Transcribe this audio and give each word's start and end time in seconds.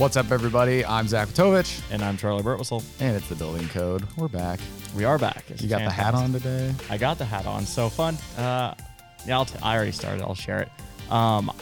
What's 0.00 0.16
up, 0.16 0.30
everybody? 0.32 0.82
I'm 0.82 1.06
Zach 1.08 1.28
Patovich, 1.28 1.82
And 1.90 2.02
I'm 2.02 2.16
Charley 2.16 2.42
Burtwhistle. 2.42 2.82
and 3.00 3.14
it's 3.14 3.28
the 3.28 3.34
Building 3.34 3.68
Code. 3.68 4.06
We're 4.16 4.28
back. 4.28 4.58
We 4.96 5.04
are 5.04 5.18
back. 5.18 5.44
It's 5.50 5.60
You 5.60 5.68
got 5.68 5.80
the 5.80 5.90
hat 5.90 6.14
on 6.14 6.32
today. 6.32 6.74
I 6.88 6.96
got 6.96 7.18
the 7.18 7.26
hat 7.26 7.44
on. 7.44 7.66
So 7.66 7.90
fun. 7.90 8.16
Uh, 8.38 8.74
yeah, 9.26 9.36
I'll 9.36 9.44
t- 9.44 9.58
I 9.62 9.76
already 9.76 9.92
started. 9.92 10.22
I'll 10.22 10.34
share 10.34 10.60
it. 10.60 11.12
Um, 11.12 11.52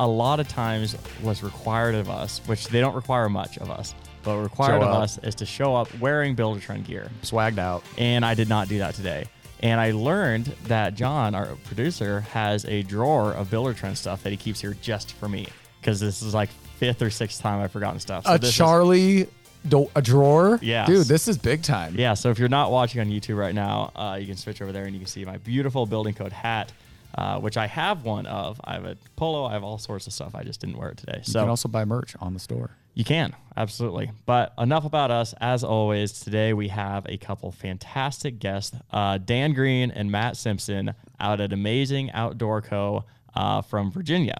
a 0.00 0.06
lot 0.08 0.40
of 0.40 0.48
times, 0.48 0.94
what's 1.22 1.44
required 1.44 1.94
of 1.94 2.10
us, 2.10 2.40
which 2.46 2.66
they 2.66 2.80
don't 2.80 2.96
require 2.96 3.28
much 3.28 3.56
of 3.58 3.70
us, 3.70 3.94
but 4.24 4.36
required 4.38 4.82
of 4.82 4.88
us 4.88 5.18
is 5.18 5.36
to 5.36 5.46
show 5.46 5.76
up 5.76 5.96
wearing 6.00 6.34
Buildertrend 6.34 6.86
gear. 6.86 7.08
Swagged 7.22 7.58
out. 7.58 7.84
And 7.98 8.24
I 8.24 8.34
did 8.34 8.48
not 8.48 8.66
do 8.66 8.78
that 8.78 8.96
today. 8.96 9.26
And 9.60 9.80
I 9.80 9.92
learned 9.92 10.46
that 10.64 10.96
John, 10.96 11.36
our 11.36 11.54
producer, 11.66 12.22
has 12.22 12.64
a 12.64 12.82
drawer 12.82 13.32
of 13.32 13.48
Buildertrend 13.48 13.96
stuff 13.96 14.24
that 14.24 14.30
he 14.30 14.36
keeps 14.36 14.60
here 14.60 14.76
just 14.82 15.12
for 15.12 15.28
me 15.28 15.46
because 15.80 16.00
this 16.00 16.20
is 16.20 16.34
like 16.34 16.50
fifth 16.78 17.02
or 17.02 17.10
sixth 17.10 17.40
time 17.40 17.60
I've 17.62 17.72
forgotten 17.72 18.00
stuff. 18.00 18.24
So 18.26 18.32
A 18.34 18.38
this 18.38 18.50
is- 18.50 18.56
Charley, 18.56 19.28
do- 19.68 19.90
a 19.96 20.02
drawer. 20.02 20.58
Yeah, 20.62 20.86
dude, 20.86 21.06
this 21.06 21.28
is 21.28 21.38
big 21.38 21.62
time. 21.62 21.94
Yeah, 21.96 22.14
so 22.14 22.30
if 22.30 22.38
you're 22.38 22.48
not 22.48 22.70
watching 22.70 23.00
on 23.00 23.08
YouTube 23.08 23.36
right 23.36 23.54
now, 23.54 23.90
uh, 23.96 24.16
you 24.20 24.26
can 24.26 24.36
switch 24.36 24.62
over 24.62 24.72
there 24.72 24.84
and 24.84 24.92
you 24.94 25.00
can 25.00 25.08
see 25.08 25.24
my 25.24 25.38
beautiful 25.38 25.86
building 25.86 26.14
code 26.14 26.32
hat, 26.32 26.72
uh, 27.16 27.38
which 27.40 27.56
I 27.56 27.66
have 27.66 28.04
one 28.04 28.26
of. 28.26 28.60
I 28.64 28.74
have 28.74 28.84
a 28.84 28.96
polo. 29.16 29.44
I 29.46 29.52
have 29.52 29.64
all 29.64 29.78
sorts 29.78 30.06
of 30.06 30.12
stuff. 30.12 30.34
I 30.34 30.42
just 30.44 30.60
didn't 30.60 30.76
wear 30.78 30.90
it 30.90 30.98
today. 30.98 31.18
You 31.18 31.32
So 31.32 31.38
you 31.40 31.42
can 31.44 31.50
also 31.50 31.68
buy 31.68 31.84
merch 31.84 32.14
on 32.20 32.34
the 32.34 32.40
store. 32.40 32.70
you 32.94 33.04
can, 33.04 33.34
absolutely. 33.56 34.10
But 34.24 34.52
enough 34.58 34.84
about 34.84 35.10
us. 35.10 35.34
As 35.40 35.64
always, 35.64 36.12
today 36.20 36.52
we 36.52 36.68
have 36.68 37.04
a 37.08 37.16
couple 37.16 37.50
fantastic 37.52 38.38
guests 38.38 38.76
uh, 38.92 39.18
Dan 39.18 39.52
Green 39.52 39.90
and 39.90 40.10
Matt 40.10 40.36
Simpson 40.36 40.94
out 41.20 41.40
at 41.40 41.52
Amazing 41.52 42.10
Outdoor 42.12 42.62
Co. 42.62 43.04
Uh, 43.34 43.60
from 43.62 43.90
Virginia. 43.90 44.36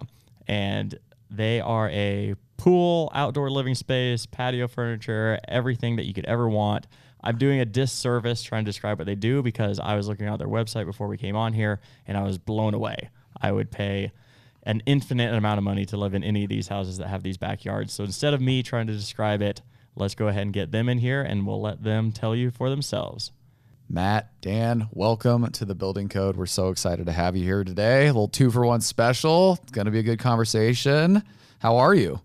And 0.47 0.97
they 1.29 1.59
are 1.59 1.89
a 1.89 2.35
pool, 2.57 3.11
outdoor 3.13 3.49
living 3.49 3.75
space, 3.75 4.25
patio 4.25 4.67
furniture, 4.67 5.39
everything 5.47 5.95
that 5.97 6.05
you 6.05 6.13
could 6.13 6.25
ever 6.25 6.49
want. 6.49 6.87
I'm 7.23 7.37
doing 7.37 7.59
a 7.59 7.65
disservice 7.65 8.43
trying 8.43 8.65
to 8.65 8.69
describe 8.69 8.99
what 8.99 9.05
they 9.05 9.15
do 9.15 9.41
because 9.41 9.79
I 9.79 9.95
was 9.95 10.07
looking 10.07 10.27
at 10.27 10.39
their 10.39 10.47
website 10.47 10.85
before 10.85 11.07
we 11.07 11.17
came 11.17 11.35
on 11.35 11.53
here 11.53 11.79
and 12.05 12.17
I 12.17 12.23
was 12.23 12.37
blown 12.37 12.73
away. 12.73 13.09
I 13.41 13.51
would 13.51 13.71
pay 13.71 14.11
an 14.63 14.81
infinite 14.85 15.33
amount 15.33 15.57
of 15.57 15.63
money 15.63 15.85
to 15.85 15.97
live 15.97 16.13
in 16.13 16.23
any 16.23 16.43
of 16.43 16.49
these 16.49 16.67
houses 16.67 16.97
that 16.97 17.07
have 17.07 17.23
these 17.23 17.37
backyards. 17.37 17.93
So 17.93 18.03
instead 18.03 18.33
of 18.33 18.41
me 18.41 18.63
trying 18.63 18.87
to 18.87 18.93
describe 18.93 19.41
it, 19.41 19.61
let's 19.95 20.15
go 20.15 20.27
ahead 20.27 20.43
and 20.43 20.53
get 20.53 20.71
them 20.71 20.89
in 20.89 20.99
here 20.99 21.21
and 21.21 21.47
we'll 21.47 21.61
let 21.61 21.83
them 21.83 22.11
tell 22.11 22.35
you 22.35 22.51
for 22.51 22.69
themselves. 22.69 23.31
Matt, 23.89 24.41
Dan, 24.41 24.89
welcome 24.91 25.49
to 25.49 25.63
the 25.63 25.73
Building 25.73 26.09
Code. 26.09 26.35
We're 26.35 26.45
so 26.45 26.69
excited 26.69 27.05
to 27.05 27.13
have 27.13 27.37
you 27.37 27.43
here 27.45 27.63
today. 27.63 28.07
A 28.07 28.07
little 28.07 28.27
two 28.27 28.51
for 28.51 28.65
one 28.65 28.81
special. 28.81 29.59
It's 29.63 29.71
going 29.71 29.85
to 29.85 29.91
be 29.91 29.99
a 29.99 30.03
good 30.03 30.19
conversation. 30.19 31.23
How 31.59 31.77
are 31.77 31.95
you? 31.95 32.19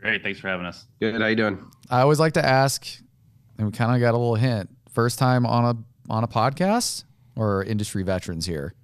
Great. 0.00 0.24
Thanks 0.24 0.40
for 0.40 0.48
having 0.48 0.66
us. 0.66 0.86
Good. 0.98 1.20
How 1.20 1.28
you 1.28 1.36
doing? 1.36 1.64
I 1.88 2.00
always 2.00 2.18
like 2.18 2.32
to 2.32 2.44
ask, 2.44 2.84
and 3.58 3.66
we 3.68 3.72
kind 3.72 3.94
of 3.94 4.00
got 4.00 4.10
a 4.10 4.18
little 4.18 4.34
hint. 4.34 4.68
First 4.88 5.20
time 5.20 5.46
on 5.46 5.64
a 5.64 6.12
on 6.12 6.24
a 6.24 6.28
podcast 6.28 7.04
or 7.36 7.62
industry 7.62 8.02
veterans 8.02 8.44
here? 8.44 8.74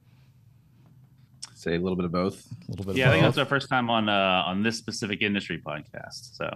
Say 1.55 1.75
a 1.75 1.81
little 1.81 1.97
bit 1.97 2.05
of 2.05 2.13
both. 2.13 2.47
A 2.69 2.71
little 2.71 2.87
bit. 2.87 2.97
Yeah, 2.97 3.09
I 3.09 3.13
think 3.13 3.25
that's 3.25 3.39
our 3.39 3.45
first 3.45 3.69
time 3.69 3.91
on 3.91 4.09
uh, 4.09 4.45
on 4.47 4.63
this 4.63 4.79
specific 4.79 5.21
industry 5.21 5.61
podcast. 5.67 6.37
So 6.37 6.49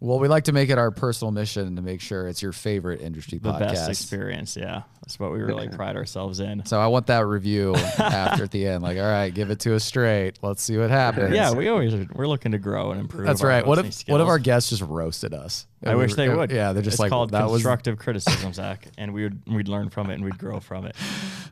Well, 0.00 0.20
we 0.20 0.28
like 0.28 0.44
to 0.44 0.52
make 0.52 0.70
it 0.70 0.78
our 0.78 0.92
personal 0.92 1.32
mission 1.32 1.74
to 1.74 1.82
make 1.82 2.00
sure 2.00 2.28
it's 2.28 2.40
your 2.40 2.52
favorite 2.52 3.00
industry 3.00 3.38
The 3.38 3.50
best 3.52 3.74
podcast. 3.74 3.88
experience. 3.88 4.56
Yeah. 4.56 4.82
That's 5.02 5.18
what 5.18 5.32
we 5.32 5.38
really 5.40 5.68
pride 5.68 5.96
ourselves 5.96 6.38
in. 6.38 6.64
So 6.66 6.78
I 6.78 6.86
want 6.86 7.08
that 7.08 7.26
review 7.26 7.74
after 7.98 8.44
at 8.44 8.50
the 8.52 8.66
end. 8.68 8.82
Like, 8.84 8.96
all 8.98 9.02
right, 9.04 9.34
give 9.34 9.50
it 9.50 9.58
to 9.60 9.74
us 9.74 9.82
straight. 9.84 10.38
Let's 10.42 10.62
see 10.62 10.76
what 10.76 10.90
happens. 10.90 11.34
Yeah, 11.34 11.52
we 11.52 11.66
always 11.68 11.94
we're 12.14 12.28
looking 12.28 12.52
to 12.52 12.58
grow 12.58 12.92
and 12.92 13.00
improve. 13.00 13.26
that's 13.26 13.42
our 13.42 13.48
right. 13.48 13.66
What 13.66 13.78
if 13.78 13.86
hosting 13.86 14.12
what 14.12 14.20
if 14.20 14.28
our 14.28 14.38
guests 14.38 14.70
just 14.70 14.82
roasted 14.82 15.34
us? 15.34 15.66
I 15.84 15.94
wish 15.96 16.14
they 16.14 16.28
would. 16.28 16.50
Yeah, 16.52 16.72
they're 16.74 16.82
just 16.82 16.94
it's 16.94 17.00
like 17.00 17.10
called 17.10 17.30
that 17.30 17.44
was. 17.44 17.62
Constructive 17.62 17.98
criticism, 17.98 18.52
Zach, 18.52 18.86
and 18.98 19.12
we 19.14 19.22
would 19.24 19.40
we'd 19.48 19.68
learn 19.68 19.88
from 19.90 20.10
it 20.10 20.14
and 20.14 20.24
we'd 20.24 20.38
grow 20.38 20.60
from 20.60 20.84
it. 20.84 20.94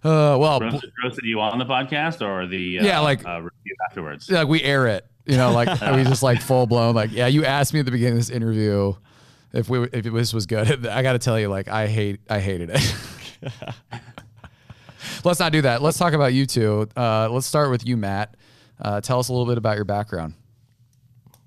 Uh, 0.04 0.36
well, 0.38 0.60
roasted, 0.60 0.92
roasted 1.02 1.24
you 1.24 1.40
on 1.40 1.58
the 1.58 1.64
podcast 1.64 2.20
or 2.24 2.46
the 2.46 2.78
uh, 2.80 2.84
Yeah, 2.84 3.00
like- 3.00 3.26
uh, 3.26 3.38
review 3.40 3.74
afterwards. 3.88 4.30
like 4.30 4.46
we 4.48 4.62
air 4.62 4.86
it. 4.86 5.04
You 5.26 5.36
know, 5.36 5.52
like 5.52 5.68
we 5.94 6.04
just 6.04 6.22
like 6.22 6.40
full 6.42 6.66
blown. 6.66 6.94
Like, 6.94 7.12
yeah, 7.12 7.26
you 7.26 7.44
asked 7.44 7.74
me 7.74 7.80
at 7.80 7.86
the 7.86 7.92
beginning 7.92 8.14
of 8.14 8.20
this 8.20 8.30
interview 8.30 8.94
if 9.52 9.68
we 9.68 9.84
if 9.92 10.04
this 10.04 10.32
was 10.32 10.46
good. 10.46 10.86
I 10.88 11.02
got 11.02 11.14
to 11.14 11.18
tell 11.18 11.38
you, 11.38 11.48
like, 11.48 11.68
I 11.68 11.86
hate 11.86 12.20
I 12.28 12.40
hated 12.40 12.70
it. 12.72 12.94
Let's 15.24 15.40
not 15.40 15.52
do 15.52 15.62
that. 15.62 15.82
Let's 15.82 15.98
talk 15.98 16.12
about 16.12 16.34
you 16.34 16.46
two. 16.46 16.88
Uh, 16.96 17.28
let's 17.30 17.46
start 17.46 17.70
with 17.70 17.86
you, 17.86 17.96
Matt. 17.96 18.36
Uh, 18.80 19.00
tell 19.00 19.18
us 19.18 19.28
a 19.28 19.32
little 19.32 19.46
bit 19.46 19.58
about 19.58 19.76
your 19.76 19.84
background. 19.84 20.34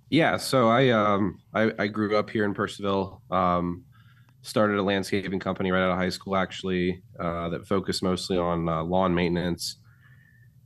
Yeah. 0.09 0.37
So 0.37 0.67
I 0.69 0.89
um 0.89 1.39
I, 1.53 1.71
I 1.77 1.87
grew 1.87 2.17
up 2.17 2.29
here 2.29 2.45
in 2.45 2.53
Purcellville. 2.53 3.21
Um, 3.31 3.85
started 4.41 4.77
a 4.77 4.83
landscaping 4.83 5.39
company 5.39 5.71
right 5.71 5.83
out 5.83 5.91
of 5.91 5.97
high 5.97 6.09
school, 6.09 6.35
actually, 6.35 7.01
uh, 7.19 7.49
that 7.49 7.67
focused 7.67 8.01
mostly 8.01 8.37
on 8.37 8.67
uh, 8.67 8.83
lawn 8.83 9.13
maintenance. 9.13 9.77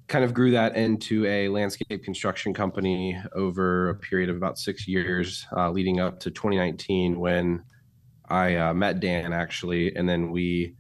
Kind 0.08 0.26
of 0.26 0.34
grew 0.34 0.52
that 0.52 0.76
into 0.76 1.26
a 1.26 1.48
landscape 1.48 2.04
construction 2.04 2.54
company 2.54 3.18
over 3.34 3.90
a 3.90 3.96
period 3.96 4.30
of 4.30 4.36
about 4.36 4.60
six 4.60 4.88
years, 4.88 5.46
uh, 5.56 5.72
leading 5.72 6.00
up 6.00 6.20
to 6.22 6.32
2019 6.32 7.20
when 7.20 7.64
I 8.30 8.56
uh, 8.56 8.74
met 8.74 9.00
Dan 9.00 9.34
actually, 9.34 9.96
and 9.96 10.08
then 10.08 10.32
we 10.32 10.76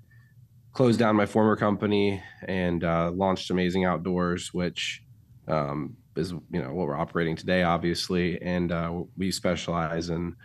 closed 0.73 1.00
down 1.00 1.16
my 1.16 1.25
former 1.25 1.56
company 1.56 2.22
and 2.47 2.84
uh, 2.84 3.11
launched 3.11 3.50
Amazing 3.51 3.85
Outdoors, 3.85 4.53
which 4.53 5.03
um, 5.47 5.95
is 6.16 6.31
you 6.31 6.61
know 6.61 6.73
what 6.73 6.88
we're 6.88 6.97
operating 6.97 7.35
today, 7.35 7.63
obviously, 7.63 8.41
and 8.41 8.72
uh, 8.72 9.03
we 9.17 9.31
specialize 9.31 10.09
in 10.09 10.35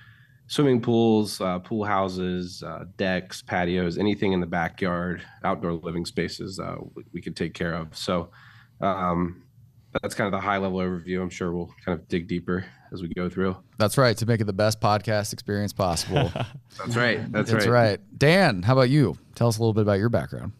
swimming 0.46 0.80
pools, 0.80 1.40
uh, 1.40 1.58
pool 1.58 1.84
houses, 1.84 2.62
uh, 2.62 2.84
decks, 2.96 3.42
patios, 3.42 3.98
anything 3.98 4.32
in 4.32 4.40
the 4.40 4.46
backyard, 4.46 5.22
outdoor 5.44 5.74
living 5.74 6.06
spaces 6.06 6.58
uh, 6.58 6.76
we, 6.94 7.04
we 7.12 7.20
could 7.20 7.36
take 7.36 7.54
care 7.54 7.74
of. 7.74 7.94
So 7.96 8.30
um, 8.80 9.42
that's 10.02 10.14
kind 10.14 10.32
of 10.32 10.38
the 10.38 10.44
high 10.44 10.58
level 10.58 10.78
overview. 10.78 11.20
I'm 11.20 11.30
sure 11.30 11.52
we'll 11.52 11.74
kind 11.84 11.98
of 11.98 12.06
dig 12.08 12.28
deeper 12.28 12.64
as 12.92 13.02
we 13.02 13.08
go 13.08 13.28
through. 13.28 13.56
That's 13.78 13.98
right. 13.98 14.16
To 14.16 14.26
make 14.26 14.40
it 14.40 14.44
the 14.44 14.52
best 14.52 14.80
podcast 14.80 15.32
experience 15.32 15.72
possible. 15.72 16.30
That's 16.78 16.96
right. 16.96 17.30
That's, 17.32 17.50
right. 17.50 17.58
That's 17.58 17.66
right. 17.66 17.68
right. 17.68 18.00
Dan, 18.18 18.62
how 18.62 18.72
about 18.74 18.90
you? 18.90 19.16
Tell 19.34 19.48
us 19.48 19.58
a 19.58 19.60
little 19.60 19.74
bit 19.74 19.82
about 19.82 19.98
your 19.98 20.08
background. 20.08 20.52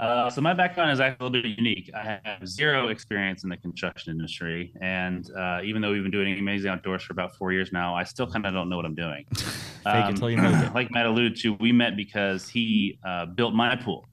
Uh, 0.00 0.30
so 0.30 0.40
my 0.40 0.54
background 0.54 0.90
is 0.90 0.98
actually 0.98 1.26
a 1.26 1.28
little 1.28 1.42
bit 1.42 1.58
unique. 1.58 1.90
I 1.94 2.18
have 2.24 2.48
zero 2.48 2.88
experience 2.88 3.44
in 3.44 3.50
the 3.50 3.56
construction 3.58 4.10
industry, 4.10 4.72
and 4.80 5.30
uh, 5.36 5.60
even 5.62 5.82
though 5.82 5.92
we've 5.92 6.02
been 6.02 6.10
doing 6.10 6.38
amazing 6.38 6.70
outdoors 6.70 7.02
for 7.02 7.12
about 7.12 7.36
four 7.36 7.52
years 7.52 7.70
now, 7.70 7.94
I 7.94 8.04
still 8.04 8.26
kind 8.26 8.46
of 8.46 8.54
don't 8.54 8.70
know 8.70 8.76
what 8.76 8.86
I'm 8.86 8.94
doing. 8.94 9.26
Fake 9.34 10.10
it 10.10 10.16
till 10.16 10.30
you 10.30 10.38
make. 10.38 10.72
Like 10.72 10.90
Matt 10.90 11.04
alluded 11.04 11.36
to, 11.40 11.52
we 11.54 11.70
met 11.72 11.96
because 11.96 12.48
he 12.48 12.98
uh, 13.04 13.26
built 13.26 13.52
my 13.52 13.76
pool. 13.76 14.08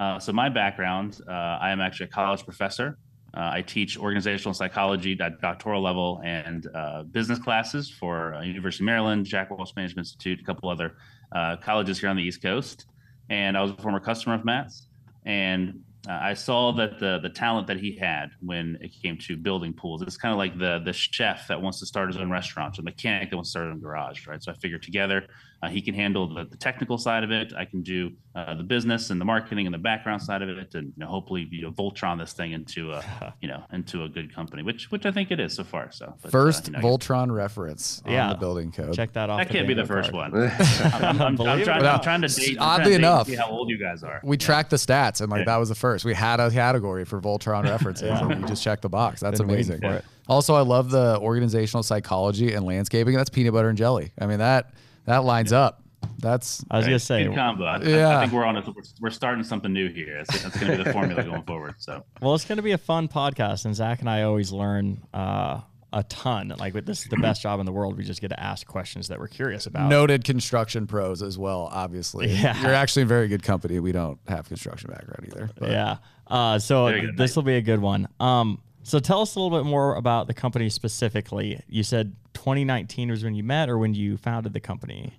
Uh, 0.00 0.18
so 0.18 0.32
my 0.32 0.48
background, 0.48 1.20
uh, 1.28 1.32
I 1.60 1.70
am 1.70 1.80
actually 1.82 2.06
a 2.06 2.08
college 2.08 2.42
professor. 2.44 2.96
Uh, 3.34 3.50
I 3.52 3.60
teach 3.62 3.98
organizational 3.98 4.54
psychology 4.54 5.16
at 5.20 5.40
doctoral 5.42 5.82
level 5.82 6.22
and 6.24 6.66
uh, 6.74 7.02
business 7.02 7.38
classes 7.38 7.90
for 7.90 8.34
uh, 8.34 8.42
University 8.42 8.82
of 8.82 8.86
Maryland, 8.86 9.26
Jack 9.26 9.50
Welch 9.50 9.76
Management 9.76 10.06
Institute, 10.06 10.40
a 10.40 10.44
couple 10.44 10.70
other 10.70 10.96
uh, 11.36 11.56
colleges 11.56 12.00
here 12.00 12.08
on 12.08 12.16
the 12.16 12.22
East 12.22 12.40
Coast. 12.40 12.86
And 13.28 13.58
I 13.58 13.60
was 13.60 13.72
a 13.72 13.76
former 13.76 14.00
customer 14.00 14.34
of 14.36 14.44
Matt's, 14.44 14.88
and 15.26 15.80
uh, 16.08 16.12
I 16.12 16.34
saw 16.34 16.72
that 16.72 16.98
the 16.98 17.18
the 17.22 17.28
talent 17.28 17.66
that 17.66 17.78
he 17.78 17.96
had 17.96 18.30
when 18.40 18.78
it 18.80 18.92
came 19.02 19.18
to 19.18 19.36
building 19.36 19.72
pools. 19.72 20.02
It's 20.02 20.16
kind 20.16 20.32
of 20.32 20.38
like 20.38 20.58
the 20.58 20.80
the 20.84 20.92
chef 20.92 21.48
that 21.48 21.60
wants 21.60 21.78
to 21.80 21.86
start 21.86 22.08
his 22.08 22.16
own 22.16 22.30
restaurant, 22.30 22.74
or 22.78 22.82
the 22.82 22.84
mechanic 22.84 23.30
that 23.30 23.36
wants 23.36 23.50
to 23.50 23.52
start 23.52 23.66
his 23.66 23.74
own 23.74 23.80
garage, 23.80 24.26
right? 24.26 24.42
So 24.42 24.50
I 24.50 24.54
figured 24.54 24.82
together 24.82 25.26
uh, 25.62 25.68
he 25.68 25.82
can 25.82 25.94
handle 25.94 26.32
the, 26.32 26.44
the 26.46 26.56
technical 26.56 26.96
side 26.96 27.22
of 27.22 27.30
it. 27.30 27.52
I 27.54 27.66
can 27.66 27.82
do 27.82 28.12
uh, 28.34 28.54
the 28.54 28.62
business 28.62 29.10
and 29.10 29.20
the 29.20 29.26
marketing 29.26 29.66
and 29.66 29.74
the 29.74 29.78
background 29.78 30.22
side 30.22 30.40
of 30.40 30.48
it, 30.48 30.74
and 30.74 30.86
you 30.86 30.92
know, 31.04 31.06
hopefully 31.06 31.46
you 31.50 31.62
know 31.62 31.70
Voltron 31.70 32.18
this 32.18 32.32
thing 32.32 32.52
into 32.52 32.92
a 32.92 33.34
you 33.42 33.48
know 33.48 33.62
into 33.72 34.04
a 34.04 34.08
good 34.08 34.34
company, 34.34 34.62
which 34.62 34.90
which 34.90 35.04
I 35.04 35.10
think 35.12 35.30
it 35.30 35.38
is 35.38 35.54
so 35.54 35.64
far. 35.64 35.92
So 35.92 36.14
but, 36.22 36.28
uh, 36.28 36.30
First 36.30 36.68
you 36.68 36.72
know, 36.72 36.78
Voltron 36.78 37.30
reference 37.30 38.00
on 38.06 38.12
Yeah. 38.12 38.30
the 38.30 38.36
building 38.36 38.72
code. 38.72 38.94
Check 38.94 39.12
that 39.12 39.28
off. 39.28 39.38
that 39.38 39.50
can't 39.50 39.68
be 39.68 39.74
the 39.74 39.84
first 39.84 40.12
card. 40.12 40.32
one. 40.32 40.50
I'm, 40.94 41.20
I'm, 41.20 41.20
I'm, 41.22 41.36
trying, 41.62 41.84
I'm 41.84 42.00
trying 42.00 42.22
to 42.22 42.28
date. 42.28 42.56
I'm 42.58 42.62
Oddly 42.62 42.62
trying 42.62 42.78
to 42.78 42.84
date 42.84 42.94
and 42.94 43.04
enough, 43.04 43.26
see 43.26 43.34
how 43.34 43.50
old 43.50 43.68
you 43.68 43.76
guys 43.76 44.02
are. 44.02 44.20
We 44.24 44.38
tracked 44.38 44.70
the 44.70 44.76
stats 44.76 45.20
and 45.20 45.30
like 45.30 45.40
Yeah. 45.40 45.44
that 45.46 45.56
was 45.56 45.68
the 45.68 45.74
first. 45.74 45.89
We 46.04 46.14
had 46.14 46.40
a 46.40 46.50
category 46.50 47.04
for 47.04 47.20
Voltron 47.20 47.64
references 47.70 48.08
Yeah. 48.08 48.28
and 48.28 48.42
we 48.42 48.48
just 48.48 48.62
checked 48.62 48.82
the 48.82 48.88
box. 48.88 49.20
That's 49.20 49.40
Been 49.40 49.50
amazing. 49.50 49.80
for 49.80 49.94
it. 49.94 50.04
Also, 50.28 50.54
I 50.54 50.60
love 50.62 50.90
the 50.90 51.18
organizational 51.20 51.82
psychology 51.82 52.54
and 52.54 52.64
landscaping. 52.64 53.14
That's 53.16 53.30
peanut 53.30 53.52
butter 53.52 53.68
and 53.68 53.76
jelly. 53.78 54.12
I 54.20 54.26
mean 54.26 54.38
that 54.38 54.72
that 55.06 55.24
lines 55.24 55.52
up. 55.52 55.82
That's 56.18 56.64
I 56.70 56.78
was 56.78 56.86
gonna 56.86 56.98
say, 56.98 57.24
Good 57.24 57.34
combo. 57.34 57.64
I, 57.64 57.76
I- 57.76 57.82
Yeah. 57.82 58.16
I 58.18 58.20
think 58.22 58.32
we're 58.32 58.44
on 58.44 58.56
it. 58.56 58.66
We're, 58.66 58.82
we're 59.00 59.10
starting 59.10 59.42
something 59.44 59.72
new 59.72 59.88
here. 59.92 60.16
That's, 60.18 60.42
that's 60.42 60.58
going 60.58 60.72
to 60.72 60.78
be 60.78 60.84
the 60.84 60.92
formula 60.92 61.22
going 61.22 61.42
forward. 61.42 61.74
So 61.78 62.04
well, 62.22 62.34
it's 62.34 62.44
gonna 62.44 62.62
be 62.62 62.72
a 62.72 62.78
fun 62.78 63.08
podcast, 63.08 63.64
and 63.64 63.74
Zach 63.74 64.00
and 64.00 64.08
I 64.08 64.22
always 64.22 64.50
learn 64.52 65.02
uh, 65.12 65.60
a 65.92 66.02
ton. 66.04 66.54
Like 66.58 66.74
with 66.74 66.86
this 66.86 67.02
is 67.02 67.08
the 67.08 67.16
best 67.16 67.42
job 67.42 67.58
in 67.60 67.66
the 67.66 67.72
world. 67.72 67.96
We 67.96 68.04
just 68.04 68.20
get 68.20 68.28
to 68.28 68.40
ask 68.40 68.66
questions 68.66 69.08
that 69.08 69.18
we're 69.18 69.28
curious 69.28 69.66
about. 69.66 69.88
noted 69.88 70.24
construction 70.24 70.86
pros 70.86 71.22
as 71.22 71.36
well. 71.38 71.68
Obviously, 71.72 72.28
Yeah. 72.32 72.60
you're 72.62 72.74
actually 72.74 73.02
in 73.02 73.08
very 73.08 73.28
good 73.28 73.42
company. 73.42 73.80
We 73.80 73.92
don't 73.92 74.18
have 74.28 74.46
construction 74.48 74.90
background 74.90 75.26
either. 75.28 75.50
but- 75.58 75.70
Yeah. 75.70 75.96
Uh, 76.26 76.58
so 76.58 76.92
this 77.16 77.34
will 77.34 77.42
be 77.42 77.56
a 77.56 77.62
good 77.62 77.80
one. 77.80 78.06
Um, 78.20 78.60
so 78.82 78.98
tell 79.00 79.20
us 79.20 79.34
a 79.34 79.40
little 79.40 79.58
bit 79.58 79.66
more 79.68 79.96
about 79.96 80.26
the 80.28 80.34
company 80.34 80.68
specifically. 80.70 81.60
You 81.68 81.82
said 81.82 82.14
2019 82.34 83.10
was 83.10 83.24
when 83.24 83.34
you 83.34 83.42
met, 83.42 83.68
or 83.68 83.76
when 83.78 83.94
you 83.94 84.16
founded 84.16 84.52
the 84.52 84.60
company? 84.60 85.14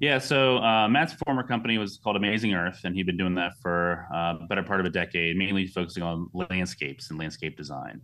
Yeah, 0.00 0.18
so 0.18 0.58
uh, 0.58 0.88
Matt's 0.88 1.14
former 1.24 1.42
company 1.42 1.78
was 1.78 1.98
called 1.98 2.16
Amazing 2.16 2.52
Earth, 2.52 2.80
and 2.84 2.94
he'd 2.94 3.06
been 3.06 3.16
doing 3.16 3.34
that 3.36 3.52
for 3.62 4.06
uh, 4.12 4.34
a 4.42 4.46
better 4.48 4.62
part 4.62 4.80
of 4.80 4.86
a 4.86 4.90
decade, 4.90 5.36
mainly 5.36 5.66
focusing 5.66 6.02
on 6.02 6.28
landscapes 6.32 7.10
and 7.10 7.18
landscape 7.18 7.56
design. 7.56 8.00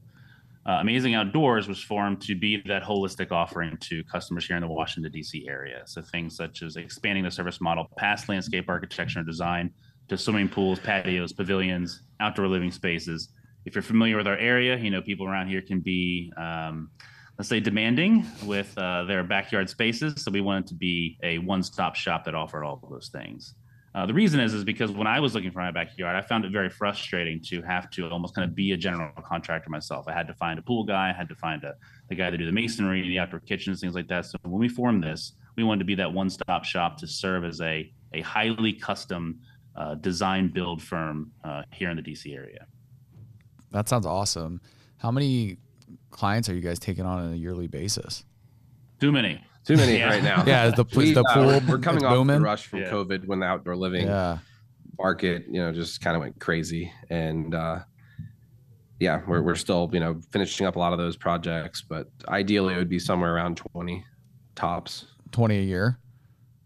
Uh, 0.66 0.72
Amazing 0.80 1.14
Outdoors 1.14 1.68
was 1.68 1.82
formed 1.82 2.20
to 2.22 2.34
be 2.34 2.62
that 2.66 2.82
holistic 2.82 3.32
offering 3.32 3.78
to 3.78 4.04
customers 4.04 4.46
here 4.46 4.56
in 4.56 4.62
the 4.62 4.68
Washington, 4.68 5.10
D.C. 5.10 5.48
area. 5.48 5.82
So 5.86 6.02
things 6.02 6.36
such 6.36 6.62
as 6.62 6.76
expanding 6.76 7.24
the 7.24 7.30
service 7.30 7.60
model 7.60 7.88
past 7.96 8.28
landscape 8.28 8.68
architecture 8.68 9.20
and 9.20 9.26
design 9.26 9.70
to 10.08 10.18
swimming 10.18 10.48
pools, 10.48 10.78
patios, 10.78 11.32
pavilions, 11.32 12.02
outdoor 12.20 12.48
living 12.48 12.70
spaces. 12.70 13.30
If 13.64 13.74
you're 13.74 13.82
familiar 13.82 14.16
with 14.16 14.26
our 14.26 14.36
area, 14.36 14.76
you 14.76 14.90
know 14.90 15.00
people 15.00 15.26
around 15.26 15.48
here 15.48 15.62
can 15.62 15.80
be 15.80 16.32
um, 16.36 16.90
let's 17.38 17.48
say 17.48 17.58
demanding 17.58 18.26
with 18.44 18.76
uh, 18.76 19.04
their 19.04 19.24
backyard 19.24 19.70
spaces. 19.70 20.22
So 20.22 20.30
we 20.30 20.42
wanted 20.42 20.66
to 20.66 20.74
be 20.74 21.16
a 21.22 21.38
one-stop 21.38 21.96
shop 21.96 22.24
that 22.24 22.34
offered 22.34 22.64
all 22.64 22.78
of 22.82 22.90
those 22.90 23.08
things. 23.08 23.54
Uh, 23.92 24.06
the 24.06 24.14
reason 24.14 24.38
is 24.38 24.54
is 24.54 24.62
because 24.62 24.92
when 24.92 25.08
I 25.08 25.18
was 25.18 25.34
looking 25.34 25.50
for 25.50 25.58
my 25.58 25.72
backyard, 25.72 26.14
I 26.14 26.20
found 26.20 26.44
it 26.44 26.52
very 26.52 26.70
frustrating 26.70 27.40
to 27.46 27.60
have 27.62 27.90
to 27.90 28.08
almost 28.08 28.34
kind 28.34 28.48
of 28.48 28.54
be 28.54 28.72
a 28.72 28.76
general 28.76 29.10
contractor 29.22 29.68
myself. 29.68 30.06
I 30.06 30.12
had 30.12 30.28
to 30.28 30.34
find 30.34 30.58
a 30.58 30.62
pool 30.62 30.84
guy, 30.84 31.10
I 31.10 31.12
had 31.12 31.28
to 31.28 31.34
find 31.34 31.64
a 31.64 31.74
the 32.08 32.14
guy 32.14 32.30
to 32.30 32.36
do 32.36 32.46
the 32.46 32.52
masonry, 32.52 33.02
the 33.02 33.18
outdoor 33.18 33.40
kitchens, 33.40 33.80
things 33.80 33.94
like 33.94 34.06
that. 34.08 34.26
So 34.26 34.38
when 34.42 34.60
we 34.60 34.68
formed 34.68 35.02
this, 35.02 35.32
we 35.56 35.64
wanted 35.64 35.80
to 35.80 35.84
be 35.86 35.96
that 35.96 36.12
one-stop 36.12 36.64
shop 36.64 36.98
to 36.98 37.06
serve 37.06 37.44
as 37.44 37.60
a 37.60 37.92
a 38.12 38.20
highly 38.22 38.72
custom 38.72 39.40
uh, 39.76 39.94
design 39.96 40.48
build 40.48 40.82
firm 40.82 41.32
uh, 41.44 41.62
here 41.72 41.90
in 41.90 41.96
the 41.96 42.02
DC 42.02 42.34
area. 42.34 42.66
That 43.72 43.88
sounds 43.88 44.06
awesome. 44.06 44.60
How 44.98 45.10
many 45.10 45.58
clients 46.10 46.48
are 46.48 46.54
you 46.54 46.60
guys 46.60 46.78
taking 46.78 47.06
on 47.06 47.18
on 47.18 47.32
a 47.32 47.36
yearly 47.36 47.66
basis? 47.66 48.24
Too 49.00 49.10
many. 49.10 49.42
Too 49.70 49.76
many 49.76 49.98
Yeah. 49.98 50.08
right 50.08 50.22
now. 50.24 50.42
Yeah, 50.46 50.70
the, 50.70 50.84
We, 50.96 51.12
the 51.12 51.22
uh, 51.22 51.32
pool 51.34 51.46
we're- 51.46 51.60
we're 51.68 51.78
coming 51.78 52.04
off 52.04 52.14
booming? 52.14 52.38
the 52.38 52.42
rush 52.42 52.66
from 52.66 52.80
Yeah. 52.80 52.90
COVID 52.90 53.26
when 53.26 53.38
the 53.38 53.46
outdoor 53.46 53.76
living 53.76 54.06
Yeah. 54.06 54.38
market, 54.98 55.44
you 55.48 55.60
know, 55.60 55.72
just 55.72 56.00
kind 56.00 56.16
of 56.16 56.20
went 56.22 56.40
crazy. 56.40 56.92
And 57.08 57.54
uh, 57.54 57.80
yeah, 58.98 59.22
we're, 59.28 59.42
we're 59.42 59.54
still, 59.54 59.88
you 59.92 60.00
know, 60.00 60.20
finishing 60.32 60.66
up 60.66 60.74
a 60.74 60.78
lot 60.80 60.92
of 60.92 60.98
those 60.98 61.16
projects, 61.16 61.82
but 61.82 62.08
ideally 62.28 62.74
it 62.74 62.78
would 62.78 62.88
be 62.88 62.98
somewhere 62.98 63.32
around 63.32 63.58
20 63.58 64.04
tops. 64.56 65.06
20 65.30 65.56
a 65.58 65.62
year. 65.62 66.00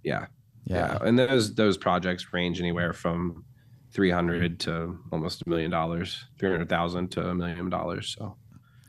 Yeah. 0.02 0.26
Yeah. 0.64 0.96
And 1.02 1.18
those, 1.18 1.54
those 1.54 1.76
projects 1.76 2.32
range 2.32 2.58
anywhere 2.58 2.94
from 2.94 3.44
300 3.92 4.58
to 4.60 4.98
almost 5.12 5.42
a 5.46 5.48
million 5.48 5.70
dollars, 5.70 6.24
300,000 6.38 7.10
to 7.12 7.28
a 7.28 7.34
million 7.34 7.68
dollars. 7.68 8.16
So 8.18 8.36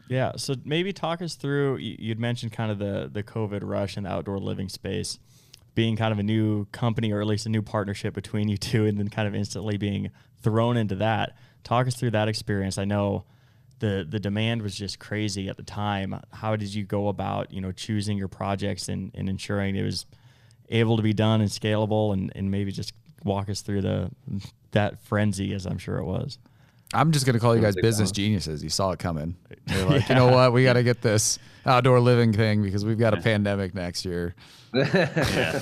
Yeah. 0.08 0.34
So 0.38 0.56
maybe 0.64 0.94
talk 0.94 1.22
us 1.22 1.36
through. 1.36 1.78
you- 1.78 1.96
You'd 2.00 2.20
mentioned 2.20 2.52
kind 2.52 2.72
of 2.72 2.80
the 2.80 3.10
the 3.12 3.24
COVID 3.24 3.62
rush 3.64 3.98
and 3.98 4.06
the 4.06 4.12
outdoor 4.12 4.38
living 4.40 4.70
space, 4.70 5.20
being 5.74 5.96
kind 5.96 6.12
of 6.12 6.20
a 6.20 6.24
new 6.24 6.66
company 6.72 7.12
or 7.12 7.22
at 7.22 7.28
least 7.28 7.46
a 7.46 7.50
new 7.50 7.62
partnership 7.62 8.14
between 8.14 8.48
you 8.48 8.58
two, 8.58 8.86
and 8.86 8.98
then 9.00 9.10
kind 9.10 9.28
of 9.28 9.34
instantly 9.36 9.78
being 9.78 10.12
thrown 10.42 10.78
into 10.78 10.96
that. 10.96 11.36
Talk 11.64 11.88
us 11.88 11.96
through 11.96 12.12
that 12.12 12.28
experience. 12.28 12.78
I 12.78 12.86
know 12.86 13.26
the 13.80 14.06
the 14.08 14.20
demand 14.20 14.62
was 14.62 14.76
just 14.76 15.00
crazy 15.00 15.50
at 15.50 15.58
the 15.58 15.64
time. 15.64 16.20
How 16.32 16.56
did 16.56 16.74
you 16.74 16.84
go 16.84 17.08
about 17.08 17.52
you 17.52 17.60
know 17.62 17.72
choosing 17.72 18.18
your 18.18 18.28
projects 18.28 18.88
and, 18.88 19.12
and 19.16 19.28
ensuring 19.28 19.76
it 19.76 19.84
was 19.84 20.06
able 20.70 20.98
to 20.98 21.04
be 21.04 21.14
done 21.14 21.42
and 21.42 21.50
scalable, 21.50 22.14
and, 22.14 22.32
and 22.36 22.50
maybe 22.52 22.72
just 22.72 22.94
walk 23.24 23.50
us 23.50 23.62
through 23.62 23.82
the 23.82 24.12
that 24.72 25.00
frenzy 25.02 25.54
as 25.54 25.66
I'm 25.66 25.78
sure 25.80 25.98
it 25.98 26.06
was. 26.06 26.38
I'm 26.96 27.12
just 27.12 27.26
gonna 27.26 27.40
call 27.40 27.56
you 27.56 27.62
guys 27.62 27.76
business 27.76 28.10
that. 28.10 28.16
geniuses. 28.16 28.64
You 28.64 28.70
saw 28.70 28.92
it 28.92 29.00
coming. 29.00 29.36
You're 29.68 29.86
like, 29.86 30.10
you 30.10 30.16
know 30.16 30.28
what? 30.28 30.54
We 30.54 30.64
got 30.64 30.74
to 30.74 30.84
get 30.92 31.02
this 31.02 31.40
outdoor 31.66 32.00
living 32.00 32.32
thing 32.34 32.62
because 32.64 32.86
we've 32.86 32.98
got 33.00 33.14
a 33.14 33.22
pandemic 33.22 33.74
next 33.76 34.06
year. 34.06 34.36
Yeah. 34.74 35.62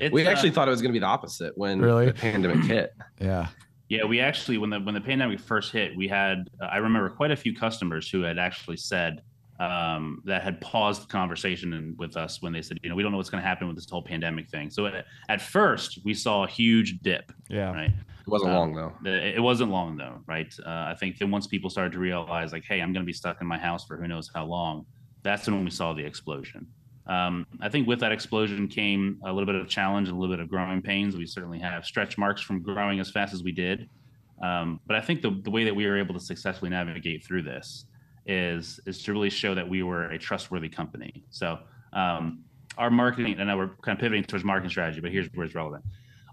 It's, 0.00 0.12
we 0.12 0.26
uh, 0.26 0.30
actually 0.30 0.50
thought 0.50 0.68
it 0.68 0.70
was 0.70 0.80
going 0.80 0.92
to 0.92 0.96
be 0.96 1.00
the 1.00 1.06
opposite 1.06 1.56
when 1.58 1.80
Really? 1.80 2.06
the 2.06 2.12
pandemic 2.12 2.64
hit. 2.64 2.94
Yeah. 3.20 3.48
Yeah, 3.88 4.04
we 4.04 4.20
actually 4.20 4.58
when 4.58 4.70
the 4.70 4.78
when 4.80 4.94
the 4.94 5.00
pandemic 5.00 5.40
first 5.40 5.72
hit, 5.72 5.96
we 5.96 6.06
had 6.08 6.48
uh, 6.60 6.66
I 6.66 6.76
remember 6.76 7.08
quite 7.08 7.30
a 7.30 7.36
few 7.36 7.54
customers 7.56 8.08
who 8.10 8.20
had 8.22 8.38
actually 8.38 8.76
said 8.76 9.22
um, 9.58 10.22
that 10.24 10.42
had 10.42 10.60
paused 10.60 11.02
the 11.02 11.06
conversation 11.06 11.72
and, 11.72 11.98
with 11.98 12.16
us 12.16 12.40
when 12.40 12.52
they 12.52 12.62
said, 12.62 12.78
you 12.82 12.88
know, 12.88 12.94
we 12.94 13.02
don't 13.02 13.10
know 13.10 13.18
what's 13.18 13.30
going 13.30 13.42
to 13.42 13.48
happen 13.48 13.66
with 13.66 13.76
this 13.76 13.88
whole 13.90 14.02
pandemic 14.02 14.48
thing. 14.48 14.70
So 14.70 14.86
at, 14.86 15.04
at 15.28 15.40
first, 15.40 15.98
we 16.04 16.14
saw 16.14 16.44
a 16.44 16.48
huge 16.48 17.00
dip, 17.00 17.32
Yeah. 17.48 17.72
right? 17.72 17.90
It 17.90 18.28
wasn't 18.30 18.52
Um, 18.52 18.56
long 18.56 18.74
though. 18.74 18.92
The, 19.02 19.36
it 19.36 19.40
wasn't 19.40 19.70
long 19.72 19.96
though, 19.96 20.20
right? 20.26 20.54
Uh, 20.64 20.68
I 20.68 20.94
think 20.98 21.18
then 21.18 21.30
once 21.30 21.46
people 21.46 21.70
started 21.70 21.92
to 21.92 21.98
realize, 21.98 22.52
like, 22.52 22.64
hey, 22.64 22.80
I'm 22.80 22.92
going 22.92 23.02
to 23.04 23.06
be 23.06 23.12
stuck 23.12 23.40
in 23.40 23.46
my 23.46 23.58
house 23.58 23.84
for 23.84 23.96
who 23.96 24.06
knows 24.06 24.30
how 24.32 24.44
long, 24.44 24.86
that's 25.22 25.46
when 25.48 25.64
we 25.64 25.70
saw 25.70 25.92
the 25.92 26.04
explosion. 26.04 26.66
Um, 27.06 27.46
I 27.60 27.68
think 27.70 27.88
with 27.88 28.00
that 28.00 28.12
explosion 28.12 28.68
came 28.68 29.18
a 29.24 29.32
little 29.32 29.46
bit 29.46 29.54
of 29.54 29.66
challenge, 29.66 30.08
and 30.08 30.16
a 30.16 30.20
little 30.20 30.36
bit 30.36 30.42
of 30.42 30.48
growing 30.50 30.82
pains. 30.82 31.16
We 31.16 31.26
certainly 31.26 31.58
have 31.58 31.84
stretch 31.86 32.18
marks 32.18 32.42
from 32.42 32.62
growing 32.62 33.00
as 33.00 33.10
fast 33.10 33.32
as 33.32 33.42
we 33.42 33.50
did. 33.50 33.88
Um, 34.42 34.78
but 34.86 34.94
I 34.94 35.00
think 35.00 35.22
the, 35.22 35.30
the 35.42 35.50
way 35.50 35.64
that 35.64 35.74
we 35.74 35.86
were 35.86 35.98
able 35.98 36.14
to 36.14 36.20
successfully 36.20 36.70
navigate 36.70 37.24
through 37.24 37.42
this 37.42 37.86
is 38.28 38.78
is 38.86 39.02
to 39.02 39.12
really 39.12 39.30
show 39.30 39.54
that 39.54 39.68
we 39.68 39.82
were 39.82 40.04
a 40.10 40.18
trustworthy 40.18 40.68
company. 40.68 41.24
So 41.30 41.58
um, 41.92 42.44
our 42.76 42.90
marketing, 42.90 43.36
and 43.38 43.48
now 43.48 43.56
we're 43.56 43.74
kind 43.82 43.96
of 43.96 44.00
pivoting 44.00 44.22
towards 44.24 44.44
marketing 44.44 44.70
strategy, 44.70 45.00
but 45.00 45.10
here's 45.10 45.26
where 45.34 45.46
it's 45.46 45.54
relevant 45.54 45.84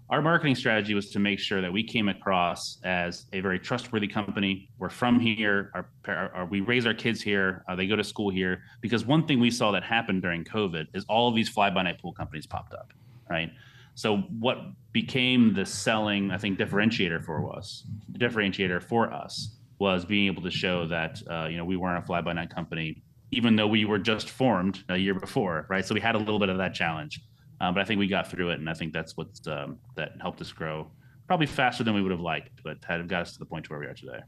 our 0.08 0.22
marketing 0.22 0.54
strategy 0.54 0.94
was 0.94 1.10
to 1.10 1.18
make 1.18 1.38
sure 1.38 1.60
that 1.60 1.72
we 1.72 1.82
came 1.82 2.08
across 2.08 2.78
as 2.84 3.26
a 3.32 3.40
very 3.40 3.58
trustworthy 3.58 4.06
company. 4.06 4.68
We're 4.78 4.88
from 4.88 5.18
here. 5.18 5.72
Our, 5.74 5.88
our, 6.06 6.34
our- 6.34 6.46
we 6.46 6.60
raise 6.60 6.86
our 6.86 6.94
kids 6.94 7.20
here. 7.20 7.64
Uh, 7.68 7.74
they 7.74 7.88
go 7.88 7.96
to 7.96 8.04
school 8.04 8.30
here. 8.30 8.62
Because 8.80 9.04
one 9.04 9.26
thing 9.26 9.40
we 9.40 9.50
saw 9.50 9.72
that 9.72 9.82
happened 9.82 10.22
during 10.22 10.44
COVID 10.44 10.86
is 10.94 11.04
all 11.08 11.28
of 11.28 11.34
these 11.34 11.48
fly-by-night 11.48 12.00
pool 12.00 12.12
companies 12.12 12.46
popped 12.46 12.72
up, 12.72 12.92
right? 13.28 13.50
So 13.94 14.18
what 14.38 14.58
became 14.92 15.54
the 15.54 15.66
selling, 15.66 16.30
I 16.30 16.38
think, 16.38 16.58
differentiator 16.58 17.24
for 17.24 17.52
us, 17.56 17.84
differentiator 18.12 18.82
for 18.82 19.12
us 19.12 19.55
was 19.78 20.04
being 20.04 20.26
able 20.26 20.42
to 20.42 20.50
show 20.50 20.86
that 20.86 21.22
uh, 21.30 21.46
you 21.50 21.56
know 21.56 21.64
we 21.64 21.76
weren't 21.76 22.02
a 22.02 22.06
fly-by-night 22.06 22.54
company, 22.54 23.02
even 23.30 23.56
though 23.56 23.66
we 23.66 23.84
were 23.84 23.98
just 23.98 24.30
formed 24.30 24.84
a 24.88 24.96
year 24.96 25.14
before, 25.14 25.66
right? 25.68 25.84
So 25.84 25.94
we 25.94 26.00
had 26.00 26.14
a 26.14 26.18
little 26.18 26.38
bit 26.38 26.48
of 26.48 26.58
that 26.58 26.74
challenge. 26.74 27.20
Uh, 27.60 27.72
but 27.72 27.80
I 27.80 27.84
think 27.84 27.98
we 27.98 28.06
got 28.06 28.30
through 28.30 28.50
it, 28.50 28.58
and 28.58 28.68
I 28.68 28.74
think 28.74 28.92
that's 28.92 29.16
what 29.16 29.28
um, 29.46 29.78
that 29.94 30.12
helped 30.20 30.40
us 30.42 30.52
grow, 30.52 30.90
probably 31.26 31.46
faster 31.46 31.84
than 31.84 31.94
we 31.94 32.02
would 32.02 32.10
have 32.10 32.20
liked, 32.20 32.62
but 32.62 32.78
had 32.86 33.08
got 33.08 33.22
us 33.22 33.32
to 33.32 33.38
the 33.38 33.46
point 33.46 33.64
to 33.64 33.70
where 33.70 33.80
we 33.80 33.86
are 33.86 33.94
today. 33.94 34.20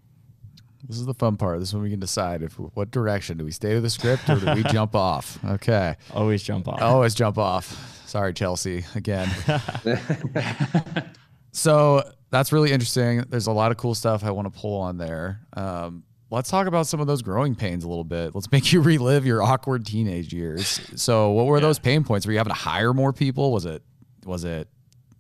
This 0.87 0.99
is 0.99 1.07
the 1.07 1.15
fun 1.15 1.37
part. 1.37 1.59
This 1.59 1.71
is 1.71 1.75
when 1.75 1.83
we 1.83 1.91
can 1.91 2.01
decide 2.01 2.43
if 2.43 2.55
what 2.59 2.91
direction 2.91 3.37
do 3.37 3.45
we 3.45 3.51
stay 3.51 3.75
to 3.75 3.81
the 3.81 3.91
script 3.91 4.31
or 4.31 4.37
do 4.37 4.55
we 4.55 4.63
jump 4.71 4.95
off? 4.95 5.39
Okay. 5.45 5.97
Always 6.15 6.43
jump 6.43 6.69
off. 6.69 6.81
Always 6.81 7.15
jump 7.15 7.37
off. 7.37 8.07
Sorry, 8.07 8.33
Chelsea, 8.33 8.85
again. 8.95 9.29
so 11.53 12.09
that's 12.31 12.53
really 12.53 12.73
interesting. 12.73 13.25
There's 13.29 13.47
a 13.47 13.53
lot 13.53 13.71
of 13.71 13.77
cool 13.77 13.95
stuff 13.95 14.25
I 14.25 14.31
want 14.31 14.53
to 14.53 14.61
pull 14.61 14.81
on 14.81 14.99
there. 14.99 15.41
Um, 15.55 16.05
let's 16.31 16.51
talk 16.51 16.67
about 16.67 16.87
some 16.87 17.01
of 17.01 17.07
those 17.07 17.23
growing 17.23 17.55
pains 17.55 17.85
a 17.85 17.89
little 17.89 18.05
bit. 18.05 18.35
Let's 18.35 18.51
make 18.53 18.73
you 18.73 18.81
relive 18.81 19.27
your 19.27 19.43
awkward 19.43 19.87
teenage 19.87 20.33
years. 20.33 20.81
So, 20.97 21.31
what 21.31 21.47
were 21.47 21.61
those 21.61 21.79
pain 21.79 22.05
points? 22.05 22.27
Were 22.27 22.33
you 22.33 22.39
having 22.39 22.53
to 22.53 22.59
hire 22.59 22.93
more 22.93 23.13
people? 23.13 23.53
Was 23.53 23.65
it, 23.65 23.83
was 24.25 24.45
it, 24.45 24.69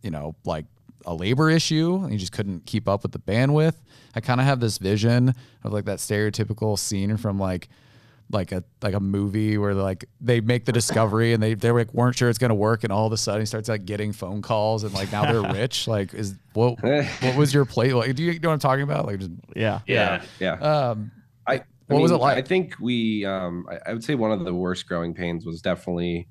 you 0.02 0.10
know, 0.10 0.36
like 0.44 0.66
a 1.06 1.14
labor 1.14 1.48
issue 1.48 2.00
and 2.02 2.12
you 2.12 2.18
just 2.18 2.32
couldn't 2.32 2.66
keep 2.66 2.88
up 2.88 3.02
with 3.02 3.12
the 3.12 3.18
bandwidth? 3.18 3.76
I 4.14 4.20
kind 4.20 4.40
of 4.40 4.46
have 4.46 4.60
this 4.60 4.78
vision 4.78 5.34
of 5.64 5.72
like 5.72 5.84
that 5.86 5.98
stereotypical 5.98 6.78
scene 6.78 7.16
from 7.16 7.38
like 7.38 7.68
like 8.30 8.52
a 8.52 8.62
like 8.82 8.94
a 8.94 9.00
movie 9.00 9.56
where 9.56 9.74
like 9.74 10.04
they 10.20 10.40
make 10.40 10.64
the 10.66 10.72
discovery 10.72 11.32
and 11.32 11.42
they 11.42 11.54
they 11.54 11.70
like 11.70 11.92
weren't 11.94 12.16
sure 12.16 12.28
it's 12.28 12.38
gonna 12.38 12.54
work 12.54 12.84
and 12.84 12.92
all 12.92 13.06
of 13.06 13.12
a 13.12 13.16
sudden 13.16 13.40
he 13.40 13.46
starts 13.46 13.68
like 13.68 13.86
getting 13.86 14.12
phone 14.12 14.42
calls 14.42 14.84
and 14.84 14.92
like 14.92 15.10
now 15.10 15.24
they're 15.24 15.52
rich. 15.54 15.88
Like 15.88 16.12
is 16.14 16.34
what 16.52 16.78
what 16.82 17.36
was 17.36 17.54
your 17.54 17.64
play 17.64 17.92
like? 17.92 18.14
Do 18.14 18.22
you 18.22 18.38
know 18.38 18.48
what 18.48 18.54
I'm 18.54 18.58
talking 18.58 18.82
about? 18.82 19.06
Like 19.06 19.18
just 19.20 19.30
Yeah. 19.56 19.80
Yeah, 19.86 20.22
Yeah. 20.40 20.52
um 20.54 21.10
I, 21.46 21.54
I 21.54 21.62
What 21.86 22.02
was 22.02 22.10
it 22.10 22.16
like? 22.16 22.36
I 22.36 22.42
think 22.42 22.74
we, 22.78 23.24
um, 23.24 23.66
I, 23.70 23.90
I 23.90 23.92
would 23.94 24.04
say 24.04 24.14
one 24.14 24.30
of 24.30 24.44
the 24.44 24.54
worst 24.54 24.86
growing 24.86 25.14
pains 25.14 25.46
was 25.46 25.62
definitely 25.62 26.28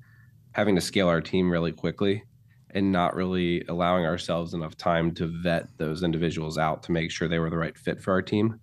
having 0.52 0.76
to 0.76 0.80
scale 0.80 1.08
our 1.08 1.20
team 1.20 1.50
really 1.50 1.72
quickly 1.72 2.22
and 2.70 2.92
not 2.92 3.16
really 3.16 3.64
allowing 3.68 4.04
ourselves 4.06 4.54
enough 4.54 4.76
time 4.76 5.12
to 5.14 5.26
vet 5.42 5.66
those 5.78 6.04
individuals 6.04 6.58
out 6.58 6.84
to 6.84 6.92
make 6.92 7.10
sure 7.10 7.26
they 7.26 7.40
were 7.40 7.50
the 7.50 7.56
right 7.58 7.76
fit 7.76 8.00
for 8.00 8.12
our 8.12 8.22
team. 8.22 8.60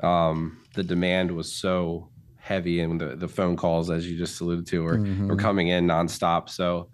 Um, 0.00 0.62
the 0.74 0.84
demand 0.84 1.32
was 1.32 1.52
so 1.52 2.08
heavy, 2.48 2.80
and 2.80 2.98
the, 2.98 3.14
the 3.14 3.28
phone 3.28 3.56
calls, 3.56 3.90
as 3.90 4.10
you 4.10 4.16
just 4.16 4.40
alluded 4.40 4.66
to, 4.66 4.82
were, 4.82 4.98
Mhm. 4.98 5.28
were 5.28 5.36
coming 5.36 5.68
in 5.68 5.86
nonstop. 5.86 6.48
So 6.48 6.88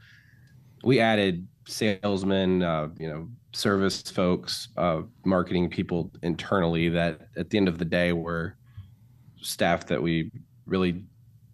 we 0.82 0.98
added 0.98 1.46
salesmen, 1.66 2.62
uh, 2.62 2.88
you 2.98 3.08
know, 3.08 3.28
service 3.52 4.02
folks, 4.02 4.68
uh, 4.76 5.02
marketing 5.24 5.70
people 5.70 6.10
internally 6.22 6.88
that 6.88 7.28
at 7.36 7.50
the 7.50 7.56
end 7.56 7.68
of 7.68 7.78
the 7.78 7.84
day 7.84 8.12
were 8.12 8.56
staff 9.40 9.86
that 9.86 10.02
we 10.02 10.30
really 10.66 11.04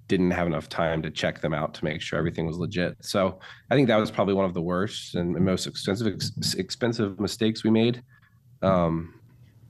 didn't 0.09 0.30
have 0.30 0.47
enough 0.47 0.69
time 0.69 1.02
to 1.02 1.11
check 1.11 1.40
them 1.40 1.52
out 1.54 1.75
to 1.75 1.85
make 1.85 2.00
sure 2.00 2.19
everything 2.19 2.47
was 2.47 2.57
legit. 2.57 2.97
So 3.00 3.38
I 3.71 3.75
think 3.76 3.87
that 3.88 3.97
was 3.97 4.11
probably 4.11 4.35
one 4.35 4.47
of 4.47 4.54
the 4.54 4.62
worst 4.62 5.14
and 5.14 5.35
most 5.45 5.66
expensive 5.66 6.07
ex- 6.14 6.54
expensive 6.54 7.21
mistakes 7.21 7.62
we 7.62 7.71
made. 7.71 8.02
Um, 8.62 9.14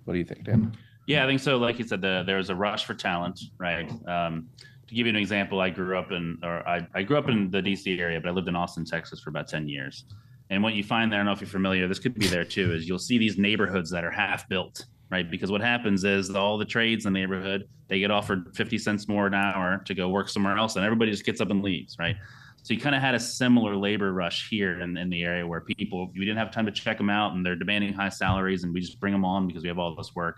what 0.04 0.14
do 0.14 0.18
you 0.20 0.25
think, 0.25 0.44
Dan? 0.44 0.72
Yeah, 1.10 1.24
I 1.24 1.26
think 1.26 1.40
so. 1.40 1.56
Like 1.56 1.80
you 1.80 1.84
said, 1.84 2.00
the, 2.00 2.22
there 2.24 2.36
was 2.36 2.50
a 2.50 2.54
rush 2.54 2.84
for 2.84 2.94
talent, 2.94 3.40
right? 3.58 3.90
Um, 4.06 4.48
to 4.86 4.94
give 4.94 5.08
you 5.08 5.10
an 5.10 5.16
example, 5.16 5.60
I 5.60 5.68
grew 5.68 5.98
up 5.98 6.12
in, 6.12 6.38
or 6.44 6.66
I, 6.68 6.86
I 6.94 7.02
grew 7.02 7.18
up 7.18 7.28
in 7.28 7.50
the 7.50 7.60
DC 7.60 7.98
area, 7.98 8.20
but 8.20 8.28
I 8.28 8.30
lived 8.30 8.46
in 8.46 8.54
Austin, 8.54 8.84
Texas 8.84 9.18
for 9.18 9.30
about 9.30 9.48
10 9.48 9.66
years. 9.66 10.04
And 10.50 10.62
what 10.62 10.74
you 10.74 10.84
find 10.84 11.10
there, 11.10 11.18
I 11.18 11.24
don't 11.24 11.26
know 11.26 11.32
if 11.32 11.40
you're 11.40 11.48
familiar, 11.48 11.88
this 11.88 11.98
could 11.98 12.14
be 12.14 12.28
there 12.28 12.44
too, 12.44 12.72
is 12.72 12.86
you'll 12.86 13.00
see 13.00 13.18
these 13.18 13.38
neighborhoods 13.38 13.90
that 13.90 14.04
are 14.04 14.10
half 14.12 14.48
built, 14.48 14.84
right? 15.10 15.28
Because 15.28 15.50
what 15.50 15.60
happens 15.60 16.04
is 16.04 16.30
all 16.30 16.56
the 16.56 16.64
trades 16.64 17.06
in 17.06 17.12
the 17.12 17.18
neighborhood, 17.18 17.68
they 17.88 17.98
get 17.98 18.12
offered 18.12 18.54
50 18.54 18.78
cents 18.78 19.08
more 19.08 19.26
an 19.26 19.34
hour 19.34 19.82
to 19.86 19.94
go 19.94 20.08
work 20.10 20.28
somewhere 20.28 20.56
else, 20.56 20.76
and 20.76 20.84
everybody 20.84 21.10
just 21.10 21.26
gets 21.26 21.40
up 21.40 21.50
and 21.50 21.60
leaves, 21.60 21.96
right? 21.98 22.14
So 22.62 22.72
you 22.72 22.78
kind 22.78 22.94
of 22.94 23.02
had 23.02 23.16
a 23.16 23.20
similar 23.20 23.74
labor 23.74 24.12
rush 24.12 24.48
here 24.48 24.80
in, 24.80 24.96
in 24.96 25.10
the 25.10 25.24
area 25.24 25.44
where 25.44 25.60
people, 25.60 26.08
we 26.14 26.20
didn't 26.20 26.38
have 26.38 26.52
time 26.52 26.66
to 26.66 26.72
check 26.72 26.98
them 26.98 27.10
out 27.10 27.32
and 27.32 27.44
they're 27.44 27.56
demanding 27.56 27.94
high 27.94 28.10
salaries 28.10 28.62
and 28.62 28.72
we 28.72 28.80
just 28.80 29.00
bring 29.00 29.12
them 29.12 29.24
on 29.24 29.48
because 29.48 29.64
we 29.64 29.68
have 29.68 29.78
all 29.78 29.92
this 29.96 30.14
work. 30.14 30.36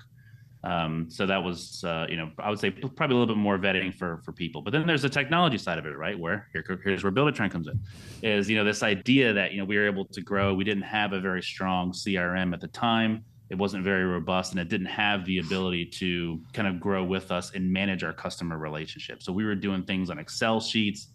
Um, 0.64 1.08
so 1.10 1.26
that 1.26 1.42
was, 1.42 1.82
uh, 1.82 2.06
you 2.08 2.16
know, 2.16 2.30
I 2.38 2.48
would 2.48 2.58
say 2.60 2.70
probably 2.70 3.16
a 3.16 3.18
little 3.18 3.34
bit 3.34 3.40
more 3.40 3.58
vetting 3.58 3.92
for 3.92 4.20
for 4.24 4.32
people. 4.32 4.62
But 4.62 4.72
then 4.72 4.86
there's 4.86 5.02
the 5.02 5.08
technology 5.08 5.58
side 5.58 5.78
of 5.78 5.86
it, 5.86 5.96
right? 5.96 6.16
Where 6.16 6.48
here, 6.52 6.80
here's 6.84 7.02
where 7.02 7.12
Buildertrend 7.12 7.50
comes 7.50 7.66
in, 7.66 7.80
is 8.22 8.48
you 8.48 8.56
know 8.56 8.64
this 8.64 8.82
idea 8.82 9.32
that 9.32 9.52
you 9.52 9.58
know 9.58 9.64
we 9.64 9.76
were 9.76 9.86
able 9.86 10.04
to 10.04 10.20
grow. 10.20 10.54
We 10.54 10.62
didn't 10.62 10.84
have 10.84 11.12
a 11.12 11.20
very 11.20 11.42
strong 11.42 11.92
CRM 11.92 12.54
at 12.54 12.60
the 12.60 12.68
time. 12.68 13.24
It 13.50 13.58
wasn't 13.58 13.82
very 13.82 14.04
robust, 14.04 14.52
and 14.52 14.60
it 14.60 14.68
didn't 14.68 14.86
have 14.86 15.24
the 15.24 15.38
ability 15.38 15.86
to 15.86 16.40
kind 16.52 16.68
of 16.68 16.80
grow 16.80 17.02
with 17.02 17.32
us 17.32 17.52
and 17.54 17.70
manage 17.70 18.04
our 18.04 18.12
customer 18.12 18.56
relationship. 18.56 19.22
So 19.22 19.32
we 19.32 19.44
were 19.44 19.56
doing 19.56 19.82
things 19.82 20.10
on 20.10 20.18
Excel 20.18 20.60
sheets, 20.60 21.08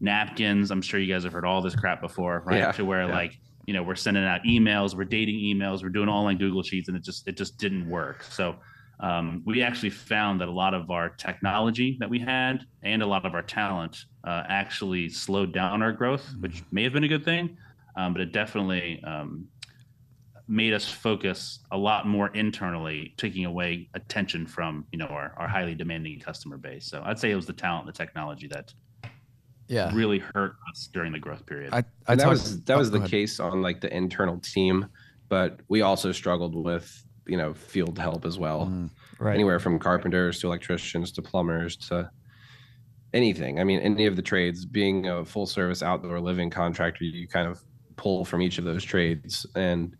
napkins. 0.00 0.70
I'm 0.70 0.80
sure 0.80 1.00
you 1.00 1.12
guys 1.12 1.24
have 1.24 1.32
heard 1.32 1.44
all 1.44 1.60
this 1.60 1.74
crap 1.74 2.00
before, 2.00 2.44
right? 2.46 2.58
Yeah, 2.58 2.72
to 2.72 2.84
where 2.84 3.08
yeah. 3.08 3.12
like 3.12 3.40
you 3.66 3.74
know 3.74 3.82
we're 3.82 3.96
sending 3.96 4.24
out 4.24 4.42
emails, 4.44 4.94
we're 4.94 5.04
dating 5.04 5.34
emails, 5.34 5.82
we're 5.82 5.88
doing 5.88 6.08
all 6.08 6.26
on 6.26 6.38
Google 6.38 6.62
Sheets, 6.62 6.86
and 6.86 6.96
it 6.96 7.02
just 7.02 7.26
it 7.26 7.36
just 7.36 7.58
didn't 7.58 7.90
work. 7.90 8.22
So 8.22 8.54
um, 9.00 9.42
we 9.44 9.62
actually 9.62 9.90
found 9.90 10.40
that 10.40 10.48
a 10.48 10.52
lot 10.52 10.74
of 10.74 10.90
our 10.90 11.08
technology 11.10 11.96
that 12.00 12.08
we 12.08 12.18
had 12.18 12.64
and 12.82 13.02
a 13.02 13.06
lot 13.06 13.24
of 13.26 13.34
our 13.34 13.42
talent 13.42 13.96
uh, 14.26 14.44
actually 14.48 15.08
slowed 15.08 15.52
down 15.52 15.82
our 15.82 15.92
growth, 15.92 16.24
which 16.40 16.62
may 16.70 16.82
have 16.84 16.92
been 16.92 17.04
a 17.04 17.08
good 17.08 17.24
thing, 17.24 17.56
um, 17.96 18.12
but 18.12 18.22
it 18.22 18.32
definitely 18.32 19.02
um, 19.04 19.46
made 20.46 20.72
us 20.72 20.88
focus 20.88 21.60
a 21.72 21.76
lot 21.76 22.06
more 22.06 22.28
internally, 22.28 23.14
taking 23.16 23.44
away 23.46 23.88
attention 23.94 24.46
from 24.46 24.86
you 24.92 24.98
know 24.98 25.06
our, 25.06 25.34
our 25.38 25.48
highly 25.48 25.74
demanding 25.74 26.18
customer 26.20 26.56
base. 26.56 26.86
So 26.86 27.02
I'd 27.04 27.18
say 27.18 27.30
it 27.30 27.36
was 27.36 27.46
the 27.46 27.52
talent, 27.52 27.86
the 27.86 27.92
technology 27.92 28.46
that 28.48 28.72
Yeah. 29.68 29.90
really 29.94 30.18
hurt 30.20 30.56
us 30.70 30.88
during 30.92 31.12
the 31.12 31.18
growth 31.18 31.44
period. 31.46 31.72
I, 31.72 31.78
I 31.78 31.84
And 32.08 32.20
that 32.20 32.24
talked- 32.24 32.30
was 32.30 32.62
that 32.64 32.74
oh, 32.74 32.78
was 32.78 32.90
go 32.90 32.94
the 32.94 32.98
ahead. 33.00 33.10
case 33.10 33.40
on 33.40 33.60
like 33.62 33.80
the 33.80 33.94
internal 33.94 34.38
team, 34.38 34.86
but 35.28 35.60
we 35.68 35.80
also 35.82 36.12
struggled 36.12 36.54
with 36.54 36.86
you 37.26 37.36
know 37.36 37.54
field 37.54 37.98
help 37.98 38.24
as 38.24 38.38
well. 38.38 38.66
Mm. 38.66 38.90
Right. 39.18 39.34
Anywhere 39.34 39.58
from 39.58 39.78
carpenters 39.78 40.40
to 40.40 40.48
electricians 40.48 41.12
to 41.12 41.22
plumbers 41.22 41.76
to 41.88 42.10
anything. 43.12 43.60
I 43.60 43.64
mean, 43.64 43.80
any 43.80 44.06
of 44.06 44.16
the 44.16 44.22
trades. 44.22 44.64
Being 44.66 45.06
a 45.06 45.24
full 45.24 45.46
service 45.46 45.82
outdoor 45.82 46.20
living 46.20 46.50
contractor, 46.50 47.04
you 47.04 47.28
kind 47.28 47.48
of 47.48 47.62
pull 47.96 48.24
from 48.24 48.42
each 48.42 48.58
of 48.58 48.64
those 48.64 48.82
trades. 48.84 49.46
And 49.54 49.94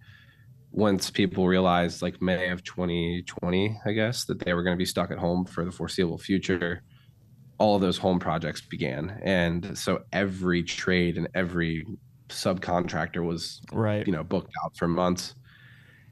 once 0.73 1.11
people 1.11 1.47
realized, 1.47 2.03
like 2.03 2.21
May 2.21 2.49
of 2.49 2.65
2020, 2.65 3.79
I 3.87 3.93
guess, 3.93 4.25
that 4.25 4.41
they 4.41 4.53
were 4.53 4.65
going 4.65 4.75
to 4.77 4.79
be 4.79 4.85
stuck 4.85 5.13
at 5.13 5.19
home 5.19 5.45
for 5.45 5.65
the 5.65 5.71
foreseeable 5.71 6.19
future, 6.19 6.83
all 7.59 7.77
of 7.77 7.81
those 7.81 7.97
home 7.97 8.19
projects 8.19 8.61
began. 8.61 9.21
And 9.23 9.79
so 9.79 10.01
every 10.13 10.65
trade 10.65 11.17
and 11.17 11.29
every 11.37 11.87
subcontractor 12.29 13.25
was 13.25 13.61
Right. 13.73 14.07
you 14.07 14.13
know 14.13 14.25
booked 14.25 14.53
out 14.65 14.77
for 14.77 14.89
months 14.89 15.35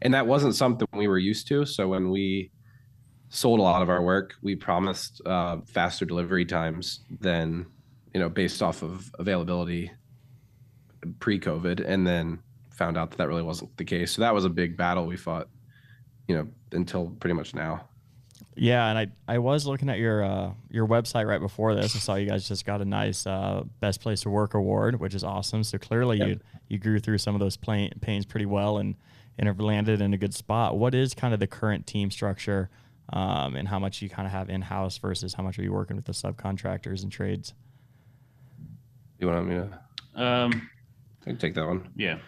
and 0.03 0.13
that 0.15 0.27
wasn't 0.27 0.55
something 0.55 0.87
we 0.93 1.09
were 1.09 1.19
used 1.19 1.47
to 1.49 1.65
so 1.65 1.89
when 1.89 2.11
we 2.11 2.51
sold 3.31 3.59
a 3.59 3.63
lot 3.63 3.81
of 3.83 3.89
our 3.89 4.03
work 4.03 4.35
we 4.43 4.55
promised 4.55 5.23
uh, 5.27 5.57
faster 5.67 6.05
delivery 6.05 6.45
times 6.45 7.01
than 7.21 7.65
you 8.13 8.21
know 8.21 8.29
based 8.29 8.63
off 8.63 8.83
of 8.83 9.11
availability 9.19 9.91
pre-covid 11.19 11.83
and 11.87 12.07
then 12.07 12.39
found 12.71 12.97
out 12.97 13.11
that 13.11 13.17
that 13.19 13.29
really 13.29 13.43
wasn't 13.43 13.75
the 13.77 13.85
case 13.85 14.13
so 14.13 14.23
that 14.23 14.35
was 14.35 14.45
a 14.45 14.49
big 14.51 14.77
battle 14.77 15.07
we 15.07 15.17
fought 15.17 15.49
you 16.29 16.35
know 16.37 16.47
until 16.73 17.09
pretty 17.21 17.35
much 17.35 17.55
now 17.55 17.89
Yeah, 18.57 18.89
and 18.91 18.99
I 18.99 19.35
I 19.35 19.39
was 19.39 19.67
looking 19.67 19.89
at 19.89 19.99
your 19.99 20.23
uh, 20.25 20.53
your 20.69 20.87
website 20.87 21.27
right 21.27 21.41
before 21.41 21.75
this. 21.75 21.97
I 21.97 22.01
saw 22.01 22.15
you 22.17 22.29
guys 22.29 22.47
just 22.47 22.67
got 22.67 22.81
a 22.83 22.85
nice 22.85 23.27
uh, 23.27 23.63
best 23.81 24.01
place 24.01 24.23
to 24.23 24.31
work 24.31 24.55
award, 24.55 25.01
which 25.01 25.15
is 25.15 25.25
awesome. 25.25 25.65
So 25.65 25.79
clearly 25.79 26.19
Yep. 26.19 26.29
you 26.29 26.41
you 26.69 26.79
grew 26.79 26.99
through 27.01 27.19
some 27.19 27.35
of 27.35 27.41
those 27.41 27.57
plain, 27.57 27.93
pains 28.01 28.27
pretty 28.27 28.47
well 28.47 28.79
and 28.79 28.95
and 29.39 29.47
have 29.47 29.61
landed 29.61 30.01
in 30.01 30.15
a 30.15 30.19
good 30.19 30.35
spot. 30.35 30.79
What 30.79 30.95
is 30.95 31.15
kind 31.15 31.35
of 31.35 31.41
the 31.41 31.47
current 31.47 31.87
team 31.87 32.11
structure, 32.11 32.71
um, 33.13 33.57
and 33.57 33.69
how 33.69 33.79
much 33.79 34.03
you 34.03 34.09
kind 34.09 34.27
of 34.27 34.33
have 34.33 34.49
in 34.51 34.63
house 34.63 34.99
versus 34.99 35.35
how 35.35 35.43
much 35.43 35.59
are 35.59 35.63
you 35.63 35.73
working 35.73 35.97
with 35.97 36.05
the 36.05 36.13
subcontractors 36.13 37.03
and 37.03 37.11
trades? 37.11 37.55
you 39.19 39.29
want 39.29 39.47
me 39.47 39.55
to 39.55 40.21
um, 40.21 40.69
I 41.23 41.25
can 41.25 41.37
take 41.39 41.55
that 41.55 41.67
one 41.67 41.89
yeah. 41.97 42.19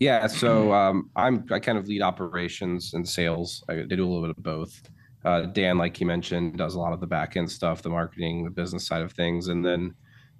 Yeah, 0.00 0.26
so 0.26 0.72
um, 0.72 1.08
I'm 1.14 1.46
I 1.52 1.60
kind 1.60 1.78
of 1.78 1.86
lead 1.86 2.02
operations 2.02 2.94
and 2.94 3.08
sales. 3.08 3.62
I 3.68 3.76
they 3.76 3.96
do 3.96 4.04
a 4.04 4.08
little 4.08 4.22
bit 4.22 4.30
of 4.30 4.42
both. 4.42 4.82
Uh, 5.24 5.42
Dan, 5.42 5.78
like 5.78 6.00
you 6.00 6.06
mentioned, 6.06 6.58
does 6.58 6.74
a 6.74 6.80
lot 6.80 6.92
of 6.92 7.00
the 7.00 7.06
back 7.06 7.36
end 7.36 7.50
stuff, 7.50 7.80
the 7.80 7.88
marketing, 7.88 8.44
the 8.44 8.50
business 8.50 8.86
side 8.86 9.02
of 9.02 9.12
things, 9.12 9.48
and 9.48 9.64
then 9.64 9.94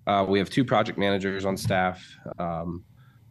uh, 0.06 0.26
we 0.28 0.38
have 0.40 0.50
two 0.50 0.64
project 0.64 0.98
managers 0.98 1.44
on 1.44 1.56
staff, 1.56 2.04
um, 2.38 2.84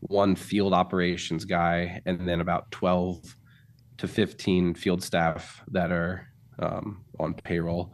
one 0.08 0.36
field 0.36 0.74
operations 0.74 1.46
guy, 1.46 2.02
and 2.06 2.28
then 2.28 2.42
about 2.42 2.70
twelve 2.72 3.36
to 3.98 4.08
fifteen 4.08 4.74
field 4.74 5.04
staff 5.04 5.62
that 5.72 5.92
are 5.92 6.28
um, 6.60 7.04
on 7.20 7.34
payroll. 7.34 7.94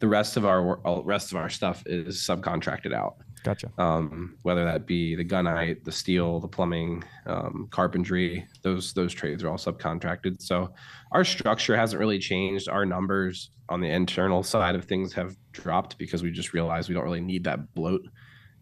The 0.00 0.08
rest 0.08 0.36
of 0.36 0.44
our 0.44 0.80
rest 1.02 1.32
of 1.32 1.38
our 1.38 1.48
stuff 1.48 1.82
is 1.86 2.18
subcontracted 2.18 2.92
out 2.92 3.16
Gotcha. 3.44 3.70
um, 3.78 4.36
whether 4.42 4.64
that 4.64 4.86
be 4.86 5.14
the 5.14 5.24
gunite, 5.24 5.84
the 5.84 5.92
steel, 5.92 6.40
the 6.40 6.48
plumbing, 6.48 7.04
um, 7.26 7.68
carpentry. 7.70 8.46
Those 8.62 8.92
those 8.94 9.12
trades 9.12 9.44
are 9.44 9.50
all 9.50 9.58
subcontracted. 9.58 10.42
So 10.42 10.74
our 11.12 11.24
structure 11.24 11.76
hasn't 11.76 12.00
really 12.00 12.18
changed. 12.18 12.68
Our 12.68 12.86
numbers 12.86 13.50
on 13.68 13.80
the 13.80 13.88
internal 13.88 14.42
side 14.42 14.74
of 14.74 14.86
things 14.86 15.12
have 15.12 15.36
dropped 15.52 15.98
because 15.98 16.22
we 16.22 16.30
just 16.30 16.54
realized 16.54 16.88
we 16.88 16.94
don't 16.94 17.04
really 17.04 17.20
need 17.20 17.44
that 17.44 17.74
bloat 17.74 18.02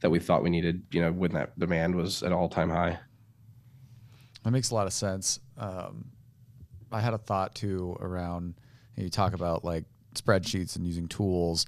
that 0.02 0.10
we 0.10 0.18
thought 0.18 0.42
we 0.42 0.50
needed. 0.50 0.82
You 0.90 1.00
know, 1.00 1.12
when 1.12 1.32
that 1.32 1.58
demand 1.58 1.94
was 1.94 2.22
at 2.22 2.32
all 2.32 2.48
time 2.48 2.70
high. 2.70 2.98
That 4.44 4.50
makes 4.50 4.70
a 4.70 4.74
lot 4.74 4.86
of 4.86 4.92
sense. 4.92 5.40
Um, 5.56 6.10
I 6.90 7.00
had 7.00 7.14
a 7.14 7.18
thought 7.18 7.54
too 7.54 7.96
around 8.00 8.54
you 8.96 9.08
talk 9.08 9.32
about 9.32 9.64
like 9.64 9.84
spreadsheets 10.14 10.76
and 10.76 10.86
using 10.86 11.08
tools. 11.08 11.66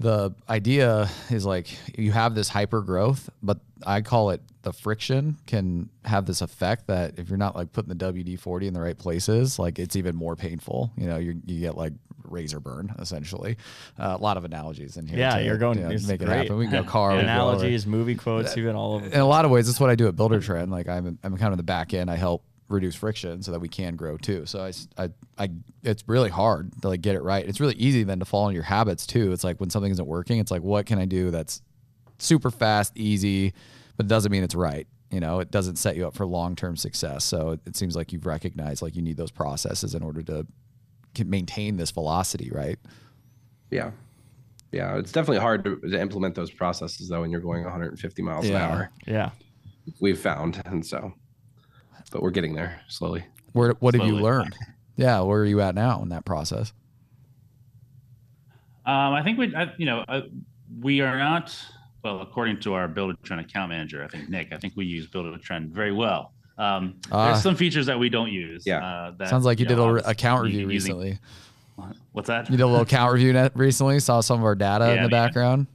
The 0.00 0.34
idea 0.48 1.10
is 1.30 1.44
like 1.44 1.68
you 1.96 2.10
have 2.12 2.34
this 2.34 2.48
hyper 2.48 2.80
growth, 2.80 3.28
but 3.42 3.58
I 3.86 4.00
call 4.00 4.30
it 4.30 4.40
the 4.62 4.72
friction 4.72 5.36
can 5.46 5.90
have 6.04 6.24
this 6.26 6.40
effect 6.40 6.86
that 6.86 7.18
if 7.18 7.28
you're 7.28 7.38
not 7.38 7.54
like 7.54 7.72
putting 7.72 7.94
the 7.94 8.12
WD 8.12 8.38
40 8.38 8.66
in 8.66 8.74
the 8.74 8.80
right 8.80 8.96
places, 8.96 9.58
like 9.58 9.78
it's 9.78 9.96
even 9.96 10.16
more 10.16 10.36
painful. 10.36 10.90
You 10.96 11.06
know, 11.06 11.18
you, 11.18 11.40
you 11.44 11.60
get 11.60 11.76
like 11.76 11.92
razor 12.24 12.60
burn 12.60 12.94
essentially. 12.98 13.58
Uh, 13.98 14.16
a 14.18 14.22
lot 14.22 14.36
of 14.36 14.44
analogies 14.44 14.96
in 14.96 15.06
here. 15.06 15.18
Yeah, 15.18 15.36
to, 15.36 15.44
you're 15.44 15.58
going. 15.58 15.78
you 15.78 15.84
know, 15.84 15.90
it's 15.90 16.06
make 16.06 16.22
it 16.22 16.28
happen. 16.28 16.56
We 16.56 16.66
can 16.66 16.82
go 16.82 16.84
car 16.90 17.10
go 17.10 17.18
analogies, 17.18 17.86
movie 17.86 18.14
quotes, 18.14 18.56
even 18.56 18.76
all 18.76 18.96
of 18.96 19.12
in 19.12 19.20
a 19.20 19.26
lot 19.26 19.44
of 19.44 19.50
ways, 19.50 19.66
that's 19.66 19.80
what 19.80 19.90
I 19.90 19.96
do 19.96 20.08
at 20.08 20.16
Buildertrend. 20.16 20.70
Like 20.70 20.88
I'm, 20.88 21.18
I'm 21.22 21.36
kind 21.36 21.52
of 21.52 21.58
the 21.58 21.62
back 21.62 21.92
end. 21.92 22.10
I 22.10 22.16
help 22.16 22.42
reduce 22.70 22.94
friction 22.94 23.42
so 23.42 23.52
that 23.52 23.60
we 23.60 23.68
can 23.68 23.96
grow 23.96 24.16
too. 24.16 24.46
So 24.46 24.60
I, 24.60 24.68
s- 24.68 24.88
I, 24.96 25.10
I- 25.38 25.50
it's 25.82 26.04
really 26.06 26.30
hard 26.30 26.70
to 26.82 26.88
like 26.88 27.00
get 27.02 27.14
it 27.16 27.22
right. 27.22 27.46
It's 27.46 27.60
really 27.60 27.74
easy 27.74 28.02
then 28.04 28.18
to 28.20 28.24
fall 28.24 28.46
into 28.48 28.54
your 28.54 28.64
habits 28.64 29.06
too. 29.06 29.32
It's 29.32 29.44
like 29.44 29.58
when 29.60 29.70
something 29.70 29.90
isn't 29.92 30.06
working, 30.06 30.38
it's 30.38 30.50
like, 30.50 30.62
what 30.62 30.86
can 30.86 30.98
I 30.98 31.04
do 31.04 31.30
that's 31.30 31.62
super 32.18 32.50
fast, 32.50 32.96
easy, 32.96 33.52
but 33.96 34.06
it 34.06 34.08
doesn't 34.08 34.30
mean 34.32 34.42
it's 34.44 34.54
right. 34.54 34.86
You 35.10 35.18
know, 35.20 35.40
it 35.40 35.50
doesn't 35.50 35.76
set 35.76 35.96
you 35.96 36.06
up 36.06 36.14
for 36.14 36.24
long-term 36.24 36.76
success. 36.76 37.24
So 37.24 37.50
it, 37.50 37.60
it 37.66 37.76
seems 37.76 37.96
like 37.96 38.12
you've 38.12 38.26
recognized 38.26 38.80
like 38.82 38.94
you 38.94 39.02
need 39.02 39.16
those 39.16 39.32
processes 39.32 39.94
in 39.94 40.02
order 40.02 40.22
to 40.22 40.46
can 41.14 41.28
maintain 41.28 41.76
this 41.76 41.90
velocity, 41.90 42.50
right? 42.52 42.78
Yeah. 43.70 43.90
Yeah, 44.72 44.98
it's 44.98 45.10
definitely 45.10 45.40
hard 45.40 45.64
to, 45.64 45.76
to 45.80 46.00
implement 46.00 46.36
those 46.36 46.52
processes 46.52 47.08
though 47.08 47.22
when 47.22 47.32
you're 47.32 47.40
going 47.40 47.64
150 47.64 48.22
miles 48.22 48.48
Yeah. 48.48 48.56
an 48.66 48.70
hour. 48.70 48.90
yeah. 49.06 49.30
We've 50.00 50.18
found, 50.18 50.62
and 50.66 50.86
so, 50.86 51.12
but 52.10 52.22
we're 52.22 52.30
getting 52.30 52.54
there 52.54 52.80
slowly. 52.88 53.24
Where, 53.52 53.72
what 53.80 53.94
have 53.94 54.06
you 54.06 54.16
learned? 54.16 54.54
Yeah, 54.96 55.20
where 55.20 55.40
are 55.40 55.44
you 55.46 55.60
at 55.60 55.74
now 55.74 56.02
in 56.02 56.10
that 56.10 56.24
process? 56.24 56.72
Um, 58.86 59.12
I 59.14 59.22
think 59.22 59.38
we, 59.38 59.54
I, 59.54 59.72
you 59.78 59.86
know, 59.86 60.00
uh, 60.08 60.22
we 60.80 61.00
are 61.00 61.18
not. 61.18 61.56
Well, 62.02 62.22
according 62.22 62.60
to 62.60 62.72
our 62.74 62.88
Buildertrend 62.88 63.40
account 63.40 63.70
manager, 63.70 64.02
I 64.02 64.08
think 64.08 64.28
Nick, 64.30 64.52
I 64.52 64.56
think 64.56 64.74
we 64.76 64.86
use 64.86 65.06
Buildertrend 65.06 65.68
very 65.70 65.92
well. 65.92 66.32
Um, 66.56 66.94
Ah. 67.12 67.26
there's 67.32 67.42
some 67.42 67.56
features 67.56 67.86
that 67.86 67.98
we 67.98 68.08
don't 68.08 68.30
use. 68.32 68.64
Yeah. 68.66 68.84
Uh, 68.84 69.10
that, 69.18 69.28
Sounds 69.28 69.44
like 69.44 69.60
you 69.60 69.66
did 69.66 69.76
know, 69.76 69.88
a 69.88 69.92
re- 69.94 70.02
account 70.04 70.46
using- 70.48 70.60
review 70.66 70.74
using- 70.74 70.96
recently. 70.98 71.18
What's 72.12 72.28
that? 72.28 72.50
You 72.50 72.56
did 72.58 72.62
a 72.62 72.66
little 72.66 72.82
account 72.82 73.12
review 73.14 73.32
net 73.32 73.52
recently. 73.54 74.00
Saw 74.00 74.20
some 74.20 74.40
of 74.40 74.44
our 74.44 74.54
data 74.54 74.90
in 74.90 74.96
Yeah, 74.96 75.02
the 75.06 75.10
yeah. 75.10 75.26
background. 75.26 75.66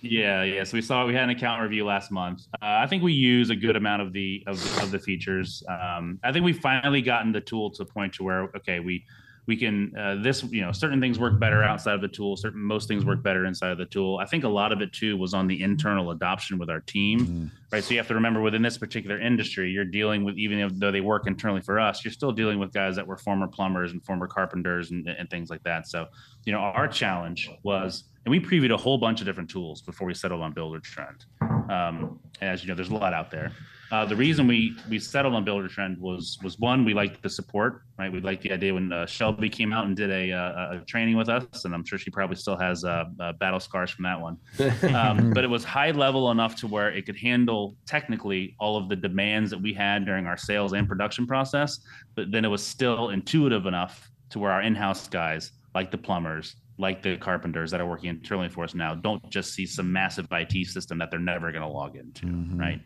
Yeah, 0.00 0.42
yeah. 0.42 0.64
So 0.64 0.74
we 0.74 0.82
saw 0.82 1.06
we 1.06 1.14
had 1.14 1.24
an 1.24 1.30
account 1.30 1.62
review 1.62 1.84
last 1.84 2.10
month. 2.10 2.46
Uh, 2.54 2.66
I 2.82 2.86
think 2.86 3.02
we 3.02 3.12
use 3.12 3.50
a 3.50 3.56
good 3.56 3.76
amount 3.76 4.02
of 4.02 4.12
the 4.12 4.42
of 4.46 4.62
the, 4.62 4.82
of 4.82 4.90
the 4.90 4.98
features. 4.98 5.62
Um, 5.68 6.18
I 6.22 6.32
think 6.32 6.44
we've 6.44 6.58
finally 6.58 7.02
gotten 7.02 7.32
the 7.32 7.40
tool 7.40 7.70
to 7.72 7.84
point 7.84 8.14
to 8.14 8.22
where 8.22 8.44
okay, 8.56 8.80
we 8.80 9.04
we 9.46 9.56
can 9.56 9.96
uh, 9.96 10.16
this 10.16 10.42
you 10.44 10.60
know 10.60 10.72
certain 10.72 11.00
things 11.00 11.18
work 11.18 11.38
better 11.38 11.62
outside 11.62 11.94
of 11.94 12.00
the 12.00 12.08
tool 12.08 12.36
certain 12.36 12.60
most 12.60 12.88
things 12.88 13.04
work 13.04 13.22
better 13.22 13.46
inside 13.46 13.70
of 13.70 13.78
the 13.78 13.86
tool. 13.86 14.18
I 14.18 14.26
think 14.26 14.44
a 14.44 14.48
lot 14.48 14.72
of 14.72 14.80
it 14.80 14.92
too 14.92 15.16
was 15.16 15.34
on 15.34 15.46
the 15.46 15.62
internal 15.62 16.10
adoption 16.10 16.58
with 16.58 16.68
our 16.70 16.80
team 16.80 17.16
Mm. 17.26 17.50
right? 17.72 17.82
So 17.82 17.92
you 17.94 17.98
have 17.98 18.08
to 18.08 18.14
remember 18.14 18.40
within 18.42 18.62
this 18.62 18.76
particular 18.78 19.20
industry 19.20 19.70
you're 19.70 19.84
dealing 19.84 20.24
with 20.24 20.36
even 20.36 20.78
though 20.78 20.90
they 20.90 21.00
work 21.00 21.26
internally 21.26 21.60
for 21.62 21.78
us 21.78 22.04
you're 22.04 22.12
still 22.12 22.32
dealing 22.32 22.58
with 22.58 22.72
guys 22.72 22.96
that 22.96 23.06
were 23.06 23.16
former 23.16 23.46
plumbers 23.46 23.92
and 23.92 24.04
former 24.04 24.26
carpenters 24.26 24.90
and, 24.90 25.08
and 25.08 25.30
things 25.30 25.48
like 25.50 25.62
that. 25.62 25.86
So 25.86 26.06
you 26.44 26.52
know 26.52 26.58
our 26.58 26.88
challenge 26.88 27.50
was 27.62 28.04
and 28.24 28.30
we 28.32 28.40
previewed 28.40 28.72
a 28.72 28.76
whole 28.76 28.98
bunch 28.98 29.20
of 29.20 29.26
different 29.26 29.48
tools 29.48 29.80
before 29.82 30.06
we 30.08 30.14
settled 30.14 30.42
on 30.42 30.52
Buildertrend. 30.52 31.24
Um, 31.70 32.18
as 32.40 32.62
you 32.62 32.68
know 32.68 32.74
there's 32.74 32.90
a 32.90 32.94
lot 32.94 33.12
out 33.14 33.30
there 33.30 33.52
uh, 33.92 34.04
the 34.04 34.16
reason 34.16 34.46
we 34.46 34.76
we 34.88 34.98
settled 34.98 35.34
on 35.34 35.44
Buildertrend 35.44 35.98
was 35.98 36.38
was 36.42 36.58
one 36.58 36.84
we 36.84 36.92
liked 36.94 37.22
the 37.22 37.30
support, 37.30 37.82
right? 37.98 38.10
We 38.12 38.20
liked 38.20 38.42
the 38.42 38.52
idea 38.52 38.74
when 38.74 38.92
uh, 38.92 39.06
Shelby 39.06 39.48
came 39.48 39.72
out 39.72 39.86
and 39.86 39.96
did 39.96 40.10
a, 40.10 40.32
uh, 40.32 40.78
a 40.78 40.84
training 40.86 41.16
with 41.16 41.28
us, 41.28 41.64
and 41.64 41.74
I'm 41.74 41.84
sure 41.84 41.98
she 41.98 42.10
probably 42.10 42.36
still 42.36 42.56
has 42.56 42.84
uh, 42.84 43.04
battle 43.38 43.60
scars 43.60 43.90
from 43.90 44.04
that 44.04 44.20
one. 44.20 44.36
Um, 44.96 45.30
but 45.30 45.44
it 45.44 45.48
was 45.48 45.62
high 45.64 45.90
level 45.90 46.30
enough 46.30 46.56
to 46.56 46.66
where 46.66 46.90
it 46.90 47.06
could 47.06 47.16
handle 47.16 47.76
technically 47.86 48.56
all 48.58 48.76
of 48.76 48.88
the 48.88 48.96
demands 48.96 49.50
that 49.50 49.60
we 49.60 49.72
had 49.72 50.04
during 50.04 50.26
our 50.26 50.36
sales 50.36 50.72
and 50.72 50.88
production 50.88 51.26
process. 51.26 51.80
But 52.14 52.30
then 52.32 52.44
it 52.44 52.48
was 52.48 52.62
still 52.66 53.10
intuitive 53.10 53.66
enough 53.66 54.10
to 54.30 54.38
where 54.38 54.50
our 54.50 54.62
in-house 54.62 55.08
guys, 55.08 55.52
like 55.74 55.90
the 55.90 55.98
plumbers, 55.98 56.56
like 56.78 57.02
the 57.02 57.16
carpenters 57.16 57.70
that 57.70 57.80
are 57.80 57.86
working 57.86 58.10
internally 58.10 58.48
for 58.48 58.64
us 58.64 58.74
now, 58.74 58.94
don't 58.94 59.28
just 59.30 59.54
see 59.54 59.66
some 59.66 59.92
massive 59.92 60.26
IT 60.30 60.66
system 60.66 60.98
that 60.98 61.10
they're 61.10 61.20
never 61.20 61.50
going 61.52 61.62
to 61.62 61.68
log 61.68 61.96
into, 61.96 62.26
Mhm. 62.26 62.58
right? 62.58 62.80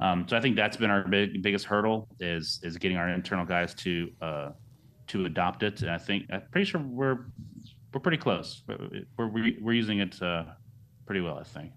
Um, 0.00 0.26
so 0.28 0.36
I 0.36 0.40
think 0.40 0.56
that's 0.56 0.76
been 0.76 0.90
our 0.90 1.06
big, 1.06 1.42
biggest 1.42 1.64
hurdle 1.64 2.08
is 2.20 2.60
is 2.62 2.76
getting 2.76 2.96
our 2.96 3.08
internal 3.08 3.44
guys 3.44 3.74
to 3.74 4.10
uh, 4.20 4.50
to 5.08 5.24
adopt 5.24 5.62
it. 5.62 5.82
And 5.82 5.90
I 5.90 5.98
think 5.98 6.26
I'm 6.32 6.42
pretty 6.50 6.64
sure 6.64 6.80
we're 6.80 7.26
we're 7.92 8.00
pretty 8.00 8.18
close. 8.18 8.62
We're 8.66 9.04
we're, 9.18 9.52
we're 9.60 9.72
using 9.72 10.00
it 10.00 10.20
uh, 10.22 10.44
pretty 11.06 11.20
well, 11.20 11.38
I 11.38 11.44
think. 11.44 11.72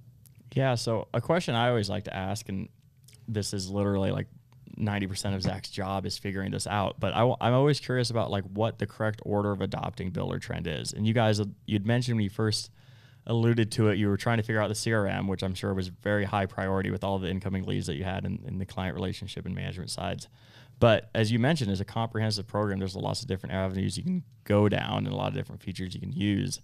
Yeah. 0.53 0.75
So 0.75 1.07
a 1.13 1.21
question 1.21 1.55
I 1.55 1.69
always 1.69 1.89
like 1.89 2.05
to 2.05 2.15
ask, 2.15 2.47
and 2.50 2.69
this 3.27 3.53
is 3.53 3.69
literally 3.69 4.12
like 4.12 4.27
90% 4.77 5.35
of 5.35 5.41
Zach's 5.41 5.69
job 5.69 6.05
is 6.05 6.17
figuring 6.17 6.51
this 6.51 6.67
out. 6.67 7.00
But 7.00 7.13
I, 7.13 7.21
am 7.24 7.53
always 7.53 7.79
curious 7.79 8.09
about 8.09 8.31
like 8.31 8.43
what 8.45 8.79
the 8.79 8.88
correct 8.88 9.21
order 9.25 9.51
of 9.51 9.62
adopting 9.62 10.12
Buildertrend 10.12 10.67
is. 10.67 10.93
And 10.93 11.05
you 11.07 11.13
guys, 11.13 11.41
you'd 11.65 11.85
mentioned 11.85 12.17
when 12.17 12.24
you 12.24 12.29
first 12.29 12.71
alluded 13.27 13.72
to 13.74 13.89
it, 13.89 13.98
you 13.98 14.08
were 14.08 14.17
trying 14.17 14.38
to 14.38 14.44
figure 14.44 14.62
out 14.62 14.67
the 14.67 14.75
CRM, 14.75 15.27
which 15.27 15.44
I'm 15.44 15.55
sure 15.55 15.74
was 15.74 15.88
very 15.88 16.25
high 16.25 16.46
priority 16.46 16.91
with 16.91 17.03
all 17.03 17.17
the 17.17 17.29
incoming 17.29 17.63
leads 17.63 17.88
that 17.88 17.96
you 17.96 18.03
had 18.03 18.25
in, 18.25 18.44
in 18.46 18.60
the 18.60 18.65
client 18.65 18.96
relationship 18.96 19.46
and 19.46 19.55
management 19.55 19.89
sides. 19.89 20.27
But 20.79 21.10
as 21.15 21.32
you 21.32 21.39
mentioned, 21.39 21.72
as 21.72 21.82
a 21.82 21.86
comprehensive 21.86 22.48
program, 22.48 22.79
there's 22.79 22.96
lots 22.96 23.22
of 23.22 23.27
different 23.27 23.55
avenues 23.55 23.98
you 23.98 24.03
can 24.03 24.24
go 24.44 24.70
down 24.70 25.05
and 25.05 25.08
a 25.08 25.15
lot 25.15 25.29
of 25.29 25.34
different 25.34 25.63
features 25.63 25.96
you 25.96 26.01
can 26.01 26.12
use. 26.12 26.60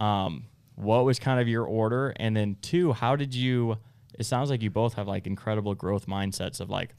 Um, 0.00 0.46
what 0.74 1.04
was 1.04 1.18
kind 1.18 1.38
of 1.38 1.48
your 1.48 1.64
order? 1.64 2.14
And 2.16 2.36
then 2.36 2.56
two, 2.62 2.92
how 2.92 3.14
did 3.14 3.34
you? 3.34 3.78
It 4.18 4.24
sounds 4.24 4.50
like 4.50 4.62
you 4.62 4.70
both 4.70 4.94
have 4.94 5.06
like 5.06 5.26
incredible 5.26 5.74
growth 5.74 6.06
mindsets 6.06 6.60
of 6.60 6.70
like, 6.70 6.94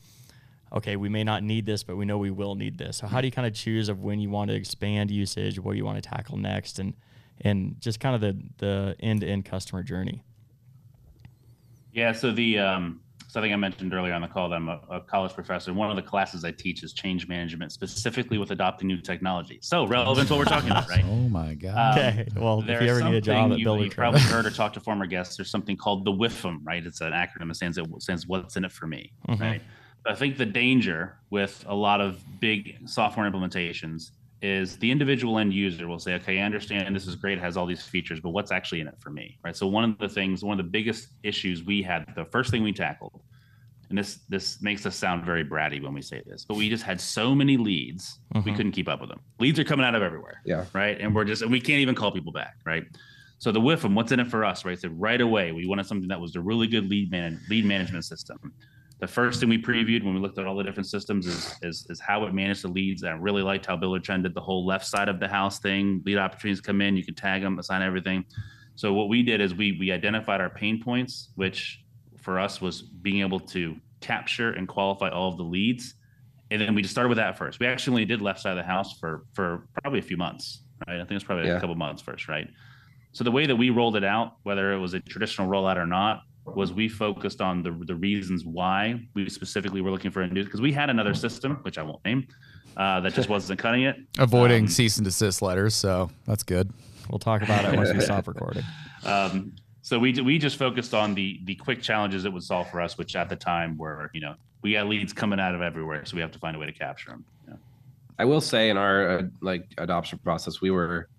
okay, 0.71 0.95
we 0.95 1.09
may 1.09 1.23
not 1.23 1.43
need 1.43 1.65
this, 1.65 1.83
but 1.83 1.95
we 1.95 2.05
know 2.05 2.17
we 2.17 2.31
will 2.31 2.55
need 2.55 2.77
this. 2.77 2.97
So 2.97 3.07
how 3.07 3.21
do 3.21 3.27
you 3.27 3.31
kind 3.31 3.47
of 3.47 3.53
choose 3.53 3.89
of 3.89 4.01
when 4.01 4.19
you 4.19 4.29
want 4.29 4.49
to 4.49 4.55
expand 4.55 5.11
usage, 5.11 5.59
what 5.59 5.75
you 5.75 5.85
want 5.85 6.01
to 6.01 6.07
tackle 6.07 6.37
next, 6.37 6.79
and 6.79 6.93
and 7.41 7.75
just 7.79 7.99
kind 7.99 8.15
of 8.15 8.21
the 8.21 8.37
the 8.57 8.95
end 8.99 9.21
to 9.21 9.27
end 9.27 9.45
customer 9.45 9.83
journey? 9.83 10.23
Yeah. 11.93 12.11
So 12.11 12.31
the 12.31 12.59
um, 12.59 13.01
so 13.27 13.39
I 13.39 13.43
think 13.43 13.53
I 13.53 13.55
mentioned 13.55 13.93
earlier 13.93 14.13
on 14.13 14.21
the 14.21 14.27
call 14.27 14.49
that 14.49 14.55
I'm 14.55 14.69
a, 14.69 14.79
a 14.91 15.01
college 15.01 15.33
professor. 15.33 15.73
One 15.73 15.89
of 15.89 15.95
the 15.95 16.01
classes 16.03 16.43
I 16.45 16.51
teach 16.51 16.83
is 16.83 16.93
change 16.93 17.27
management, 17.27 17.71
specifically 17.71 18.37
with 18.37 18.51
adopting 18.51 18.87
new 18.87 19.01
technology. 19.01 19.59
So 19.61 19.87
relevant 19.87 20.27
to 20.27 20.33
what 20.35 20.39
we're 20.39 20.45
talking 20.45 20.69
about, 20.69 20.87
right? 20.89 21.03
Oh 21.09 21.29
my 21.29 21.55
god. 21.55 21.97
Um, 21.97 21.99
Okay, 22.03 22.27
well, 22.35 22.59
if 22.61 22.67
you 22.67 22.87
ever 22.87 23.03
need 23.03 23.15
a 23.15 23.21
job 23.21 23.35
something 23.35 23.53
at 23.53 23.59
you, 23.59 23.65
Builder 23.65 23.83
you've 23.85 23.95
probably 23.95 24.21
heard 24.21 24.45
or 24.45 24.51
talked 24.51 24.75
to 24.75 24.79
former 24.79 25.07
guests. 25.07 25.35
There's 25.35 25.49
something 25.49 25.75
called 25.77 26.05
the 26.05 26.11
WIFM, 26.11 26.59
right? 26.63 26.85
It's 26.85 27.01
an 27.01 27.11
acronym. 27.11 27.49
It 27.49 27.55
stands, 27.55 27.77
it 27.77 27.87
stands 28.03 28.27
what's 28.27 28.55
in 28.55 28.65
it 28.65 28.71
for 28.71 28.85
me, 28.87 29.11
Mhm. 29.27 29.39
right? 29.39 29.61
I 30.05 30.13
think 30.15 30.37
the 30.37 30.45
danger 30.45 31.17
with 31.29 31.63
a 31.67 31.73
lot 31.73 32.01
of 32.01 32.21
big 32.39 32.77
software 32.87 33.29
implementations 33.29 34.11
is 34.43 34.77
the 34.77 34.91
individual 34.91 35.39
end 35.39 35.53
user 35.53 35.87
will 35.87 35.97
say, 35.97 36.15
okay, 36.15 36.39
I 36.39 36.43
understand 36.43 36.93
this 36.93 37.07
is 37.07 37.15
great, 37.15 37.37
it 37.37 37.41
has 37.41 37.55
all 37.55 37.65
these 37.65 37.83
features, 37.83 38.19
but 38.19 38.31
what's 38.31 38.51
actually 38.51 38.81
in 38.81 38.87
it 38.87 38.95
for 38.99 39.09
me, 39.09 39.39
right? 39.43 39.55
So 39.55 39.65
one 39.67 39.85
of 39.85 39.97
the 39.97 40.09
things, 40.09 40.43
one 40.43 40.59
of 40.59 40.63
the 40.65 40.69
biggest 40.69 41.07
issues 41.23 41.63
we 41.63 41.81
had, 41.81 42.05
the 42.15 42.25
first 42.25 42.51
thing 42.51 42.61
we 42.61 42.73
tackled, 42.73 43.23
and 43.89 43.97
this 43.97 44.19
this 44.27 44.61
makes 44.61 44.85
us 44.85 44.95
sound 44.97 45.23
very 45.25 45.45
bratty 45.45 45.81
when 45.81 45.93
we 45.93 46.01
say 46.01 46.21
this, 46.25 46.45
but 46.47 46.55
we 46.57 46.67
just 46.69 46.83
had 46.83 46.99
so 46.99 47.33
many 47.33 47.55
leads, 47.55 48.19
we 48.35 48.41
Mhm. 48.41 48.55
couldn't 48.57 48.71
keep 48.73 48.89
up 48.89 48.99
with 48.99 49.09
them. 49.09 49.21
Leads 49.39 49.59
are 49.59 49.63
coming 49.63 49.85
out 49.85 49.95
of 49.95 50.03
everywhere 50.03 50.41
Yeah. 50.45 50.65
right? 50.73 50.99
And 50.99 51.15
we're 51.15 51.25
just, 51.25 51.41
and 51.41 51.49
we 51.51 51.61
can't 51.61 51.79
even 51.79 51.95
call 51.95 52.11
people 52.11 52.33
back, 52.33 52.55
right? 52.65 52.83
So 53.39 53.51
the 53.51 53.61
WIFM, 53.61 53.93
what's 53.93 54.11
in 54.11 54.19
it 54.19 54.27
for 54.27 54.43
us, 54.43 54.65
right? 54.65 54.79
So 54.79 54.89
right 54.89 55.21
away, 55.21 55.53
we 55.53 55.65
wanted 55.67 55.85
something 55.85 56.09
that 56.09 56.19
was 56.19 56.35
a 56.35 56.41
really 56.41 56.67
good 56.67 56.89
lead 56.89 57.11
man, 57.11 57.39
lead 57.49 57.65
management 57.65 58.03
system. 58.05 58.37
The 59.03 59.07
first 59.07 59.41
thing 59.41 59.49
we 59.49 59.61
previewed 59.61 60.01
when 60.05 60.13
we 60.13 60.21
looked 60.21 60.37
at 60.37 60.45
all 60.45 60.55
the 60.55 60.63
different 60.63 60.87
systems 60.87 61.27
is 61.27 61.53
is, 61.61 61.85
is 61.89 61.99
how 61.99 62.23
it 62.23 62.33
managed 62.33 62.63
the 62.63 62.69
leads. 62.69 63.03
I 63.03 63.11
really 63.11 63.41
liked 63.41 63.65
how 63.65 63.75
Buildertrend 63.75 64.23
did 64.23 64.33
the 64.33 64.39
whole 64.39 64.65
left 64.65 64.85
side 64.85 65.09
of 65.09 65.19
the 65.19 65.27
house 65.27 65.59
thing. 65.59 66.01
Lead 66.05 66.17
opportunities 66.17 66.61
come 66.61 66.79
in, 66.79 66.95
you 66.95 67.03
can 67.03 67.13
tag 67.13 67.41
them, 67.41 67.59
assign 67.59 67.81
everything. 67.81 68.23
So 68.75 68.93
what 68.93 69.09
we 69.09 69.21
did 69.21 69.41
is 69.41 69.53
we 69.53 69.75
we 69.77 69.91
identified 69.91 70.39
our 70.39 70.49
pain 70.49 70.81
points, 70.81 71.31
which 71.35 71.83
for 72.17 72.39
us 72.39 72.61
was 72.61 72.81
being 72.81 73.19
able 73.19 73.41
to 73.41 73.75
capture 73.99 74.53
and 74.53 74.69
qualify 74.69 75.09
all 75.09 75.27
of 75.27 75.35
the 75.35 75.43
leads 75.43 75.95
and 76.51 76.61
then 76.61 76.73
we 76.73 76.81
just 76.81 76.93
started 76.93 77.09
with 77.09 77.17
that 77.17 77.37
first. 77.37 77.59
We 77.59 77.65
actually 77.65 77.93
only 77.95 78.05
did 78.05 78.21
left 78.21 78.39
side 78.39 78.51
of 78.51 78.57
the 78.57 78.63
house 78.63 78.97
for 78.99 79.25
for 79.33 79.67
probably 79.81 79.99
a 79.99 80.03
few 80.03 80.15
months, 80.15 80.63
right? 80.87 80.95
I 80.95 80.99
think 80.99 81.11
it's 81.11 81.25
probably 81.25 81.47
Yeah. 81.47 81.57
a 81.57 81.59
couple 81.59 81.75
months 81.75 82.01
first, 82.01 82.29
right? 82.29 82.47
So 83.11 83.25
the 83.25 83.31
way 83.31 83.47
that 83.47 83.55
we 83.57 83.69
rolled 83.69 83.97
it 83.97 84.05
out, 84.05 84.37
whether 84.43 84.71
it 84.71 84.79
was 84.79 84.93
a 84.93 85.01
traditional 85.01 85.49
rollout 85.49 85.75
or 85.75 85.85
not, 85.85 86.21
was 86.45 86.73
we 86.73 86.89
focused 86.89 87.41
on 87.41 87.63
the 87.63 87.71
the 87.85 87.95
reasons 87.95 88.45
why 88.45 88.99
we 89.13 89.29
specifically 89.29 89.81
were 89.81 89.91
looking 89.91 90.11
for 90.11 90.21
a 90.21 90.27
new 90.27 90.43
because 90.43 90.61
we 90.61 90.71
had 90.71 90.89
another 90.89 91.13
system, 91.13 91.57
which 91.63 91.77
I 91.77 91.83
won't 91.83 92.03
name, 92.05 92.27
uh, 92.77 92.99
that 93.01 93.13
just 93.13 93.29
wasn't 93.29 93.59
cutting 93.59 93.83
it. 93.83 93.97
Avoiding 94.19 94.63
Um, 94.63 94.67
cease 94.67 94.97
and 94.97 95.05
desist 95.05 95.41
letters, 95.41 95.75
so 95.75 96.09
that's 96.25 96.43
good. 96.43 96.71
We'll 97.09 97.19
talk 97.19 97.41
about 97.41 97.65
it 97.65 97.75
once 97.75 97.93
we 97.93 98.01
stop 98.01 98.27
recording. 98.27 98.63
Um, 99.05 99.51
so 99.81 99.99
we 99.99 100.13
we 100.21 100.39
just 100.39 100.55
focused 100.55 100.93
on 100.93 101.13
the 101.13 101.41
the 101.43 101.55
quick 101.55 101.81
challenges 101.81 102.23
it 102.23 102.31
would 102.31 102.43
solve 102.43 102.69
for 102.69 102.79
us, 102.79 102.97
which 102.97 103.17
at 103.17 103.27
the 103.27 103.35
time 103.35 103.77
were 103.77 104.09
you 104.13 104.21
know 104.21 104.35
we 104.61 104.71
got 104.71 104.87
leads 104.87 105.11
coming 105.11 105.41
out 105.41 105.53
of 105.53 105.61
everywhere, 105.61 106.05
so 106.05 106.15
we 106.15 106.21
have 106.21 106.31
to 106.31 106.39
find 106.39 106.55
a 106.55 106.59
way 106.59 106.65
to 106.65 106.71
capture 106.71 107.09
them. 107.09 107.25
Yeah. 107.45 107.55
I 108.17 108.23
will 108.23 108.39
say 108.39 108.69
in 108.69 108.77
our 108.77 109.09
uh, 109.09 109.21
like 109.41 109.65
adoption 109.77 110.19
process, 110.19 110.61
we 110.61 110.71
were 110.71 111.09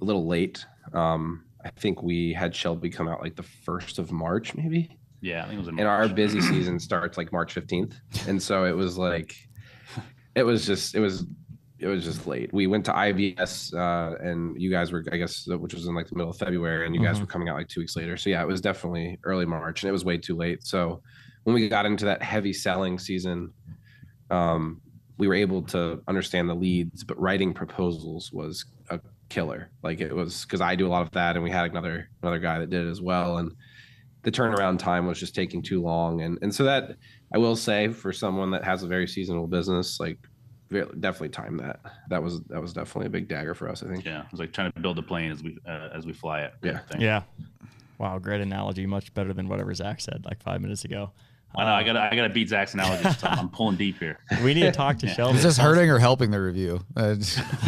a 0.00 0.04
little 0.04 0.28
late. 0.28 0.64
Um, 0.92 1.42
I 1.64 1.70
think 1.70 2.02
we 2.02 2.32
had 2.32 2.54
Shelby 2.54 2.90
come 2.90 3.08
out 3.08 3.20
like 3.22 3.36
the 3.36 3.42
first 3.42 3.98
of 3.98 4.10
March, 4.12 4.54
maybe. 4.54 4.96
Yeah, 5.20 5.42
I 5.42 5.48
think 5.48 5.54
it 5.54 5.58
was 5.58 5.68
in 5.68 5.78
And 5.78 5.88
our 5.88 6.08
busy 6.08 6.40
season 6.40 6.80
starts 6.80 7.16
like 7.16 7.32
March 7.32 7.54
15th. 7.54 7.94
And 8.26 8.42
so 8.42 8.64
it 8.64 8.76
was 8.76 8.98
like, 8.98 9.36
it 10.34 10.42
was 10.42 10.66
just, 10.66 10.94
it 10.96 11.00
was, 11.00 11.26
it 11.78 11.86
was 11.86 12.04
just 12.04 12.26
late. 12.26 12.52
We 12.52 12.66
went 12.66 12.84
to 12.86 12.92
IVS 12.92 13.72
uh, 13.74 14.16
and 14.20 14.60
you 14.60 14.70
guys 14.70 14.90
were, 14.92 15.04
I 15.12 15.16
guess, 15.16 15.46
which 15.46 15.74
was 15.74 15.86
in 15.86 15.94
like 15.94 16.08
the 16.08 16.16
middle 16.16 16.30
of 16.30 16.36
February 16.38 16.86
and 16.86 16.94
you 16.94 17.02
guys 17.02 17.16
Mhm. 17.18 17.20
were 17.20 17.26
coming 17.26 17.48
out 17.48 17.56
like 17.56 17.68
two 17.68 17.80
weeks 17.80 17.94
later. 17.96 18.16
So 18.16 18.30
yeah, 18.30 18.42
it 18.42 18.46
was 18.48 18.60
definitely 18.60 19.18
early 19.24 19.46
March 19.46 19.82
and 19.82 19.88
it 19.88 19.92
was 19.92 20.04
way 20.04 20.18
too 20.18 20.36
late. 20.36 20.64
So 20.64 21.02
when 21.44 21.54
we 21.54 21.68
got 21.68 21.86
into 21.86 22.04
that 22.06 22.22
heavy 22.22 22.52
selling 22.52 22.98
season, 22.98 23.52
um, 24.30 24.80
we 25.18 25.28
were 25.28 25.34
able 25.34 25.62
to 25.62 26.02
understand 26.08 26.48
the 26.48 26.54
leads, 26.54 27.04
but 27.04 27.20
writing 27.20 27.52
proposals 27.54 28.32
was 28.32 28.64
a 28.90 28.98
killer. 29.32 29.70
Like 29.82 30.00
it 30.00 30.14
was 30.14 30.42
because 30.44 30.60
I 30.60 30.74
do 30.76 30.86
a 30.86 30.90
lot 30.90 31.02
of 31.02 31.10
that, 31.12 31.34
and 31.36 31.42
we 31.42 31.50
had 31.50 31.70
another 31.70 32.08
another 32.22 32.38
guy 32.38 32.58
that 32.58 32.70
did 32.70 32.86
it 32.86 32.90
as 32.90 33.00
well, 33.00 33.38
and 33.38 33.52
the 34.22 34.30
turnaround 34.30 34.78
time 34.78 35.06
was 35.06 35.18
just 35.18 35.34
taking 35.34 35.62
too 35.62 35.80
long. 35.82 36.20
And 36.22 36.38
and 36.42 36.54
so 36.54 36.64
that 36.64 36.96
I 37.34 37.38
will 37.38 37.56
say 37.56 37.88
for 37.88 38.12
someone 38.12 38.50
that 38.52 38.62
has 38.64 38.82
a 38.82 38.86
very 38.86 39.08
seasonal 39.08 39.46
business, 39.46 39.98
like 39.98 40.18
definitely 40.70 41.28
time 41.30 41.56
that. 41.58 41.80
That 42.08 42.22
was 42.22 42.40
that 42.44 42.60
was 42.60 42.72
definitely 42.72 43.06
a 43.06 43.10
big 43.10 43.28
dagger 43.28 43.54
for 43.54 43.68
us. 43.68 43.82
I 43.82 43.88
think. 43.88 44.04
Yeah, 44.04 44.20
it 44.20 44.30
was 44.30 44.40
like 44.40 44.52
trying 44.52 44.70
to 44.72 44.80
build 44.80 44.98
a 44.98 45.02
plane 45.02 45.32
as 45.32 45.42
we 45.42 45.58
uh, 45.66 45.88
as 45.94 46.06
we 46.06 46.12
fly 46.12 46.42
it. 46.42 46.54
Yeah. 46.62 46.78
thing. 46.80 47.00
Yeah. 47.00 47.22
Wow, 47.98 48.18
great 48.18 48.40
analogy. 48.40 48.84
Much 48.86 49.12
better 49.14 49.32
than 49.32 49.48
whatever 49.48 49.72
Zach 49.74 50.00
said 50.00 50.24
like 50.24 50.42
five 50.42 50.60
minutes 50.60 50.84
ago. 50.84 51.10
I 51.54 51.64
know. 51.64 51.72
I 51.72 51.82
gotta 51.82 52.00
I 52.00 52.16
gotta 52.16 52.30
beat 52.32 52.48
Zach's 52.48 52.74
analogy. 52.74 53.02
this. 53.02 53.22
I'm 53.24 53.48
pulling 53.50 53.76
deep 53.76 53.98
here. 53.98 54.18
We 54.42 54.54
need 54.54 54.62
to 54.62 54.72
talk 54.72 54.98
to 55.00 55.06
Yeah. 55.08 55.14
Shelby. 55.14 55.36
Is 55.38 55.42
this 55.42 55.58
hurting 55.58 55.90
or 55.90 55.98
helping 55.98 56.30
the 56.30 56.40
review? 56.40 56.80
Uh, 56.96 57.16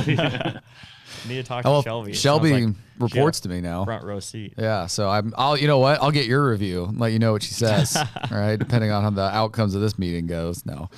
We 0.07 0.17
need 1.29 1.37
to 1.37 1.43
talk 1.43 1.65
to 1.65 1.71
well, 1.71 1.83
Shelby. 1.83 2.11
It 2.13 2.17
Shelby 2.17 2.53
like 2.67 2.75
reports 2.99 3.41
to 3.41 3.49
me 3.49 3.61
now. 3.61 3.85
front 3.85 4.05
row 4.05 4.21
seat. 4.21 4.55
Yeah, 4.57 4.87
so 4.87 5.09
I'm. 5.09 5.33
I'll. 5.37 5.57
You 5.57 5.67
know 5.67 5.79
what? 5.79 6.01
I'll 6.03 6.11
get 6.11 6.27
your 6.27 6.49
review. 6.49 6.85
and 6.85 6.99
Let 6.99 7.13
you 7.13 7.19
know 7.19 7.33
what 7.33 7.43
she 7.43 7.53
says. 7.55 7.97
all 7.97 8.39
right, 8.39 8.59
depending 8.59 8.91
on 8.91 9.03
how 9.03 9.11
the 9.11 9.23
outcomes 9.23 9.75
of 9.75 9.81
this 9.81 9.99
meeting 9.99 10.27
goes. 10.27 10.65
No, 10.67 10.89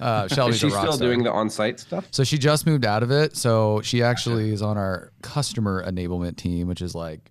uh, 0.00 0.28
Shelby's 0.34 0.56
Is 0.56 0.60
she 0.60 0.70
still 0.70 0.92
star. 0.92 0.98
doing 1.08 1.22
the 1.22 1.32
on-site 1.32 1.80
stuff? 1.80 2.06
So 2.10 2.24
she 2.24 2.38
just 2.38 2.66
moved 2.66 2.84
out 2.84 3.02
of 3.02 3.10
it. 3.10 3.36
So 3.36 3.80
she 3.82 4.02
actually 4.02 4.50
is 4.52 4.62
on 4.62 4.76
our 4.76 5.12
customer 5.22 5.84
enablement 5.84 6.36
team, 6.36 6.68
which 6.68 6.82
is 6.82 6.94
like 6.94 7.30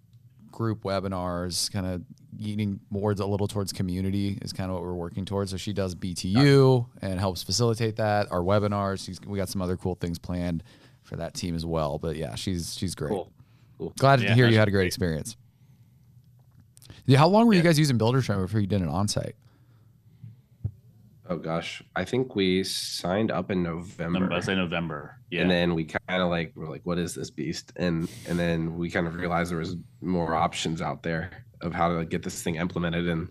group 0.52 0.84
webinars, 0.84 1.72
kind 1.72 1.86
of 1.86 2.02
eating 2.40 2.80
more 2.90 3.12
a 3.12 3.26
little 3.26 3.48
towards 3.48 3.72
community 3.72 4.38
is 4.42 4.52
kind 4.54 4.70
of 4.70 4.76
what 4.76 4.84
we're 4.84 4.94
working 4.94 5.26
towards. 5.26 5.52
So 5.52 5.58
she 5.58 5.74
does 5.74 5.96
BTU 5.96 6.86
and 7.02 7.20
helps 7.20 7.44
facilitate 7.44 7.98
that. 7.98 8.32
Our 8.32 8.42
webinars, 8.42 9.26
we 9.26 9.38
got 9.38 9.50
some 9.50 9.62
other 9.62 9.78
cool 9.78 9.96
things 9.96 10.20
planned 10.20 10.64
for 11.06 11.16
that 11.16 11.34
team 11.34 11.56
as 11.56 11.66
well. 11.66 11.98
But 11.98 12.18
yeah, 12.18 12.36
she's 12.36 12.76
she's 12.76 12.96
great. 12.96 13.10
Cool. 13.10 13.32
Cool. 13.78 13.94
Glad 13.98 14.20
to 14.20 14.34
hear 14.34 14.48
you 14.48 14.58
had 14.58 14.68
a 14.68 14.72
great 14.72 14.82
great. 14.82 14.88
experience. 14.88 15.38
Yeah, 17.06 17.20
how 17.20 17.28
long 17.28 17.46
were 17.48 17.54
you 17.54 17.62
guys 17.62 17.78
using 17.78 17.98
Buildertrend 17.98 18.42
before 18.42 18.60
you 18.60 18.68
did 18.68 18.82
an 18.82 18.90
onsite? 18.90 19.34
Oh 21.28 21.38
gosh, 21.38 21.82
I 21.96 22.06
think 22.06 22.36
we 22.36 22.64
signed 22.64 23.32
up 23.32 23.50
in 23.50 23.64
November. 23.64 24.20
November, 24.20 24.36
I 24.36 24.40
say 24.42 24.56
November. 24.56 25.18
Yeah. 25.32 25.42
And 25.42 25.52
then 25.52 25.74
we 25.74 25.86
kind 25.86 26.22
of 26.22 26.30
like 26.30 26.54
were 26.56 26.70
like, 26.70 26.82
what 26.84 27.00
is 27.00 27.16
this 27.16 27.32
beast? 27.32 27.74
And 27.78 28.10
and 28.28 28.38
then 28.38 28.78
we 28.78 28.90
kind 28.90 29.08
of 29.08 29.16
realized 29.16 29.52
there 29.52 29.58
was 29.58 29.76
more 30.02 30.36
options 30.36 30.82
out 30.82 31.02
there 31.04 31.46
of 31.62 31.74
how 31.74 31.88
to 31.90 31.96
like, 31.96 32.10
get 32.10 32.22
this 32.22 32.44
thing 32.44 32.56
implemented. 32.56 33.08
And 33.08 33.30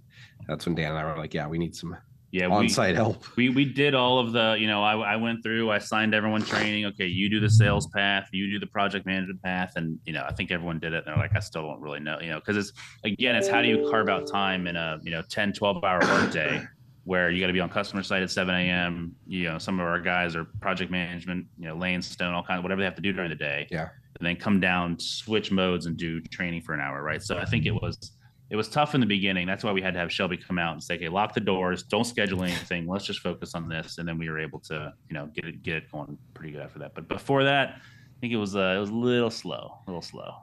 that's 0.48 0.66
when 0.66 0.74
Dan 0.74 0.90
and 0.90 0.98
I 0.98 1.04
were 1.04 1.16
like, 1.16 1.34
yeah, 1.34 1.46
we 1.46 1.58
need 1.58 1.76
some 1.76 1.96
yeah, 2.34 2.48
we, 2.48 2.52
on-site 2.54 2.96
help. 2.96 3.24
we 3.36 3.48
we 3.48 3.64
did 3.64 3.94
all 3.94 4.18
of 4.18 4.32
the 4.32 4.56
you 4.58 4.66
know 4.66 4.82
I, 4.82 5.12
I 5.12 5.16
went 5.16 5.44
through 5.44 5.70
i 5.70 5.78
signed 5.78 6.16
everyone 6.16 6.42
training 6.42 6.84
okay 6.86 7.06
you 7.06 7.30
do 7.30 7.38
the 7.38 7.48
sales 7.48 7.86
path 7.94 8.28
you 8.32 8.50
do 8.50 8.58
the 8.58 8.66
project 8.66 9.06
management 9.06 9.40
path 9.40 9.74
and 9.76 10.00
you 10.04 10.12
know 10.12 10.24
i 10.28 10.32
think 10.32 10.50
everyone 10.50 10.80
did 10.80 10.94
it 10.94 11.04
and 11.06 11.06
they're 11.06 11.16
like 11.16 11.36
i 11.36 11.38
still 11.38 11.62
don't 11.62 11.80
really 11.80 12.00
know 12.00 12.18
you 12.20 12.30
know 12.30 12.40
because 12.40 12.56
it's 12.56 12.72
again 13.04 13.36
it's 13.36 13.46
how 13.46 13.62
do 13.62 13.68
you 13.68 13.88
carve 13.88 14.08
out 14.08 14.26
time 14.26 14.66
in 14.66 14.74
a 14.74 14.98
you 15.04 15.12
know 15.12 15.22
10 15.30 15.52
12 15.52 15.84
hour 15.84 16.00
workday 16.00 16.60
where 17.04 17.30
you 17.30 17.38
got 17.40 17.46
to 17.46 17.52
be 17.52 17.60
on 17.60 17.68
customer 17.68 18.02
site 18.02 18.22
at 18.22 18.30
7 18.32 18.52
a.m 18.52 19.14
you 19.28 19.44
know 19.44 19.56
some 19.56 19.78
of 19.78 19.86
our 19.86 20.00
guys 20.00 20.34
are 20.34 20.44
project 20.60 20.90
management 20.90 21.46
you 21.56 21.68
know 21.68 21.76
laying 21.76 22.02
stone 22.02 22.34
all 22.34 22.42
kinds 22.42 22.58
of 22.58 22.64
whatever 22.64 22.80
they 22.80 22.84
have 22.86 22.96
to 22.96 23.02
do 23.02 23.12
during 23.12 23.30
the 23.30 23.36
day 23.36 23.68
Yeah. 23.70 23.90
and 24.18 24.26
then 24.26 24.34
come 24.34 24.58
down 24.58 24.98
switch 24.98 25.52
modes 25.52 25.86
and 25.86 25.96
do 25.96 26.20
training 26.20 26.62
for 26.62 26.74
an 26.74 26.80
hour 26.80 27.00
right 27.00 27.22
so 27.22 27.38
i 27.38 27.44
think 27.44 27.64
it 27.64 27.74
was 27.80 28.13
it 28.50 28.56
was 28.56 28.68
tough 28.68 28.94
in 28.94 29.00
the 29.00 29.06
beginning. 29.06 29.46
That's 29.46 29.64
why 29.64 29.72
we 29.72 29.80
had 29.82 29.94
to 29.94 30.00
have 30.00 30.12
Shelby 30.12 30.36
come 30.36 30.58
out 30.58 30.72
and 30.74 30.82
say, 30.82 30.96
"Okay, 30.96 31.08
lock 31.08 31.34
the 31.34 31.40
doors. 31.40 31.82
Don't 31.82 32.04
schedule 32.04 32.42
anything. 32.44 32.86
Let's 32.86 33.04
just 33.04 33.20
focus 33.20 33.54
on 33.54 33.68
this." 33.68 33.98
And 33.98 34.06
then 34.06 34.18
we 34.18 34.28
were 34.28 34.38
able 34.38 34.60
to, 34.60 34.92
you 35.08 35.14
know, 35.14 35.26
get 35.34 35.44
it 35.46 35.62
get 35.62 35.76
it 35.76 35.90
going 35.90 36.18
pretty 36.34 36.52
good 36.52 36.60
after 36.60 36.78
that. 36.80 36.94
But 36.94 37.08
before 37.08 37.44
that, 37.44 37.68
I 37.70 38.20
think 38.20 38.32
it 38.32 38.36
was 38.36 38.54
uh, 38.54 38.74
it 38.76 38.80
was 38.80 38.90
a 38.90 38.94
little 38.94 39.30
slow, 39.30 39.78
a 39.86 39.90
little 39.90 40.02
slow. 40.02 40.34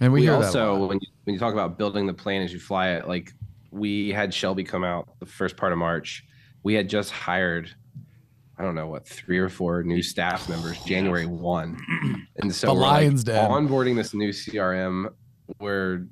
And 0.00 0.12
we, 0.12 0.20
We, 0.20 0.26
hear 0.26 0.34
also, 0.34 0.86
when 0.86 0.98
you, 1.00 1.08
when 1.24 1.34
you 1.34 1.38
talk 1.38 1.52
about 1.52 1.76
building 1.76 2.06
the 2.06 2.14
plane 2.14 2.40
as 2.42 2.52
you 2.52 2.58
fly 2.58 2.88
it, 2.90 3.06
like 3.06 3.32
we 3.70 4.08
had 4.10 4.32
Shelby 4.32 4.64
come 4.64 4.82
out 4.82 5.08
the 5.20 5.26
first 5.26 5.56
part 5.56 5.72
of 5.72 5.78
March. 5.78 6.24
We 6.62 6.74
had 6.74 6.88
just 6.88 7.10
hired, 7.10 7.70
I 8.58 8.62
don't 8.64 8.74
know 8.74 8.86
what, 8.88 9.06
three 9.06 9.38
or 9.38 9.48
four 9.50 9.82
new 9.82 10.02
staff 10.02 10.48
members 10.48 10.78
January 10.84 11.26
one, 11.26 11.78
and 12.38 12.54
so 12.54 12.68
The 12.68 12.74
we're 12.74 12.80
like, 12.80 12.90
lion's 12.92 13.24
den. 13.24 13.50
onboarding 13.50 13.94
this 13.96 14.12
new 14.14 14.30
CRM. 14.30 15.12
We're 15.58 16.06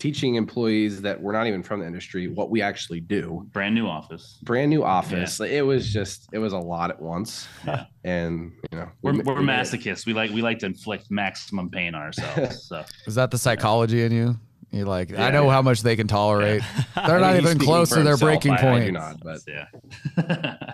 teaching 0.00 0.34
employees 0.34 1.00
that 1.02 1.20
we're 1.20 1.30
not 1.32 1.46
even 1.46 1.62
from 1.62 1.78
the 1.80 1.86
industry 1.86 2.26
what 2.26 2.50
we 2.50 2.60
actually 2.62 2.98
do. 3.00 3.46
Brand 3.52 3.74
new 3.76 3.86
office. 3.86 4.38
Brand 4.42 4.70
new 4.70 4.82
office. 4.82 5.38
Like, 5.38 5.50
It 5.52 5.62
was 5.62 5.92
just, 5.92 6.28
it 6.32 6.38
was 6.38 6.52
a 6.52 6.58
lot 6.58 6.90
at 6.90 7.00
once, 7.00 7.46
Yeah. 7.66 7.84
and 8.04 8.50
you 8.72 8.78
know, 8.78 8.88
We're, 9.02 9.12
we- 9.12 9.20
we're 9.20 9.34
we 9.40 9.44
masochists. 9.44 10.06
We 10.06 10.14
like 10.14 10.30
we 10.32 10.42
like 10.42 10.58
to 10.60 10.66
inflict 10.66 11.10
maximum 11.10 11.70
pain 11.70 11.94
on 11.94 12.02
ourselves. 12.02 12.64
So 12.68 12.84
Is 13.06 13.14
that 13.14 13.30
the 13.30 13.38
psychology 13.38 14.02
in 14.02 14.10
you? 14.12 14.36
You're 14.72 14.86
like, 14.86 15.10
I 15.12 15.14
Yeah. 15.26 15.30
know 15.30 15.50
how 15.50 15.62
much 15.62 15.82
they 15.82 15.96
can 15.96 16.06
tolerate. 16.06 16.62
They're 16.94 17.16
I 17.16 17.20
not 17.20 17.32
mean, 17.34 17.42
even 17.42 17.58
close 17.58 17.88
to 17.90 17.96
their 17.96 18.12
himself. 18.16 18.20
breaking 18.20 18.52
I- 18.52 18.56
I 18.56 18.60
point. 18.62 18.84
do 18.86 18.92
not, 18.92 19.20
but 19.22 19.40
yeah. 19.48 19.66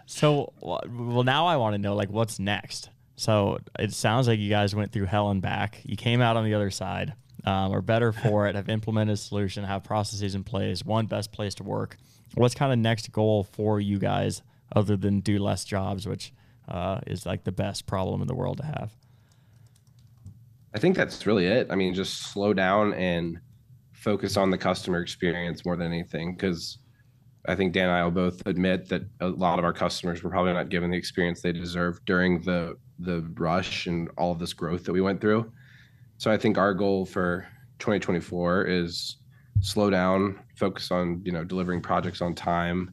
So, 0.06 0.52
well, 0.60 1.22
now 1.24 1.46
I 1.46 1.56
want 1.56 1.74
to 1.74 1.78
know 1.78 1.94
like 1.94 2.10
what's 2.10 2.38
next. 2.38 2.90
So 3.16 3.58
it 3.78 3.92
sounds 3.94 4.28
like 4.28 4.38
you 4.38 4.50
guys 4.50 4.74
went 4.74 4.92
through 4.92 5.06
hell 5.06 5.30
and 5.30 5.40
back. 5.40 5.80
You 5.84 5.96
came 5.96 6.20
out 6.20 6.36
on 6.36 6.44
the 6.44 6.52
other 6.54 6.70
side, 6.70 7.14
um, 7.46 7.72
are 7.72 7.80
better 7.80 8.12
for 8.12 8.46
it, 8.46 8.56
have 8.56 8.68
implemented 8.68 9.14
a 9.14 9.16
solution, 9.16 9.64
have 9.64 9.84
processes 9.84 10.34
in 10.34 10.44
place, 10.44 10.84
one 10.84 11.06
best 11.06 11.32
place 11.32 11.54
to 11.54 11.62
work. 11.62 11.96
What's 12.34 12.54
kind 12.54 12.72
of 12.72 12.78
next 12.78 13.10
goal 13.12 13.44
for 13.44 13.80
you 13.80 13.98
guys 13.98 14.42
other 14.74 14.96
than 14.96 15.20
do 15.20 15.38
less 15.38 15.64
jobs, 15.64 16.06
which 16.06 16.32
uh, 16.68 17.00
is 17.06 17.24
like 17.24 17.44
the 17.44 17.52
best 17.52 17.86
problem 17.86 18.20
in 18.20 18.26
the 18.26 18.34
world 18.34 18.58
to 18.58 18.64
have? 18.64 18.92
I 20.74 20.78
think 20.78 20.96
that's 20.96 21.24
really 21.24 21.46
it. 21.46 21.68
I 21.70 21.76
mean, 21.76 21.94
just 21.94 22.32
slow 22.32 22.52
down 22.52 22.92
and 22.94 23.38
focus 23.92 24.36
on 24.36 24.50
the 24.50 24.58
customer 24.58 25.00
experience 25.00 25.64
more 25.64 25.76
than 25.76 25.86
anything. 25.86 26.34
Because 26.34 26.78
I 27.46 27.54
think 27.54 27.72
Dan 27.72 27.84
and 27.84 27.92
I 27.92 28.04
will 28.04 28.10
both 28.10 28.44
admit 28.46 28.88
that 28.88 29.02
a 29.20 29.28
lot 29.28 29.58
of 29.58 29.64
our 29.64 29.72
customers 29.72 30.22
were 30.22 30.30
probably 30.30 30.52
not 30.52 30.68
given 30.68 30.90
the 30.90 30.96
experience 30.96 31.40
they 31.40 31.52
deserved 31.52 32.04
during 32.04 32.42
the 32.42 32.76
the 32.98 33.20
rush 33.34 33.86
and 33.86 34.08
all 34.16 34.34
this 34.34 34.54
growth 34.54 34.84
that 34.84 34.92
we 34.92 35.00
went 35.00 35.20
through. 35.20 35.50
So 36.18 36.30
I 36.30 36.36
think 36.36 36.58
our 36.58 36.74
goal 36.74 37.04
for 37.04 37.46
2024 37.78 38.64
is 38.64 39.16
slow 39.60 39.90
down, 39.90 40.40
focus 40.56 40.90
on 40.90 41.22
you 41.24 41.32
know 41.32 41.44
delivering 41.44 41.80
projects 41.82 42.20
on 42.20 42.34
time, 42.34 42.92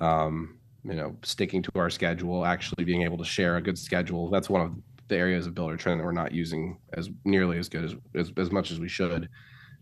um, 0.00 0.58
you 0.84 0.94
know 0.94 1.16
sticking 1.22 1.62
to 1.62 1.70
our 1.76 1.90
schedule, 1.90 2.44
actually 2.44 2.84
being 2.84 3.02
able 3.02 3.18
to 3.18 3.24
share 3.24 3.56
a 3.56 3.62
good 3.62 3.78
schedule. 3.78 4.30
That's 4.30 4.50
one 4.50 4.62
of 4.62 4.74
the 5.08 5.16
areas 5.16 5.46
of 5.46 5.54
Buildertrend 5.54 5.98
that 5.98 6.04
we're 6.04 6.12
not 6.12 6.32
using 6.32 6.78
as 6.94 7.08
nearly 7.24 7.58
as 7.58 7.68
good 7.68 7.84
as 7.84 7.94
as, 8.14 8.32
as 8.36 8.50
much 8.50 8.70
as 8.70 8.80
we 8.80 8.88
should. 8.88 9.28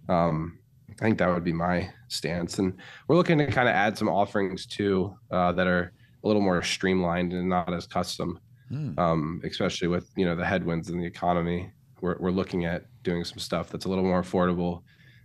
Um, 0.08 0.58
I 0.90 1.02
think 1.02 1.18
that 1.18 1.28
would 1.28 1.44
be 1.44 1.52
my 1.52 1.90
stance, 2.08 2.58
and 2.58 2.74
we're 3.08 3.16
looking 3.16 3.38
to 3.38 3.46
kind 3.46 3.68
of 3.68 3.74
add 3.74 3.96
some 3.96 4.08
offerings 4.08 4.66
too 4.66 5.16
uh, 5.30 5.52
that 5.52 5.66
are 5.66 5.92
a 6.22 6.26
little 6.26 6.42
more 6.42 6.62
streamlined 6.62 7.32
and 7.32 7.48
not 7.48 7.72
as 7.72 7.86
custom, 7.86 8.38
Hmm. 8.68 8.98
um, 8.98 9.40
especially 9.44 9.88
with 9.88 10.10
you 10.16 10.24
know 10.24 10.36
the 10.36 10.44
headwinds 10.44 10.90
in 10.90 10.98
the 10.98 11.06
economy. 11.06 11.70
We're 12.04 12.18
we're 12.20 12.30
looking 12.30 12.66
at 12.66 12.84
doing 13.02 13.24
some 13.24 13.38
stuff 13.38 13.70
that's 13.70 13.86
a 13.86 13.88
little 13.88 14.04
more 14.04 14.22
affordable, 14.22 14.82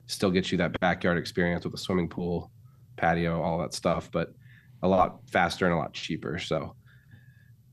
still 0.07 0.31
get 0.31 0.49
you 0.49 0.57
that 0.59 0.79
backyard 0.79 1.17
experience 1.17 1.65
with 1.65 1.73
a 1.73 1.77
swimming 1.77 2.07
pool, 2.07 2.51
patio, 2.95 3.41
all 3.41 3.59
that 3.59 3.73
stuff, 3.73 4.09
but 4.13 4.33
a 4.81 4.87
lot 4.87 5.19
faster 5.29 5.65
and 5.65 5.75
a 5.75 5.77
lot 5.77 5.93
cheaper. 5.93 6.39
So 6.39 6.73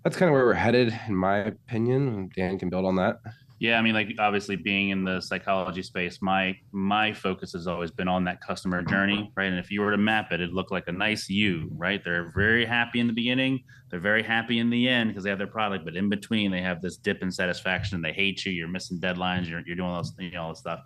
that's 0.03 0.17
kind 0.17 0.29
of 0.29 0.33
where 0.33 0.45
we're 0.45 0.55
headed, 0.55 0.99
in 1.07 1.15
my 1.15 1.37
opinion. 1.39 2.31
Dan 2.35 2.59
can 2.59 2.69
build 2.69 2.85
on 2.85 2.97
that. 2.97 3.21
Yeah, 3.59 3.79
I 3.79 3.83
mean, 3.83 3.95
like 3.95 4.09
obviously 4.19 4.57
being 4.57 4.91
in 4.91 5.05
the 5.05 5.21
psychology 5.21 5.83
space, 5.83 6.21
my 6.21 6.57
my 6.73 7.15
focus 7.15 7.53
has 7.53 7.67
always 7.67 7.91
been 7.91 8.07
on 8.07 8.25
that 8.25 8.41
customer 8.43 8.83
journey, 8.83 9.33
right? 9.35 9.47
And 9.47 9.59
if 9.59 9.71
you 9.71 9.81
were 9.81 9.91
to 9.91 9.97
map 9.97 10.31
it, 10.31 10.41
it'd 10.43 10.53
look 10.53 10.71
like 10.71 10.89
a 10.89 10.93
nice 10.93 11.31
U, 11.31 11.71
right? 11.73 12.03
They're 12.05 12.31
very 12.35 12.67
happy 12.67 13.01
in 13.01 13.07
the 13.07 13.15
beginning, 13.15 13.65
they're 13.91 13.99
very 13.99 14.23
happy 14.23 14.59
in 14.59 14.69
the 14.69 14.87
end 14.89 15.11
because 15.11 15.25
they 15.25 15.31
have 15.31 15.39
their 15.39 15.47
product, 15.47 15.87
but 15.87 15.97
in 15.97 16.11
between 16.11 16.51
they 16.51 16.61
have 16.61 16.83
this 16.83 16.99
dip 16.99 17.23
in 17.23 17.31
satisfaction. 17.33 18.03
They 18.03 18.13
hate 18.13 18.45
you, 18.45 18.53
you're 18.53 18.69
missing 18.69 19.01
deadlines, 19.01 19.49
you're 19.49 19.63
you're 19.67 19.77
doing 19.77 19.89
all 19.89 20.03
this, 20.03 20.13
you 20.19 20.33
know, 20.33 20.43
all 20.43 20.51
this 20.51 20.59
stuff. 20.59 20.81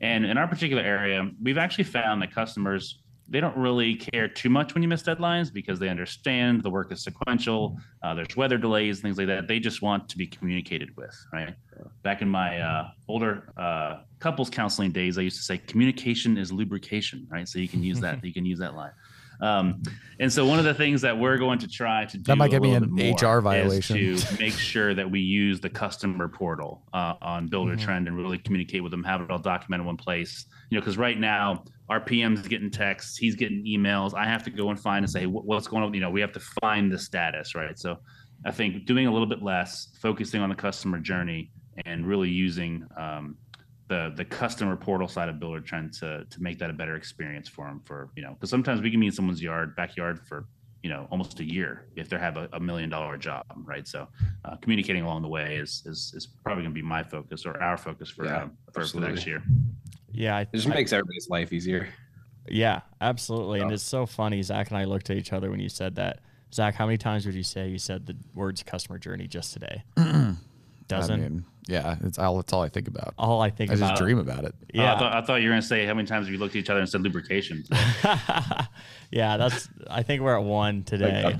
And 0.00 0.26
in 0.26 0.36
our 0.36 0.48
particular 0.48 0.82
area, 0.82 1.30
we've 1.42 1.58
actually 1.58 1.84
found 1.84 2.20
that 2.20 2.34
customers 2.34 3.01
they 3.28 3.40
don't 3.40 3.56
really 3.56 3.94
care 3.94 4.28
too 4.28 4.50
much 4.50 4.74
when 4.74 4.82
you 4.82 4.88
miss 4.88 5.02
deadlines 5.02 5.52
because 5.52 5.78
they 5.78 5.88
understand 5.88 6.62
the 6.62 6.70
work 6.70 6.92
is 6.92 7.02
sequential. 7.02 7.78
Uh, 8.02 8.14
there's 8.14 8.36
weather 8.36 8.58
delays, 8.58 9.00
things 9.00 9.16
like 9.16 9.28
that. 9.28 9.48
They 9.48 9.58
just 9.58 9.80
want 9.80 10.08
to 10.10 10.18
be 10.18 10.26
communicated 10.26 10.96
with, 10.96 11.14
right? 11.32 11.54
Back 12.02 12.20
in 12.20 12.28
my 12.28 12.60
uh, 12.60 12.88
older 13.08 13.52
uh, 13.56 14.00
couples 14.18 14.50
counseling 14.50 14.92
days, 14.92 15.18
I 15.18 15.22
used 15.22 15.36
to 15.36 15.42
say 15.42 15.58
communication 15.58 16.36
is 16.36 16.52
lubrication, 16.52 17.26
right? 17.30 17.48
So 17.48 17.58
you 17.58 17.68
can 17.68 17.82
use 17.82 18.00
that. 18.00 18.24
you 18.24 18.32
can 18.32 18.44
use 18.44 18.58
that 18.58 18.74
line. 18.74 18.92
Um, 19.42 19.82
and 20.20 20.32
so 20.32 20.46
one 20.46 20.60
of 20.60 20.64
the 20.64 20.72
things 20.72 21.00
that 21.02 21.18
we're 21.18 21.36
going 21.36 21.58
to 21.58 21.68
try 21.68 22.04
to 22.04 22.16
do 22.16 22.22
That 22.22 22.36
might 22.38 22.46
a 22.54 22.60
get 22.60 22.62
me 22.62 22.74
an 22.74 22.84
HR 23.14 23.40
violation. 23.40 23.96
is 23.96 24.24
to 24.24 24.38
make 24.38 24.52
sure 24.54 24.94
that 24.94 25.10
we 25.10 25.18
use 25.20 25.60
the 25.60 25.68
customer 25.68 26.28
portal 26.28 26.84
uh, 26.94 27.14
on 27.20 27.48
Builder 27.48 27.72
Mm-hmm. 27.72 27.84
Trend 27.84 28.06
and 28.08 28.16
really 28.16 28.38
communicate 28.38 28.82
with 28.84 28.92
them, 28.92 29.02
have 29.02 29.20
it 29.20 29.30
all 29.30 29.40
documented 29.40 29.82
in 29.82 29.86
one 29.86 29.96
place. 29.96 30.46
You 30.70 30.76
know, 30.76 30.80
because 30.80 30.96
right 30.96 31.18
now 31.18 31.64
our 31.88 32.00
PM's 32.00 32.46
getting 32.46 32.70
texts, 32.70 33.18
he's 33.18 33.34
getting 33.34 33.64
emails. 33.64 34.14
I 34.14 34.24
have 34.26 34.44
to 34.44 34.50
go 34.50 34.70
and 34.70 34.78
find 34.80 35.04
and 35.04 35.10
say 35.10 35.26
"What- 35.26 35.44
what's 35.44 35.66
going 35.66 35.82
on. 35.82 35.92
You 35.92 36.00
know, 36.00 36.10
we 36.10 36.20
have 36.20 36.32
to 36.32 36.40
find 36.60 36.90
the 36.90 36.98
status, 36.98 37.54
right? 37.56 37.76
So 37.78 37.98
I 38.46 38.52
think 38.52 38.86
doing 38.86 39.06
a 39.08 39.12
little 39.12 39.26
bit 39.26 39.42
less, 39.42 39.88
focusing 40.00 40.40
on 40.40 40.48
the 40.50 40.54
customer 40.54 40.98
journey, 41.00 41.50
and 41.84 42.06
really 42.06 42.30
using 42.30 42.86
um, 42.96 43.36
the 43.92 44.12
the 44.16 44.24
customer 44.24 44.76
portal 44.76 45.08
side 45.08 45.28
of 45.28 45.36
Buildertrend 45.36 45.98
to 46.00 46.24
to 46.32 46.42
make 46.42 46.58
that 46.60 46.70
a 46.70 46.72
better 46.72 46.96
experience 46.96 47.48
for 47.48 47.66
them. 47.66 47.80
For 47.84 47.98
you 48.16 48.22
know, 48.24 48.32
because 48.34 48.50
sometimes 48.50 48.80
we 48.80 48.90
can 48.90 49.00
be 49.00 49.06
in 49.06 49.12
someone's 49.12 49.42
yard, 49.42 49.76
backyard 49.76 50.16
for 50.28 50.46
you 50.82 50.90
know 50.90 51.06
almost 51.10 51.38
a 51.40 51.44
year 51.44 51.86
if 51.94 52.08
they 52.08 52.18
have 52.18 52.36
a, 52.36 52.48
a 52.54 52.60
million 52.60 52.88
dollar 52.90 53.16
job, 53.18 53.44
right? 53.72 53.86
So 53.86 54.08
uh, 54.46 54.56
communicating 54.62 55.02
along 55.02 55.22
the 55.22 55.28
way 55.28 55.56
is 55.56 55.82
is, 55.84 56.12
is 56.16 56.26
probably 56.44 56.62
going 56.64 56.74
to 56.74 56.80
be 56.82 56.86
my 56.96 57.02
focus 57.02 57.44
or 57.46 57.54
our 57.62 57.76
focus 57.76 58.08
for 58.08 58.24
Yeah, 58.24 58.42
um, 58.44 58.56
for, 58.72 58.84
for 58.86 59.00
next 59.00 59.26
year. 59.26 59.42
Yeah, 60.10 60.36
I, 60.38 60.40
It 60.42 60.48
just 60.54 60.68
I- 60.68 60.74
makes 60.74 60.92
everybody's 60.92 61.28
life 61.28 61.52
easier. 61.52 61.88
yeah, 62.48 62.80
absolutely. 63.00 63.60
And 63.60 63.70
it's 63.72 63.82
so 63.84 64.06
funny. 64.06 64.42
Zach 64.42 64.68
and 64.70 64.78
I 64.78 64.84
looked 64.84 65.10
at 65.10 65.16
each 65.16 65.32
other 65.32 65.50
when 65.50 65.60
you 65.60 65.68
said 65.68 65.94
that. 65.96 66.20
Zach, 66.54 66.74
how 66.74 66.84
many 66.86 66.98
times 66.98 67.24
would 67.24 67.34
you 67.34 67.42
say 67.44 67.68
you 67.68 67.78
said 67.78 68.04
the 68.06 68.14
words 68.34 68.62
customer 68.62 68.98
journey 68.98 69.26
just 69.26 69.52
today? 69.54 69.84
I 70.92 70.98
Doesn't. 71.00 71.20
mean, 71.20 71.44
yeah, 71.68 71.96
it's 72.02 72.18
all, 72.18 72.40
it's 72.40 72.52
all 72.52 72.62
I 72.62 72.68
think 72.68 72.88
about. 72.88 73.14
all 73.18 73.40
I 73.40 73.48
think 73.50 73.70
about 73.70 73.82
I 73.82 73.86
about. 73.86 73.90
just 73.92 74.02
dream 74.02 74.18
about 74.18 74.44
it. 74.44 74.54
Yeah. 74.74 74.94
I, 74.94 74.98
thought, 74.98 75.12
I 75.14 75.22
thought 75.22 75.36
you 75.42 75.48
were 75.48 75.52
going 75.52 75.62
to 75.62 75.66
say 75.68 75.86
how 75.86 75.94
many 75.94 76.08
times 76.08 76.26
have 76.26 76.32
you 76.32 76.38
looked 76.40 76.56
at 76.56 76.60
each 76.60 76.70
other 76.70 76.80
and 76.80 76.88
said 76.88 77.02
lubrication. 77.02 77.64
yeah, 79.10 79.36
that's. 79.36 79.68
I 79.88 80.02
think 80.02 80.22
we're 80.22 80.36
at 80.36 80.42
one 80.44 80.82
today, 80.84 81.36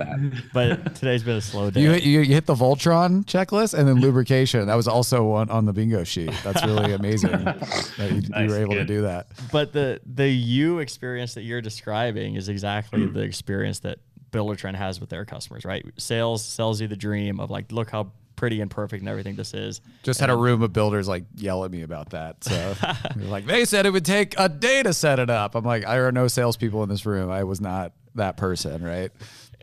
but 0.52 0.94
today's 0.94 1.22
been 1.22 1.36
a 1.36 1.40
slow 1.40 1.70
day. 1.70 1.80
You 1.80 1.90
hit, 1.92 2.02
you, 2.04 2.20
you 2.20 2.34
hit 2.34 2.46
the 2.46 2.54
Voltron 2.54 3.24
checklist 3.24 3.74
and 3.74 3.88
then 3.88 3.96
lubrication. 4.00 4.66
That 4.66 4.74
was 4.74 4.86
also 4.88 5.24
one 5.24 5.50
on 5.50 5.64
the 5.64 5.72
bingo 5.72 6.04
sheet. 6.04 6.32
That's 6.44 6.64
really 6.64 6.92
amazing 7.00 7.30
that 7.44 8.08
you, 8.12 8.42
you 8.44 8.48
were 8.50 8.58
able 8.60 8.74
to 8.74 8.84
do 8.84 9.02
that. 9.02 9.28
but 9.50 9.72
the 9.72 10.00
the 10.06 10.28
you 10.28 10.78
experience 10.80 11.34
that 11.34 11.42
you're 11.42 11.62
describing 11.62 12.36
is 12.36 12.48
exactly 12.48 13.06
Hmm. 13.06 13.12
the 13.14 13.20
experience 13.22 13.80
that 13.80 13.98
Buildertrend 14.30 14.76
has 14.76 15.00
with 15.00 15.08
their 15.10 15.24
customers, 15.24 15.64
right? 15.64 15.84
Sales 15.96 16.44
sells 16.44 16.80
you 16.80 16.88
the 16.88 16.96
dream 16.96 17.40
of 17.40 17.50
like, 17.50 17.72
look 17.72 17.90
how 17.90 18.12
pretty 18.42 18.60
and 18.60 18.72
perfect 18.72 19.00
and 19.02 19.08
everything 19.08 19.36
this 19.36 19.54
is. 19.54 19.80
Just 20.02 20.18
had 20.18 20.28
a 20.28 20.34
room 20.36 20.62
of 20.62 20.72
builders 20.72 21.06
like 21.06 21.22
yell 21.36 21.64
at 21.64 21.70
me 21.70 21.82
about 21.82 22.10
that. 22.10 22.42
So 22.42 22.74
like 23.16 23.46
they 23.46 23.64
said 23.64 23.86
it 23.86 23.90
would 23.90 24.04
take 24.04 24.34
a 24.36 24.48
day 24.48 24.82
to 24.82 24.92
set 24.92 25.20
it 25.20 25.30
up. 25.30 25.54
I'm 25.54 25.64
like, 25.64 25.84
there 25.84 26.08
are 26.08 26.10
no 26.10 26.26
salespeople 26.26 26.82
in 26.82 26.88
this 26.88 27.06
room. 27.06 27.30
I 27.30 27.44
was 27.44 27.60
not 27.60 27.92
that 28.16 28.36
person, 28.36 28.82
right? 28.82 29.12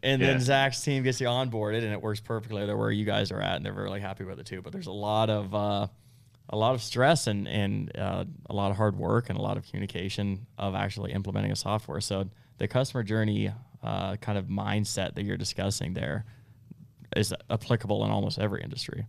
And 0.02 0.22
Yeah. 0.22 0.28
then 0.30 0.40
Zach's 0.40 0.82
team 0.82 1.04
gets 1.04 1.20
you 1.20 1.28
onboarded, 1.28 1.84
and 1.84 1.92
it 1.92 2.02
works 2.02 2.22
perfectly. 2.22 2.66
They're 2.66 2.78
where 2.78 2.90
you 2.90 3.04
guys 3.04 3.34
are 3.34 3.42
at, 3.42 3.58
and 3.58 3.66
they're 3.66 3.74
really 3.74 4.00
happy 4.00 4.24
with 4.24 4.40
it 4.40 4.46
too. 4.46 4.62
But 4.62 4.72
there's 4.72 4.88
a 4.88 4.94
lot 4.94 5.30
of 5.30 5.54
uh, 5.54 5.88
a 6.48 6.56
lot 6.56 6.74
of 6.74 6.82
stress 6.82 7.28
and 7.28 7.50
and 7.50 7.92
uh, 7.98 8.24
a 8.50 8.56
lot 8.56 8.72
of 8.72 8.78
hard 8.78 8.98
work 8.98 9.30
and 9.30 9.38
a 9.38 9.42
lot 9.42 9.58
of 9.58 9.66
communication 9.70 10.46
of 10.58 10.74
actually 10.74 11.12
implementing 11.12 11.52
a 11.52 11.56
software. 11.58 12.00
So 12.00 12.30
the 12.60 12.70
customer 12.70 13.04
journey 13.04 13.52
uh, 13.84 14.16
kind 14.16 14.38
of 14.38 14.46
mindset 14.46 15.16
that 15.16 15.26
you're 15.26 15.36
discussing 15.36 15.96
there 15.96 16.24
is 17.16 17.34
applicable 17.50 18.04
in 18.06 18.12
almost 18.12 18.40
every 18.40 18.62
industry. 18.64 19.06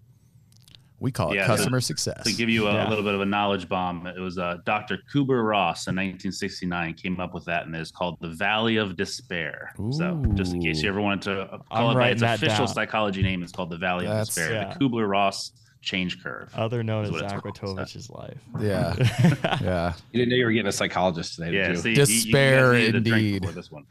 We 0.99 1.11
call 1.11 1.33
it 1.33 1.37
Yeah, 1.37 1.47
customer 1.47 1.81
to- 1.81 1.87
success. 1.87 2.25
To 2.25 2.33
give 2.33 2.51
you 2.51 2.67
a, 2.67 2.75
Yeah. 2.75 2.89
little 2.89 3.03
bit 3.03 3.15
of 3.15 3.23
a 3.23 3.27
knowledge 3.27 3.71
bomb, 3.71 4.07
it 4.07 4.19
was 4.21 4.37
uh, 4.37 4.59
Dr. 4.67 4.99
Kubler 5.11 5.43
Ross 5.49 5.87
in 5.87 5.95
1969 5.97 6.93
came 6.95 7.19
up 7.21 7.33
with 7.33 7.47
that, 7.47 7.65
and 7.65 7.75
it's 7.75 7.91
called 7.91 8.19
the 8.21 8.29
Valley 8.29 8.77
of 8.77 8.97
Despair. 8.97 9.73
So, 9.93 10.23
just 10.35 10.53
in 10.53 10.63
case 10.63 10.83
you 10.83 10.91
ever 10.91 11.01
wanted 11.01 11.23
to 11.23 11.41
uh, 11.41 11.59
I'm 11.71 11.85
call 11.85 11.91
it 11.93 11.95
by 11.95 12.09
its 12.11 12.21
official 12.23 12.67
down. 12.67 12.69
psychology 12.69 13.23
name, 13.23 13.43
it's 13.43 13.51
called 13.53 13.71
the 13.71 13.79
Valley 13.79 14.05
That's- 14.05 14.29
of 14.29 14.35
Despair. 14.35 14.53
yeah. 14.53 14.75
The 14.75 14.79
Kubler 14.79 15.09
Ross 15.09 15.53
change 15.81 16.23
curve. 16.23 16.53
Other 16.55 16.83
known 16.83 17.07
as 17.07 17.11
what 17.11 17.23
it's 17.23 17.33
Zach 17.33 17.43
called, 17.43 17.79
life. 18.11 18.39
yeah. 18.61 18.95
yeah. 19.63 19.95
You 20.13 20.19
didn't 20.19 20.29
know 20.29 20.37
you 20.37 20.45
were 20.45 20.53
getting 20.53 20.67
a 20.67 20.73
psychologist 20.73 21.37
today, 21.37 21.53
yeah, 21.57 21.69
did 21.69 21.77
you? 21.77 21.83
see, 21.83 21.89
you- 21.93 21.97
you 21.97 22.05
Despair 22.05 22.73
needed 22.75 22.97
a 22.97 23.01
drink 23.01 23.37
indeed. 23.37 23.55
This 23.55 23.71
one. 23.73 23.87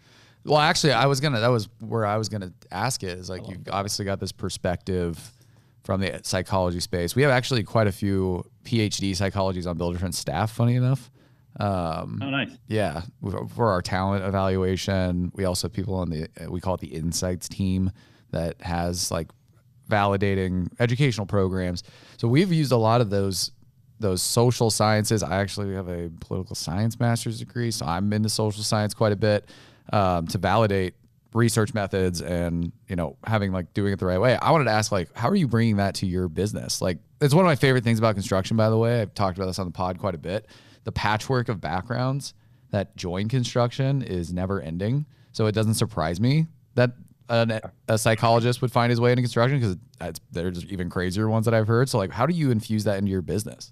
Well, 0.46 0.58
actually, 0.60 0.94
I 0.94 1.06
was 1.06 1.20
gonna. 1.20 1.40
That 1.40 1.50
was 1.50 1.68
where 1.80 2.06
I 2.06 2.18
was 2.18 2.30
gonna 2.30 2.54
ask 2.72 3.04
it. 3.04 3.18
Is 3.18 3.30
like 3.30 3.48
you've 3.48 3.68
obviously 3.72 4.06
got 4.06 4.20
this 4.20 4.32
perspective 4.32 5.20
from 5.84 6.02
the 6.02 6.20
psychology 6.24 6.80
space. 6.80 7.16
We 7.16 7.22
have 7.24 7.32
actually 7.32 7.64
quite 7.64 7.88
a 7.88 7.92
few 7.92 8.46
PhD 8.64 9.16
psychologists 9.16 9.68
on 9.68 9.78
Buildertrend 9.78 10.14
staff. 10.14 10.52
Funny 10.52 10.76
enough, 10.76 11.10
um, 11.60 12.20
Oh, 12.22 12.30
nice. 12.30 12.52
yeah, 12.68 13.02
for 13.56 13.70
our 13.70 13.82
talent 13.82 14.24
evaluation, 14.24 15.32
we 15.36 15.46
also 15.46 15.68
have 15.68 15.74
people 15.74 15.96
on 15.96 16.10
the 16.10 16.28
we 16.48 16.62
call 16.62 16.76
it 16.76 16.82
the 16.82 16.88
insights 16.96 17.50
team 17.50 17.92
that 18.32 18.62
has 18.62 19.12
like 19.12 19.30
validating 19.90 20.68
educational 20.80 21.26
programs. 21.26 21.84
So 22.18 22.28
we've 22.28 22.52
used 22.54 22.72
a 22.72 22.78
lot 22.78 23.02
of 23.02 23.10
those 23.10 23.52
those 24.00 24.22
social 24.22 24.70
sciences. 24.70 25.22
I 25.24 25.42
actually 25.42 25.74
have 25.76 25.90
a 25.90 26.10
political 26.22 26.56
science 26.56 26.98
master's 27.00 27.40
degree, 27.40 27.72
so 27.72 27.86
I'm 27.86 28.14
into 28.14 28.30
social 28.30 28.64
science 28.64 28.94
quite 28.94 29.12
a 29.12 29.18
bit 29.18 29.50
um, 29.92 30.28
to 30.28 30.38
validate 30.38 30.96
research 31.34 31.74
methods 31.74 32.22
and 32.22 32.72
you 32.88 32.96
know 32.96 33.16
having 33.24 33.52
like 33.52 33.74
doing 33.74 33.94
it 33.94 34.00
the 34.00 34.06
right 34.06 34.20
way. 34.20 34.38
I 34.38 34.52
wanted 34.52 34.66
to 34.66 34.72
ask 34.72 34.92
like 34.92 35.16
how 35.16 35.30
are 35.30 35.36
you 35.36 35.48
bringing 35.48 35.78
that 35.78 35.96
to 35.96 36.06
your 36.06 36.28
business? 36.28 36.82
Like 36.82 36.98
it's 37.22 37.34
one 37.34 37.46
of 37.46 37.50
my 37.50 37.56
favorite 37.56 37.84
things 37.84 38.00
about 38.00 38.16
construction 38.16 38.58
by 38.58 38.70
the 38.70 38.78
way. 38.78 39.02
I've 39.02 39.14
talked 39.14 39.38
about 39.38 39.48
this 39.48 39.60
on 39.60 39.66
the 39.66 39.72
pod 39.72 40.00
quite 40.00 40.16
a 40.16 40.20
bit. 40.20 40.48
The 40.86 40.92
patchwork 40.92 41.50
of 41.50 41.62
backgrounds 41.62 42.34
that 42.72 42.96
join 42.96 43.28
construction 43.28 44.02
is 44.02 44.34
never 44.34 44.62
ending. 44.62 45.06
So 45.32 45.46
it 45.46 45.54
doesn't 45.54 45.76
surprise 45.76 46.20
me 46.20 46.48
that 46.76 46.92
an, 47.30 47.60
a 47.88 47.98
psychologist 47.98 48.62
would 48.62 48.72
find 48.72 48.90
his 48.90 49.00
way 49.00 49.12
into 49.12 49.22
construction 49.22 49.60
because 49.60 50.20
there's 50.32 50.66
even 50.66 50.90
crazier 50.90 51.30
ones 51.30 51.46
that 51.46 51.54
I've 51.54 51.68
heard. 51.68 51.90
So 51.90 52.00
like 52.00 52.12
how 52.12 52.26
do 52.26 52.34
you 52.34 52.50
infuse 52.50 52.86
that 52.86 52.98
into 52.98 53.12
your 53.12 53.22
business? 53.22 53.72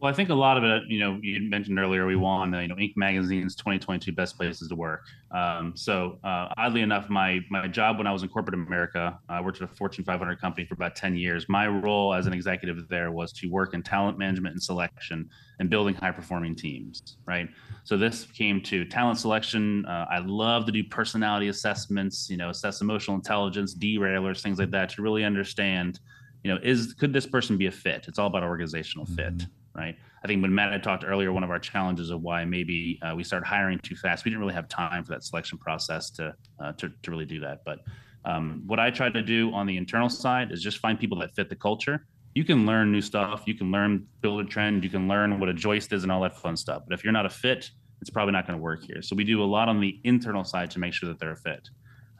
Well, 0.00 0.08
I 0.08 0.14
think 0.14 0.28
a 0.28 0.34
lot 0.34 0.56
of 0.56 0.62
it, 0.62 0.84
you 0.86 1.00
know, 1.00 1.18
you 1.20 1.40
mentioned 1.50 1.76
earlier 1.76 2.06
we 2.06 2.14
won, 2.14 2.54
uh, 2.54 2.60
you 2.60 2.68
know, 2.68 2.76
Inc. 2.76 2.92
Magazine's 2.96 3.56
2022 3.56 4.12
Best 4.12 4.36
Places 4.36 4.68
to 4.68 4.76
Work. 4.76 5.06
Um, 5.32 5.72
so, 5.74 6.20
uh, 6.22 6.48
oddly 6.56 6.82
enough, 6.82 7.10
my 7.10 7.40
my 7.50 7.66
job 7.66 7.98
when 7.98 8.06
I 8.06 8.12
was 8.12 8.22
in 8.22 8.28
corporate 8.28 8.54
America, 8.54 9.18
I 9.28 9.40
worked 9.40 9.60
at 9.60 9.68
a 9.68 9.74
Fortune 9.74 10.04
500 10.04 10.40
company 10.40 10.64
for 10.66 10.74
about 10.74 10.94
10 10.94 11.16
years. 11.16 11.48
My 11.48 11.66
role 11.66 12.14
as 12.14 12.28
an 12.28 12.32
executive 12.32 12.88
there 12.88 13.10
was 13.10 13.32
to 13.34 13.48
work 13.48 13.74
in 13.74 13.82
talent 13.82 14.18
management 14.18 14.52
and 14.52 14.62
selection 14.62 15.28
and 15.58 15.68
building 15.68 15.96
high 15.96 16.12
performing 16.12 16.54
teams. 16.54 17.16
Right. 17.26 17.48
So 17.82 17.96
this 17.96 18.24
came 18.24 18.62
to 18.62 18.84
talent 18.84 19.18
selection. 19.18 19.84
Uh, 19.84 20.06
I 20.08 20.18
love 20.18 20.64
to 20.66 20.72
do 20.72 20.84
personality 20.84 21.48
assessments, 21.48 22.30
you 22.30 22.36
know, 22.36 22.50
assess 22.50 22.80
emotional 22.82 23.16
intelligence, 23.16 23.74
derailers, 23.74 24.42
things 24.42 24.60
like 24.60 24.70
that, 24.70 24.90
to 24.90 25.02
really 25.02 25.24
understand, 25.24 25.98
you 26.44 26.54
know, 26.54 26.60
is 26.62 26.94
could 26.94 27.12
this 27.12 27.26
person 27.26 27.56
be 27.56 27.66
a 27.66 27.72
fit? 27.72 28.04
It's 28.06 28.20
all 28.20 28.28
about 28.28 28.44
organizational 28.44 29.04
fit 29.04 29.44
right? 29.74 29.96
I 30.22 30.26
think 30.26 30.42
when 30.42 30.54
Matt 30.54 30.72
had 30.72 30.82
talked 30.82 31.04
earlier, 31.04 31.32
one 31.32 31.44
of 31.44 31.50
our 31.50 31.58
challenges 31.58 32.10
of 32.10 32.22
why 32.22 32.44
maybe 32.44 32.98
uh, 33.02 33.14
we 33.14 33.22
started 33.22 33.46
hiring 33.46 33.78
too 33.78 33.94
fast, 33.94 34.24
we 34.24 34.30
didn't 34.30 34.40
really 34.40 34.54
have 34.54 34.68
time 34.68 35.04
for 35.04 35.12
that 35.12 35.22
selection 35.24 35.58
process 35.58 36.10
to 36.10 36.34
uh, 36.60 36.72
to, 36.72 36.90
to 37.02 37.10
really 37.10 37.24
do 37.24 37.40
that. 37.40 37.60
But 37.64 37.80
um, 38.24 38.62
what 38.66 38.80
I 38.80 38.90
try 38.90 39.10
to 39.10 39.22
do 39.22 39.52
on 39.54 39.66
the 39.66 39.76
internal 39.76 40.08
side 40.08 40.52
is 40.52 40.62
just 40.62 40.78
find 40.78 40.98
people 40.98 41.18
that 41.20 41.34
fit 41.34 41.48
the 41.48 41.56
culture. 41.56 42.06
You 42.34 42.44
can 42.44 42.66
learn 42.66 42.92
new 42.92 43.00
stuff, 43.00 43.44
you 43.46 43.54
can 43.54 43.70
learn 43.70 44.06
Buildertrend, 44.22 44.82
you 44.82 44.90
can 44.90 45.08
learn 45.08 45.40
what 45.40 45.48
a 45.48 45.54
joist 45.54 45.92
is 45.92 46.02
and 46.02 46.12
all 46.12 46.20
that 46.22 46.36
fun 46.36 46.56
stuff. 46.56 46.82
But 46.86 46.94
if 46.94 47.04
you're 47.04 47.12
not 47.12 47.26
a 47.26 47.30
fit, 47.30 47.70
it's 48.00 48.10
probably 48.10 48.32
not 48.32 48.46
going 48.46 48.58
to 48.58 48.62
work 48.62 48.84
here. 48.84 49.02
So 49.02 49.16
we 49.16 49.24
do 49.24 49.42
a 49.42 49.44
lot 49.44 49.68
on 49.68 49.80
the 49.80 50.00
internal 50.04 50.44
side 50.44 50.70
to 50.72 50.78
make 50.78 50.92
sure 50.92 51.08
that 51.08 51.18
they're 51.18 51.32
a 51.32 51.36
fit. 51.36 51.68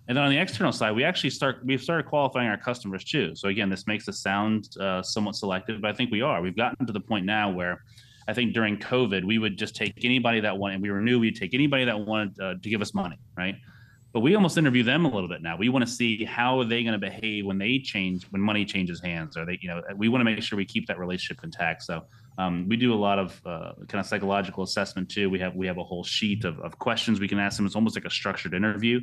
And 0.08 0.16
then 0.16 0.24
on 0.24 0.30
the 0.30 0.38
external 0.38 0.72
side, 0.72 0.92
we 0.96 1.04
actually 1.04 1.30
start 1.30 1.60
we've 1.64 1.82
started 1.82 2.06
qualifying 2.06 2.48
our 2.48 2.56
customers 2.56 3.04
too. 3.04 3.36
So 3.36 3.48
again, 3.48 3.68
this 3.68 3.86
makes 3.86 4.08
us 4.08 4.20
sound 4.20 4.70
uh, 4.80 5.02
somewhat 5.02 5.36
selective, 5.36 5.82
but 5.82 5.90
I 5.90 5.92
think 5.92 6.10
we 6.10 6.22
are. 6.22 6.40
We've 6.40 6.56
gotten 6.56 6.86
to 6.86 6.92
the 6.92 7.00
point 7.00 7.26
now 7.26 7.50
where 7.50 7.84
I 8.26 8.32
think 8.32 8.54
during 8.54 8.78
COVID, 8.78 9.24
we 9.24 9.38
would 9.38 9.58
just 9.58 9.76
take 9.76 9.92
anybody 10.02 10.40
that 10.40 10.56
wanted. 10.56 10.80
We 10.80 10.90
were 10.90 11.02
new. 11.02 11.20
We'd 11.20 11.36
take 11.36 11.52
anybody 11.52 11.84
that 11.84 11.98
wanted 11.98 12.40
uh, 12.40 12.54
to 12.62 12.70
give 12.70 12.80
us 12.80 12.94
money, 12.94 13.18
right? 13.36 13.56
But 14.14 14.20
we 14.20 14.34
almost 14.34 14.56
interview 14.56 14.82
them 14.82 15.04
a 15.04 15.10
little 15.10 15.28
bit 15.28 15.42
now. 15.42 15.58
We 15.58 15.68
want 15.68 15.86
to 15.86 15.90
see 15.90 16.24
how 16.24 16.58
are 16.58 16.64
they 16.64 16.82
going 16.82 16.98
to 16.98 16.98
behave 16.98 17.44
when 17.44 17.58
they 17.58 17.78
change, 17.78 18.24
when 18.30 18.40
money 18.40 18.64
changes 18.64 19.02
hands. 19.02 19.36
Are 19.36 19.44
they, 19.44 19.58
you 19.60 19.68
know, 19.68 19.82
we 19.94 20.08
want 20.08 20.20
to 20.20 20.24
make 20.24 20.42
sure 20.42 20.56
we 20.56 20.64
keep 20.64 20.86
that 20.86 20.98
relationship 20.98 21.44
intact. 21.44 21.82
So 21.82 22.04
um, 22.38 22.66
we 22.66 22.76
do 22.76 22.94
a 22.94 22.96
lot 22.96 23.18
of 23.18 23.40
uh, 23.44 23.72
kind 23.88 24.00
of 24.00 24.06
psychological 24.06 24.64
assessment 24.64 25.10
too. 25.10 25.28
We 25.28 25.38
have 25.40 25.54
we 25.54 25.66
have 25.66 25.76
a 25.76 25.84
whole 25.84 26.04
sheet 26.04 26.44
of, 26.44 26.58
of 26.60 26.78
questions 26.78 27.20
we 27.20 27.28
can 27.28 27.38
ask 27.38 27.58
them. 27.58 27.66
It's 27.66 27.76
almost 27.76 27.94
like 27.94 28.06
a 28.06 28.10
structured 28.10 28.54
interview 28.54 29.00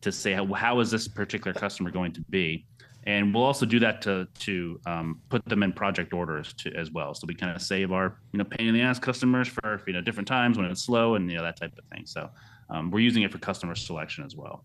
to 0.00 0.12
say 0.12 0.32
how, 0.32 0.46
how 0.52 0.80
is 0.80 0.90
this 0.90 1.08
particular 1.08 1.52
customer 1.52 1.90
going 1.90 2.12
to 2.12 2.20
be 2.30 2.64
and 3.04 3.32
we'll 3.32 3.44
also 3.44 3.64
do 3.64 3.78
that 3.78 4.02
to 4.02 4.26
to 4.38 4.80
um, 4.86 5.20
put 5.28 5.44
them 5.46 5.62
in 5.62 5.72
project 5.72 6.12
orders 6.12 6.52
to 6.54 6.72
as 6.74 6.90
well 6.90 7.14
so 7.14 7.26
we 7.26 7.34
kind 7.34 7.54
of 7.54 7.62
save 7.62 7.92
our 7.92 8.18
you 8.32 8.38
know 8.38 8.44
pain 8.44 8.68
in 8.68 8.74
the 8.74 8.80
ass 8.80 8.98
customers 8.98 9.48
for 9.48 9.82
you 9.86 9.92
know 9.92 10.00
different 10.00 10.28
times 10.28 10.56
when 10.56 10.66
it's 10.66 10.82
slow 10.82 11.14
and 11.14 11.30
you 11.30 11.36
know 11.36 11.42
that 11.42 11.58
type 11.58 11.72
of 11.78 11.84
thing 11.86 12.04
so 12.06 12.28
um, 12.70 12.90
we're 12.90 13.00
using 13.00 13.22
it 13.22 13.32
for 13.32 13.38
customer 13.38 13.74
selection 13.74 14.24
as 14.24 14.36
well 14.36 14.64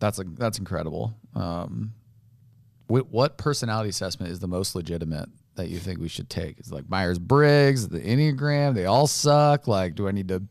That's 0.00 0.18
a, 0.18 0.24
that's 0.24 0.58
incredible. 0.58 1.14
Um, 1.34 1.94
what, 2.86 3.08
what 3.10 3.38
personality 3.38 3.88
assessment 3.88 4.30
is 4.30 4.40
the 4.40 4.46
most 4.48 4.74
legitimate 4.74 5.28
that 5.54 5.68
you 5.68 5.78
think 5.78 5.98
we 6.00 6.08
should 6.08 6.28
take? 6.28 6.60
Is 6.60 6.70
like 6.70 6.88
Myers 6.88 7.18
Briggs, 7.18 7.88
the 7.88 8.00
Enneagram? 8.00 8.74
They 8.74 8.84
all 8.84 9.06
suck. 9.06 9.66
Like, 9.66 9.94
do 9.94 10.06
I 10.06 10.10
need 10.10 10.28
to, 10.28 10.42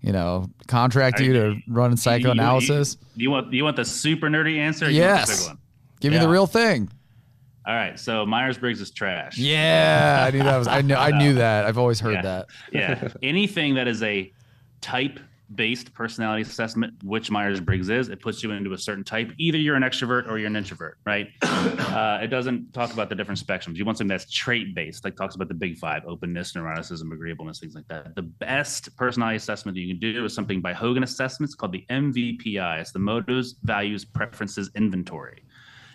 you 0.00 0.12
know, 0.12 0.48
contract 0.68 1.20
you 1.20 1.32
to 1.32 1.56
run 1.66 1.96
psychoanalysis? 1.96 2.96
you, 3.16 3.22
you, 3.22 3.22
you 3.24 3.30
want 3.30 3.52
you 3.52 3.64
want 3.64 3.76
the 3.76 3.84
super 3.84 4.28
nerdy 4.28 4.58
answer 4.58 4.86
or 4.86 4.90
you 4.90 5.00
want 5.02 5.18
Yes. 5.28 5.50
Give 6.00 6.12
me 6.12 6.18
the 6.18 6.28
real 6.28 6.46
thing. 6.46 6.88
all 7.66 7.74
right 7.74 7.98
so 7.98 8.24
myers-briggs 8.24 8.80
is 8.80 8.90
trash 8.90 9.36
Yeah, 9.36 10.24
I 10.26 10.30
knew 10.30 10.42
that 10.44 10.56
was. 10.56 10.68
I 10.68 10.80
knew. 10.82 10.94
I 10.94 11.10
knew 11.18 11.34
that. 11.44 11.64
I've 11.66 11.78
always 11.78 11.98
heard 12.00 12.14
Yeah. 12.14 12.22
that. 12.22 12.46
yeah 12.72 13.08
anything 13.22 13.74
that 13.74 13.88
is 13.88 14.02
a 14.02 14.32
type 14.80 15.18
based 15.54 15.94
personality 15.94 16.42
assessment 16.42 16.92
which 17.02 17.30
myers-briggs 17.30 17.88
is 17.88 18.08
it 18.08 18.20
puts 18.20 18.42
you 18.42 18.50
into 18.50 18.72
a 18.72 18.78
certain 18.78 19.04
type 19.04 19.32
either 19.38 19.56
you're 19.56 19.76
an 19.76 19.82
extrovert 19.82 20.28
or 20.28 20.38
you're 20.38 20.46
an 20.46 20.56
introvert 20.56 20.98
right 21.06 21.28
uh, 21.42 22.18
it 22.22 22.28
doesn't 22.28 22.72
talk 22.72 22.92
about 22.92 23.08
the 23.08 23.14
different 23.14 23.40
spectrums 23.40 23.76
you 23.76 23.84
want 23.84 23.96
something 23.96 24.08
that's 24.08 24.30
trait 24.30 24.74
based 24.74 25.04
like 25.04 25.16
talks 25.16 25.34
about 25.34 25.48
the 25.48 25.54
big 25.54 25.78
five 25.78 26.02
openness 26.06 26.52
neuroticism 26.52 27.12
agreeableness 27.12 27.60
things 27.60 27.74
like 27.74 27.88
that 27.88 28.14
the 28.14 28.22
best 28.22 28.94
personality 28.96 29.36
assessment 29.36 29.74
that 29.74 29.80
you 29.80 29.88
can 29.88 30.00
do 30.00 30.24
is 30.24 30.34
something 30.34 30.60
by 30.60 30.72
hogan 30.72 31.02
assessments 31.02 31.54
called 31.54 31.72
the 31.72 31.84
mvpi 31.90 32.80
it's 32.80 32.92
the 32.92 32.98
motives 32.98 33.56
values 33.62 34.04
preferences 34.04 34.70
inventory 34.74 35.42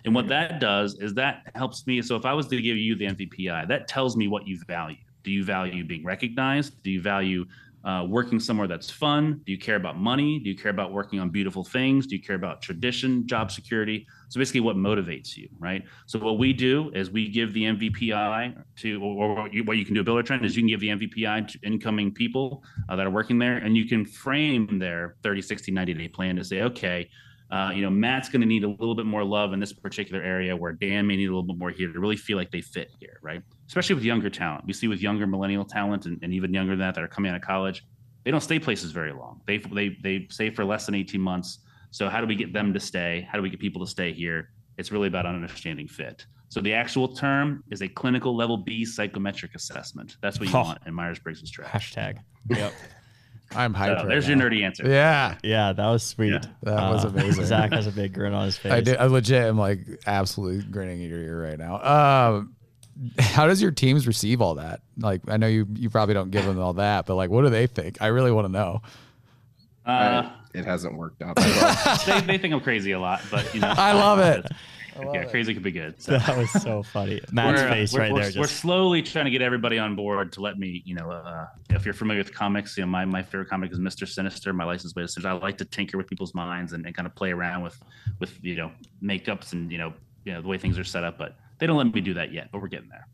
and 0.04 0.14
what 0.14 0.28
that 0.28 0.60
does 0.60 0.98
is 1.00 1.14
that 1.14 1.50
helps 1.54 1.86
me. 1.86 2.02
So 2.02 2.14
if 2.16 2.26
I 2.26 2.34
was 2.34 2.46
to 2.48 2.60
give 2.60 2.76
you 2.76 2.94
the 2.94 3.06
MVPI, 3.06 3.68
that 3.68 3.88
tells 3.88 4.16
me 4.16 4.28
what 4.28 4.46
you 4.46 4.60
value. 4.66 4.98
Do 5.22 5.30
you 5.30 5.42
value 5.42 5.84
being 5.84 6.04
recognized? 6.04 6.82
Do 6.82 6.90
you 6.90 7.00
value 7.00 7.46
uh, 7.84 8.04
working 8.08 8.40
somewhere 8.40 8.66
that's 8.66 8.90
fun? 8.90 9.40
Do 9.44 9.52
you 9.52 9.58
care 9.58 9.76
about 9.76 9.98
money? 9.98 10.38
Do 10.38 10.48
you 10.48 10.56
care 10.56 10.70
about 10.70 10.92
working 10.92 11.20
on 11.20 11.30
beautiful 11.30 11.64
things? 11.64 12.06
Do 12.06 12.16
you 12.16 12.22
care 12.22 12.36
about 12.36 12.62
tradition, 12.62 13.26
job 13.26 13.50
security? 13.50 14.06
So 14.28 14.38
basically, 14.38 14.60
what 14.60 14.76
motivates 14.76 15.36
you, 15.36 15.48
right? 15.58 15.84
So 16.06 16.18
what 16.18 16.38
we 16.38 16.52
do 16.52 16.90
is 16.94 17.10
we 17.10 17.28
give 17.28 17.52
the 17.52 17.64
MVPI 17.64 18.62
to, 18.76 19.02
or, 19.02 19.34
what, 19.34 19.52
you, 19.52 19.64
what 19.64 19.76
you 19.76 19.84
can 19.84 19.94
do 19.94 20.00
at 20.00 20.06
Buildertrend 20.06 20.44
is 20.44 20.56
you 20.56 20.62
can 20.62 20.68
give 20.68 20.80
the 20.80 20.88
MVPI 20.88 21.48
to 21.48 21.58
incoming 21.62 22.12
people 22.12 22.62
uh, 22.88 22.96
that 22.96 23.06
are 23.06 23.10
working 23.10 23.38
there, 23.38 23.58
and 23.58 23.76
you 23.76 23.86
can 23.86 24.04
frame 24.04 24.78
their 24.78 25.16
30, 25.22 25.42
60, 25.42 25.72
90 25.72 25.94
day 25.94 26.08
plan 26.08 26.36
to 26.36 26.44
say, 26.44 26.62
okay, 26.62 27.08
uh, 27.54 27.70
you 27.70 27.82
know, 27.82 27.90
Matt's 27.90 28.28
going 28.28 28.40
to 28.40 28.46
need 28.46 28.64
a 28.64 28.68
little 28.68 28.94
bit 28.96 29.06
more 29.06 29.22
love 29.22 29.52
in 29.52 29.60
this 29.60 29.72
particular 29.72 30.20
area, 30.22 30.56
where 30.56 30.72
Dan 30.72 31.06
may 31.06 31.16
need 31.16 31.26
a 31.26 31.34
little 31.34 31.42
bit 31.52 31.56
more 31.56 31.70
here 31.70 31.92
to 31.92 32.00
really 32.00 32.16
feel 32.16 32.36
like 32.36 32.50
they 32.50 32.60
fit 32.60 32.90
here, 32.98 33.18
right? 33.22 33.42
Especially 33.68 33.94
with 33.94 34.04
younger 34.04 34.28
talent. 34.30 34.64
We 34.66 34.72
see 34.72 34.88
with 34.88 35.00
younger 35.00 35.26
millennial 35.26 35.64
talent 35.64 36.06
and, 36.06 36.18
and 36.22 36.32
even 36.32 36.52
younger 36.52 36.72
than 36.72 36.80
that 36.80 36.94
that 36.96 37.04
are 37.04 37.08
coming 37.08 37.30
out 37.30 37.36
of 37.36 37.42
college, 37.42 37.84
they 38.24 38.30
don't 38.30 38.40
stay 38.40 38.58
places 38.58 38.90
very 38.90 39.12
long. 39.12 39.40
They 39.46 39.58
they 39.58 39.96
they 40.02 40.26
stay 40.30 40.50
for 40.50 40.64
less 40.64 40.86
than 40.86 40.94
eighteen 40.94 41.20
months. 41.20 41.60
So 41.90 42.08
how 42.08 42.20
do 42.20 42.26
we 42.26 42.34
get 42.34 42.52
them 42.52 42.72
to 42.74 42.80
stay? 42.80 43.26
How 43.30 43.38
do 43.38 43.42
we 43.42 43.50
get 43.50 43.60
people 43.60 43.84
to 43.84 43.90
stay 43.90 44.12
here? 44.12 44.50
It's 44.78 44.90
really 44.90 45.06
about 45.08 45.24
understanding 45.26 45.86
fit. 45.86 46.26
So 46.48 46.60
the 46.60 46.72
actual 46.72 47.06
term 47.14 47.62
is 47.70 47.82
a 47.82 47.88
clinical 47.88 48.34
level 48.34 48.56
B 48.56 48.84
psychometric 48.84 49.54
assessment. 49.54 50.16
That's 50.22 50.40
what 50.40 50.48
you 50.48 50.54
Oh. 50.56 50.62
want 50.62 50.78
in 50.86 50.94
Myers 50.94 51.18
Briggs' 51.20 51.48
trash. 51.50 51.70
Hashtag. 51.94 52.18
Yep. 52.50 52.72
I'm 53.52 53.72
hyped. 53.74 53.86
So 53.86 53.94
right 53.94 54.08
there's 54.08 54.28
now. 54.28 54.36
your 54.36 54.50
nerdy 54.50 54.62
answer. 54.64 54.88
Yeah. 54.88 55.36
Yeah, 55.42 55.72
that 55.72 55.86
was 55.88 56.02
sweet. 56.02 56.32
Yeah, 56.32 56.40
that 56.62 56.90
was 56.90 57.04
Uh, 57.04 57.08
amazing. 57.08 57.44
Zach 57.44 57.72
has 57.72 57.86
a 57.86 57.92
big 57.92 58.12
grin 58.14 58.32
on 58.32 58.44
his 58.46 58.56
face. 58.58 58.72
I 58.72 58.80
did. 58.80 58.96
I 58.96 59.06
legit 59.06 59.44
am 59.46 59.58
like 59.58 59.80
absolutely 60.06 60.64
grinning 60.70 61.02
at 61.04 61.08
your 61.10 61.20
ear 61.20 61.42
right 61.42 61.58
now. 61.58 62.34
Um, 62.36 62.54
how 63.18 63.46
does 63.46 63.60
your 63.62 63.70
teams 63.72 64.06
receive 64.06 64.40
all 64.40 64.54
that? 64.56 64.80
Like, 64.98 65.22
I 65.28 65.36
know 65.36 65.46
you 65.46 65.66
you 65.74 65.90
probably 65.90 66.14
don't 66.14 66.30
give 66.30 66.44
them 66.44 66.58
all 66.60 66.74
that, 66.74 67.06
but 67.06 67.14
like, 67.16 67.30
what 67.30 67.42
do 67.42 67.50
they 67.50 67.66
think? 67.66 67.98
I 68.00 68.06
really 68.08 68.30
want 68.32 68.46
to 68.46 68.52
know. 68.52 68.82
Uh, 69.86 69.90
I- 69.90 70.32
it 70.54 70.64
hasn't 70.64 70.96
worked 70.96 71.20
out. 71.20 71.36
well. 71.36 71.98
they, 72.06 72.20
they 72.20 72.38
think 72.38 72.54
I'm 72.54 72.60
crazy 72.60 72.92
a 72.92 73.00
lot, 73.00 73.20
but 73.28 73.52
you 73.54 73.60
know, 73.60 73.74
I 73.76 73.92
love 73.92 74.20
it. 74.20 74.46
Yeah, 75.00 75.24
crazy 75.24 75.54
could 75.54 75.62
be 75.62 75.70
good. 75.70 76.00
So. 76.00 76.18
That 76.18 76.36
was 76.36 76.50
so 76.50 76.82
funny. 76.82 77.20
Matt's 77.32 77.60
we're, 77.60 77.68
uh, 77.68 77.72
face 77.72 77.92
we're, 77.92 78.00
right 78.00 78.12
we're, 78.12 78.22
there. 78.22 78.32
we're 78.36 78.46
Just 78.46 78.60
slowly 78.60 79.02
trying 79.02 79.24
to 79.26 79.30
get 79.30 79.42
everybody 79.42 79.78
on 79.78 79.96
board 79.96 80.32
to 80.32 80.40
let 80.40 80.58
me, 80.58 80.82
you 80.84 80.94
know, 80.94 81.10
uh, 81.10 81.46
if 81.70 81.84
you're 81.84 81.94
familiar 81.94 82.20
with 82.20 82.34
comics, 82.34 82.76
you 82.76 82.82
know, 82.82 82.88
my, 82.88 83.04
my 83.04 83.22
favorite 83.22 83.48
comic 83.48 83.72
is 83.72 83.78
Mr. 83.78 84.06
Sinister, 84.06 84.52
my 84.52 84.64
license 84.64 84.92
plate 84.92 85.04
is 85.04 85.14
Sinister. 85.14 85.28
I 85.28 85.32
like 85.32 85.58
to 85.58 85.64
tinker 85.64 85.96
with 85.96 86.06
people's 86.06 86.34
minds 86.34 86.72
and, 86.72 86.86
and 86.86 86.94
kind 86.94 87.06
of 87.06 87.14
play 87.14 87.32
around 87.32 87.62
with, 87.62 87.82
with, 88.20 88.38
you 88.42 88.56
know, 88.56 88.70
makeups 89.02 89.52
and, 89.52 89.70
you 89.70 89.78
know, 89.78 89.92
you 90.24 90.32
know, 90.32 90.40
the 90.40 90.48
way 90.48 90.58
things 90.58 90.78
are 90.78 90.84
set 90.84 91.04
up, 91.04 91.18
but 91.18 91.36
they 91.58 91.66
don't 91.66 91.76
let 91.76 91.92
me 91.92 92.00
do 92.00 92.14
that 92.14 92.32
yet, 92.32 92.48
but 92.50 92.60
we're 92.60 92.68
getting 92.68 92.88
there. 92.88 93.06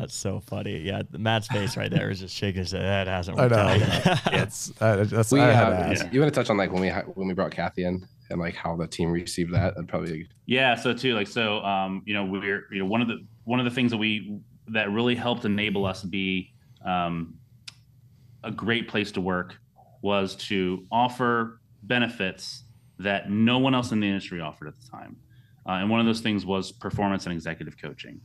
That's 0.00 0.14
so 0.14 0.40
funny. 0.40 0.78
Yeah, 0.78 1.02
Matt's 1.12 1.48
face 1.48 1.76
right 1.76 1.90
there 1.90 2.10
is 2.10 2.20
just 2.20 2.34
shaking 2.34 2.60
his 2.60 2.72
head. 2.72 2.82
That 2.82 3.06
hasn't 3.06 3.38
I 3.38 3.42
worked 3.42 3.54
know. 3.54 4.12
out. 4.12 4.24
That's 4.32 4.72
uh, 4.80 5.04
that's 5.04 5.32
we 5.32 5.40
I 5.40 5.52
had 5.52 5.72
have, 5.72 5.96
yeah. 5.96 6.08
you 6.12 6.20
want 6.20 6.32
to 6.32 6.40
touch 6.40 6.50
on 6.50 6.56
like 6.56 6.72
when 6.72 6.82
we 6.82 6.90
when 6.90 7.28
we 7.28 7.34
brought 7.34 7.50
Kathy 7.50 7.84
in 7.84 8.06
and 8.30 8.40
like 8.40 8.54
how 8.54 8.76
the 8.76 8.86
team 8.86 9.10
received 9.10 9.52
that? 9.54 9.74
That'd 9.74 9.88
probably 9.88 10.28
Yeah. 10.46 10.74
So 10.74 10.92
too, 10.92 11.14
like, 11.14 11.28
so, 11.28 11.60
um, 11.60 12.02
you 12.06 12.14
know, 12.14 12.24
we're, 12.24 12.66
you 12.72 12.78
know, 12.78 12.86
one 12.86 13.02
of 13.02 13.08
the, 13.08 13.24
one 13.44 13.60
of 13.60 13.64
the 13.64 13.70
things 13.70 13.90
that 13.90 13.98
we, 13.98 14.40
that 14.68 14.90
really 14.90 15.14
helped 15.14 15.44
enable 15.44 15.86
us 15.86 16.00
to 16.00 16.06
be, 16.06 16.52
um, 16.84 17.34
a 18.44 18.50
great 18.50 18.88
place 18.88 19.12
to 19.12 19.20
work 19.20 19.56
was 20.02 20.36
to 20.36 20.84
offer 20.90 21.60
benefits 21.82 22.64
that 22.98 23.30
no 23.30 23.58
one 23.58 23.74
else 23.74 23.92
in 23.92 24.00
the 24.00 24.06
industry 24.06 24.40
offered 24.40 24.68
at 24.68 24.74
the 24.80 24.88
time. 24.88 25.16
Uh, 25.68 25.72
and 25.72 25.90
one 25.90 25.98
of 26.00 26.06
those 26.06 26.20
things 26.20 26.46
was 26.46 26.70
performance 26.72 27.26
and 27.26 27.32
executive 27.32 27.76
coaching. 27.76 28.20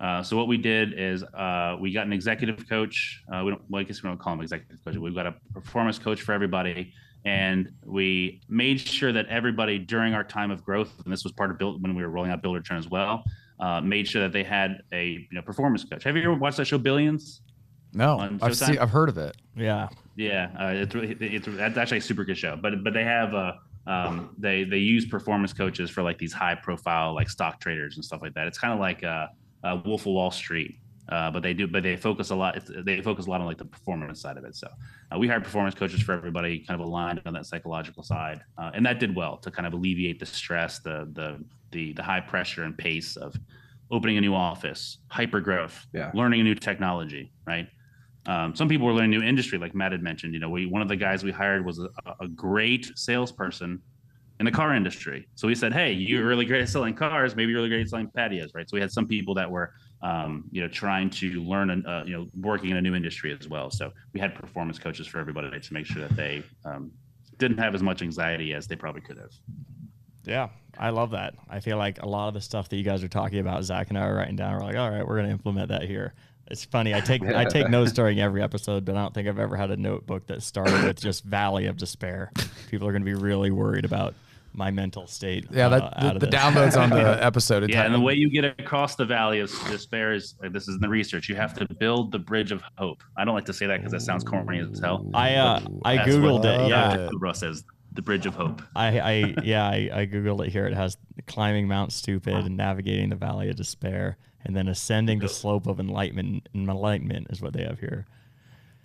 Uh, 0.00 0.22
so 0.22 0.36
what 0.36 0.46
we 0.48 0.56
did 0.58 0.98
is 0.98 1.22
uh, 1.22 1.76
we 1.80 1.92
got 1.92 2.06
an 2.06 2.12
executive 2.12 2.68
coach. 2.68 3.22
Uh, 3.32 3.42
we 3.44 3.50
don't, 3.50 3.62
well, 3.70 3.80
I 3.80 3.84
guess 3.84 4.02
we 4.02 4.08
don't 4.08 4.18
call 4.20 4.34
him 4.34 4.40
executive 4.40 4.84
coach. 4.84 4.96
We've 4.96 5.14
got 5.14 5.26
a 5.26 5.34
performance 5.54 5.98
coach 5.98 6.20
for 6.22 6.32
everybody, 6.32 6.92
and 7.24 7.70
we 7.84 8.40
made 8.48 8.78
sure 8.80 9.12
that 9.12 9.26
everybody 9.28 9.78
during 9.78 10.12
our 10.14 10.24
time 10.24 10.50
of 10.50 10.62
growth, 10.64 10.92
and 11.04 11.12
this 11.12 11.24
was 11.24 11.32
part 11.32 11.50
of 11.50 11.58
build 11.58 11.82
when 11.82 11.94
we 11.94 12.02
were 12.02 12.10
rolling 12.10 12.30
out 12.30 12.42
Buildertrend 12.42 12.78
as 12.78 12.88
well, 12.88 13.24
uh, 13.58 13.80
made 13.80 14.06
sure 14.06 14.20
that 14.22 14.32
they 14.32 14.44
had 14.44 14.82
a 14.92 15.12
you 15.12 15.26
know 15.32 15.42
performance 15.42 15.82
coach. 15.84 16.04
Have 16.04 16.14
you 16.16 16.22
ever 16.24 16.34
watched 16.34 16.58
that 16.58 16.66
show 16.66 16.78
Billions? 16.78 17.40
No, 17.94 18.18
I've 18.42 18.54
seen, 18.56 18.78
I've 18.78 18.90
heard 18.90 19.08
of 19.08 19.16
it. 19.16 19.36
yeah. 19.56 19.88
Yeah, 20.16 20.50
uh, 20.58 20.72
it's 20.74 20.94
really- 20.94 21.12
it's 21.20 21.46
that's 21.46 21.76
actually 21.78 21.98
a 21.98 22.02
super 22.02 22.24
good 22.24 22.36
show. 22.36 22.56
But 22.56 22.84
but 22.84 22.92
they 22.92 23.04
have 23.04 23.34
uh 23.34 23.52
um 23.86 24.34
they 24.38 24.64
they 24.64 24.78
use 24.78 25.06
performance 25.06 25.52
coaches 25.54 25.90
for 25.90 26.02
like 26.02 26.18
these 26.18 26.32
high 26.32 26.54
profile 26.54 27.14
like 27.14 27.28
stock 27.30 27.60
traders 27.60 27.96
and 27.96 28.04
stuff 28.04 28.20
like 28.22 28.34
that. 28.34 28.46
It's 28.46 28.58
kind 28.58 28.72
of 28.74 28.80
like 28.80 29.02
uh, 29.04 29.26
uh 29.66 29.80
Wolf 29.84 30.02
of 30.02 30.12
Wall 30.12 30.30
Street. 30.30 30.78
Uh, 31.08 31.30
but 31.30 31.40
they 31.40 31.54
do, 31.54 31.68
but 31.68 31.84
they 31.84 31.96
focus 31.96 32.30
a 32.30 32.34
lot. 32.34 32.58
They 32.84 33.00
focus 33.00 33.26
a 33.26 33.30
lot 33.30 33.40
on 33.40 33.46
like 33.46 33.58
the 33.58 33.64
performance 33.64 34.20
side 34.20 34.36
of 34.36 34.44
it. 34.44 34.56
So 34.56 34.66
uh, 35.12 35.18
we 35.18 35.28
hired 35.28 35.44
performance 35.44 35.72
coaches 35.76 36.02
for 36.02 36.12
everybody, 36.12 36.58
kind 36.66 36.80
of 36.80 36.84
aligned 36.84 37.22
on 37.26 37.32
that 37.34 37.46
psychological 37.46 38.02
side, 38.02 38.40
uh, 38.58 38.72
and 38.74 38.84
that 38.86 38.98
did 38.98 39.14
well 39.14 39.36
to 39.38 39.50
kind 39.52 39.68
of 39.68 39.72
alleviate 39.72 40.18
the 40.18 40.26
stress, 40.26 40.80
the 40.80 41.08
the 41.12 41.44
the 41.70 41.92
the 41.92 42.02
high 42.02 42.18
pressure 42.20 42.64
and 42.64 42.76
pace 42.76 43.14
of 43.16 43.36
opening 43.92 44.16
a 44.18 44.20
new 44.20 44.34
office, 44.34 44.98
hyper 45.08 45.40
growth, 45.40 45.86
Yeah. 45.94 46.10
learning 46.12 46.40
a 46.40 46.42
new 46.42 46.56
technology, 46.56 47.32
right? 47.46 47.68
Um, 48.26 48.56
some 48.56 48.68
people 48.68 48.84
were 48.88 48.92
learning 48.92 49.10
new 49.12 49.22
industry, 49.22 49.58
like 49.58 49.76
Matt 49.76 49.92
had 49.92 50.02
mentioned. 50.02 50.34
You 50.34 50.40
know, 50.40 50.50
we 50.50 50.66
one 50.66 50.82
of 50.82 50.88
the 50.88 50.96
guys 50.96 51.22
we 51.22 51.30
hired 51.30 51.64
was 51.64 51.78
a, 51.78 51.88
a 52.18 52.26
great 52.26 52.90
salesperson 52.98 53.80
in 54.38 54.46
the 54.46 54.52
car 54.52 54.74
industry. 54.74 55.28
So 55.34 55.48
we 55.48 55.54
said, 55.54 55.72
"Hey, 55.72 55.92
you're 55.92 56.26
really 56.26 56.44
great 56.44 56.62
at 56.62 56.68
selling 56.68 56.94
cars. 56.94 57.34
Maybe 57.34 57.52
you're 57.52 57.60
really 57.60 57.68
great 57.68 57.82
at 57.82 57.88
selling 57.88 58.08
patios, 58.08 58.52
right?" 58.54 58.68
So 58.68 58.76
we 58.76 58.80
had 58.80 58.92
some 58.92 59.06
people 59.06 59.34
that 59.34 59.50
were, 59.50 59.72
um, 60.02 60.44
you 60.50 60.60
know, 60.60 60.68
trying 60.68 61.10
to 61.10 61.42
learn, 61.42 61.70
and 61.70 61.86
uh, 61.86 62.02
you 62.06 62.12
know, 62.12 62.26
working 62.40 62.70
in 62.70 62.76
a 62.76 62.82
new 62.82 62.94
industry 62.94 63.36
as 63.38 63.48
well. 63.48 63.70
So 63.70 63.92
we 64.12 64.20
had 64.20 64.34
performance 64.34 64.78
coaches 64.78 65.06
for 65.06 65.18
everybody 65.18 65.58
to 65.58 65.72
make 65.72 65.86
sure 65.86 66.02
that 66.02 66.16
they 66.16 66.42
um, 66.64 66.92
didn't 67.38 67.58
have 67.58 67.74
as 67.74 67.82
much 67.82 68.02
anxiety 68.02 68.52
as 68.52 68.66
they 68.66 68.76
probably 68.76 69.00
could 69.00 69.18
have. 69.18 69.32
Yeah, 70.24 70.48
I 70.76 70.90
love 70.90 71.12
that. 71.12 71.34
I 71.48 71.60
feel 71.60 71.78
like 71.78 72.02
a 72.02 72.08
lot 72.08 72.28
of 72.28 72.34
the 72.34 72.40
stuff 72.40 72.68
that 72.68 72.76
you 72.76 72.82
guys 72.82 73.04
are 73.04 73.08
talking 73.08 73.38
about, 73.38 73.62
Zach 73.64 73.88
and 73.88 73.98
I 73.98 74.06
are 74.06 74.14
writing 74.14 74.36
down. 74.36 74.54
We're 74.54 74.64
like, 74.64 74.76
all 74.76 74.90
right, 74.90 75.06
we're 75.06 75.16
going 75.16 75.26
to 75.26 75.32
implement 75.32 75.68
that 75.68 75.82
here. 75.82 76.14
It's 76.48 76.64
funny. 76.64 76.94
I 76.94 77.00
take 77.00 77.22
I 77.22 77.44
take 77.44 77.68
notes 77.68 77.92
during 77.94 78.20
every 78.20 78.42
episode, 78.42 78.84
but 78.84 78.96
I 78.96 79.02
don't 79.02 79.12
think 79.12 79.26
I've 79.28 79.38
ever 79.38 79.56
had 79.56 79.70
a 79.72 79.76
notebook 79.76 80.26
that 80.28 80.42
started 80.42 80.84
with 80.84 81.00
just 81.00 81.24
Valley 81.24 81.66
of 81.66 81.76
Despair. 81.76 82.30
People 82.70 82.86
are 82.86 82.92
going 82.92 83.02
to 83.02 83.06
be 83.06 83.14
really 83.14 83.50
worried 83.50 83.84
about 83.84 84.14
my 84.56 84.70
mental 84.70 85.06
state. 85.06 85.46
Yeah, 85.50 85.66
uh, 85.66 85.68
that 85.68 85.82
out 85.82 86.00
the, 86.00 86.06
of 86.14 86.20
the 86.20 86.26
this. 86.26 86.34
downloads 86.34 86.80
on 86.80 86.90
the 86.90 87.24
episode. 87.24 87.68
Yeah, 87.68 87.84
and 87.84 87.94
the 87.94 88.00
way 88.00 88.14
you 88.14 88.30
get 88.30 88.44
across 88.44 88.96
the 88.96 89.04
valley 89.04 89.40
of 89.40 89.50
despair 89.70 90.12
is 90.12 90.34
like, 90.42 90.52
this 90.52 90.66
is 90.68 90.76
in 90.76 90.80
the 90.80 90.88
research. 90.88 91.28
You 91.28 91.36
have 91.36 91.54
to 91.54 91.74
build 91.74 92.12
the 92.12 92.18
bridge 92.18 92.52
of 92.52 92.62
hope. 92.78 93.02
I 93.16 93.24
don't 93.24 93.34
like 93.34 93.44
to 93.46 93.52
say 93.52 93.66
that 93.66 93.78
because 93.78 93.92
that 93.92 94.02
sounds 94.02 94.24
corny 94.24 94.58
as 94.60 94.80
hell. 94.80 95.06
I 95.14 95.34
uh, 95.34 95.60
I 95.84 95.98
googled 95.98 96.40
what- 96.42 96.44
it. 96.46 96.68
Yeah, 96.68 96.94
it. 97.06 97.10
Russ 97.20 97.40
says 97.40 97.64
the 97.92 98.02
bridge 98.02 98.26
of 98.26 98.34
hope. 98.34 98.62
I, 98.74 98.98
I 99.00 99.34
yeah 99.42 99.64
I, 99.66 99.90
I 99.92 100.06
googled 100.06 100.46
it 100.46 100.52
here. 100.52 100.66
It 100.66 100.74
has 100.74 100.96
climbing 101.26 101.68
Mount 101.68 101.92
Stupid 101.92 102.34
and 102.34 102.56
navigating 102.56 103.10
the 103.10 103.16
Valley 103.16 103.48
of 103.48 103.56
Despair, 103.56 104.16
and 104.44 104.56
then 104.56 104.68
ascending 104.68 105.18
the 105.18 105.28
slope 105.28 105.66
of 105.66 105.80
enlightenment. 105.80 106.48
Enlightenment 106.54 107.28
is 107.30 107.40
what 107.40 107.52
they 107.52 107.64
have 107.64 107.78
here. 107.80 108.06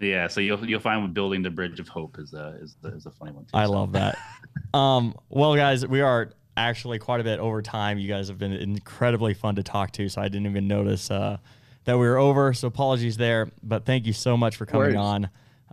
Yeah, 0.01 0.27
so 0.27 0.41
you'll 0.41 0.65
you'll 0.65 0.79
find 0.79 1.03
with 1.03 1.13
building 1.13 1.43
the 1.43 1.51
bridge 1.51 1.79
of 1.79 1.87
hope 1.87 2.17
is 2.19 2.33
a 2.33 2.57
is, 2.61 2.75
is 2.83 3.05
a 3.05 3.11
funny 3.11 3.31
one. 3.31 3.45
Too, 3.45 3.51
I 3.53 3.65
so. 3.65 3.71
love 3.71 3.91
that. 3.93 4.17
um, 4.73 5.15
well, 5.29 5.55
guys, 5.55 5.85
we 5.85 6.01
are 6.01 6.31
actually 6.57 6.99
quite 6.99 7.21
a 7.21 7.23
bit 7.23 7.39
over 7.39 7.61
time. 7.61 7.97
You 7.97 8.07
guys 8.07 8.27
have 8.27 8.37
been 8.37 8.53
incredibly 8.53 9.33
fun 9.33 9.55
to 9.55 9.63
talk 9.63 9.91
to, 9.93 10.09
so 10.09 10.21
I 10.21 10.27
didn't 10.27 10.47
even 10.47 10.67
notice 10.67 11.11
uh, 11.11 11.37
that 11.85 11.93
we 11.97 12.07
were 12.07 12.17
over. 12.17 12.53
So 12.53 12.67
apologies 12.67 13.17
there, 13.17 13.49
but 13.63 13.85
thank 13.85 14.05
you 14.05 14.13
so 14.13 14.35
much 14.35 14.55
for 14.55 14.65
coming 14.65 14.87
Worries. 14.87 14.97
on. 14.97 15.25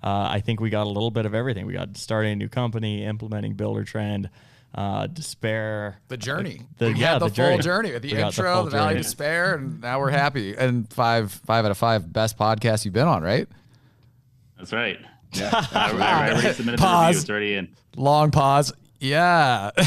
Uh, 0.02 0.28
I 0.30 0.40
think 0.40 0.60
we 0.60 0.70
got 0.70 0.86
a 0.86 0.90
little 0.90 1.10
bit 1.10 1.26
of 1.26 1.34
everything. 1.34 1.66
We 1.66 1.72
got 1.72 1.96
starting 1.96 2.32
a 2.32 2.36
new 2.36 2.48
company, 2.48 3.04
implementing 3.04 3.56
Buildertrend, 3.56 4.28
uh, 4.74 5.08
despair, 5.08 5.98
the 6.06 6.16
journey. 6.16 6.60
The- 6.78 6.92
we 6.92 7.00
yeah, 7.00 7.14
had 7.14 7.22
the, 7.22 7.28
the 7.28 7.34
full 7.34 7.58
journey. 7.58 7.90
journey 7.90 7.98
the 7.98 8.08
We 8.08 8.14
got 8.14 8.34
the 8.34 8.42
intro, 8.42 8.64
the, 8.64 8.70
Valley 8.70 8.84
of 8.84 8.90
journey. 8.90 9.02
Despair, 9.02 9.54
and 9.56 9.80
now 9.80 9.98
we're 9.98 10.10
happy. 10.10 10.54
And 10.54 10.92
five 10.92 11.32
five 11.32 11.64
out 11.64 11.70
of 11.72 11.78
five 11.78 12.12
best 12.12 12.38
podcasts 12.38 12.84
you've 12.84 12.94
been 12.94 13.08
on, 13.08 13.22
right? 13.22 13.48
That's 14.58 14.72
right. 14.72 14.98
yeah. 15.32 15.50
I, 15.72 15.92
I 15.92 16.30
already 16.32 16.52
submitted 16.52 16.78
the 16.80 16.82
Pause. 16.84 17.06
review. 17.08 17.20
It's 17.20 17.30
already 17.30 17.54
in. 17.54 17.68
Long 17.96 18.30
pause. 18.30 18.72
Yeah. 19.00 19.70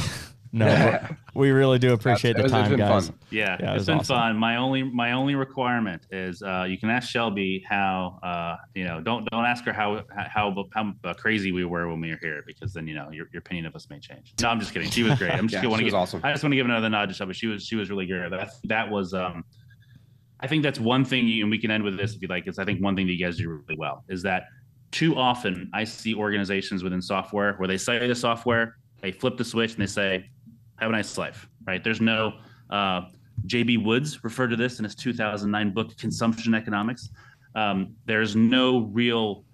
No, 0.53 0.65
we're- 0.65 1.07
we 1.33 1.51
really 1.51 1.79
do 1.79 1.93
appreciate 1.93 2.35
It 2.37 2.43
the 2.43 2.49
time, 2.49 2.75
guys. 2.75 3.07
fun. 3.07 3.17
Yeah, 3.29 3.55
Yeah, 3.57 3.71
it 3.71 3.75
it's 3.75 3.79
was 3.79 3.85
been 3.85 3.97
awesome. 3.99 4.15
fun. 4.17 4.35
My 4.35 4.57
only 4.57 4.83
my 4.83 5.13
only 5.13 5.33
requirement 5.35 6.01
is 6.11 6.43
uh, 6.43 6.65
you 6.67 6.77
can 6.77 6.89
ask 6.89 7.09
Shelby 7.09 7.63
how 7.69 8.19
uh, 8.21 8.57
you 8.75 8.83
know 8.83 8.99
don't 8.99 9.23
don't 9.31 9.45
ask 9.45 9.63
her 9.63 9.71
how 9.71 10.03
how 10.09 10.67
how 10.73 10.93
uh, 11.05 11.13
crazy 11.13 11.53
we 11.53 11.63
were 11.63 11.87
when 11.87 12.01
we 12.01 12.09
were 12.09 12.19
here 12.21 12.43
because 12.45 12.73
then 12.73 12.85
you 12.85 12.95
know 12.95 13.09
your, 13.11 13.27
your 13.31 13.39
opinion 13.39 13.65
of 13.65 13.77
us 13.77 13.89
may 13.89 13.97
change. 14.01 14.33
No, 14.41 14.49
I'm 14.49 14.59
just 14.59 14.73
kidding. 14.73 14.89
She 14.89 15.03
was 15.03 15.17
great. 15.17 15.31
I'm 15.31 15.47
just 15.47 15.63
Yeah, 15.63 15.69
want 15.69 15.79
to 15.79 15.85
was 15.85 15.93
give 15.93 15.97
awesome. 16.01 16.19
I 16.21 16.33
just 16.33 16.43
want 16.43 16.51
to 16.51 16.57
give 16.57 16.65
another 16.65 16.89
nod 16.89 17.07
to 17.07 17.15
Shelby. 17.15 17.33
She 17.33 17.47
was 17.47 17.65
she 17.65 17.77
was 17.77 17.89
really 17.89 18.05
good. 18.05 18.33
That 18.33 18.49
that 18.65 18.89
was 18.91 19.13
um 19.13 19.45
I 20.41 20.47
think 20.47 20.63
that's 20.63 20.81
one 20.81 21.05
thing, 21.05 21.27
you, 21.27 21.43
and 21.45 21.49
we 21.51 21.59
can 21.59 21.71
end 21.71 21.85
with 21.85 21.95
this 21.95 22.13
if 22.13 22.21
you 22.21 22.27
like. 22.27 22.45
Is 22.49 22.59
I 22.59 22.65
think 22.65 22.81
one 22.83 22.97
thing 22.97 23.07
that 23.07 23.13
you 23.13 23.23
guys 23.25 23.37
do 23.37 23.47
really 23.47 23.77
well 23.79 24.03
is 24.09 24.21
that 24.23 24.43
too 24.91 25.15
often 25.15 25.69
I 25.73 25.83
see 25.83 26.13
organizations 26.13 26.83
within 26.83 27.01
software 27.01 27.53
where 27.55 27.67
they 27.67 27.77
say 27.77 28.07
the 28.07 28.15
software, 28.15 28.77
they 29.01 29.11
flip 29.11 29.37
the 29.37 29.45
switch, 29.45 29.73
and 29.73 29.81
they 29.81 29.87
say, 29.87 30.29
"Have 30.79 30.89
a 30.89 30.91
nice 30.91 31.17
life." 31.17 31.47
Right? 31.65 31.83
There's 31.83 32.01
no. 32.01 32.33
Uh, 32.69 33.01
J.B. 33.45 33.77
Woods 33.77 34.23
referred 34.23 34.49
to 34.49 34.55
this 34.55 34.77
in 34.77 34.83
his 34.83 34.93
2009 34.93 35.73
book, 35.73 35.97
Consumption 35.97 36.53
Economics. 36.53 37.09
Um, 37.55 37.95
there's 38.05 38.35
no 38.35 38.81
real 38.81 39.45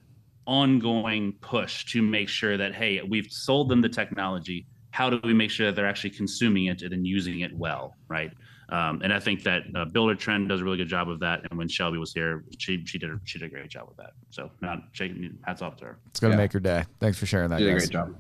ongoing 0.46 1.34
push 1.42 1.86
to 1.86 2.02
make 2.02 2.30
sure 2.30 2.58
that 2.58 2.74
hey, 2.74 3.02
we've 3.02 3.32
sold 3.32 3.70
them 3.70 3.82
the 3.82 3.90
technology. 3.90 4.66
How 4.92 5.10
do 5.10 5.20
we 5.24 5.34
make 5.34 5.52
sure 5.52 5.68
that 5.68 5.76
they're 5.76 5.88
actually 5.88 6.12
consuming 6.12 6.66
it 6.66 6.82
and 6.82 7.06
using 7.06 7.42
it 7.42 7.56
well, 7.56 7.96
right? 8.08 8.32
Um, 8.70 9.02
and 9.02 9.14
I 9.14 9.20
think 9.20 9.44
that 9.44 9.64
uh, 9.76 9.86
Buildertrend 9.86 10.50
does 10.50 10.60
a 10.60 10.64
really 10.64 10.76
good 10.78 10.90
job 10.90 11.08
of 11.10 11.20
that. 11.22 11.42
And 11.50 11.58
when 11.58 11.68
Shelby 11.70 11.98
was 11.98 12.14
here, 12.14 12.44
she 12.58 12.84
she 12.86 12.98
did 12.98 13.10
a, 13.12 13.20
she 13.24 13.40
did 13.40 13.46
a 13.46 13.50
great 13.50 13.70
job 13.70 13.88
with 13.88 13.96
that. 13.98 14.12
So, 14.30 14.52
not 14.62 14.80
shaking 14.92 15.38
hats 15.46 15.62
off 15.62 15.78
to 15.78 15.86
her. 15.86 16.00
It's 16.10 16.20
gonna 16.20 16.34
Yeah. 16.34 16.38
make 16.38 16.52
your 16.54 16.60
day. 16.60 16.84
Thanks 17.00 17.18
for 17.18 17.26
sharing 17.26 17.50
that. 17.50 17.60
You 17.62 17.68
did 17.68 17.76
a 17.76 17.80
great 17.80 17.90
job. 17.92 18.16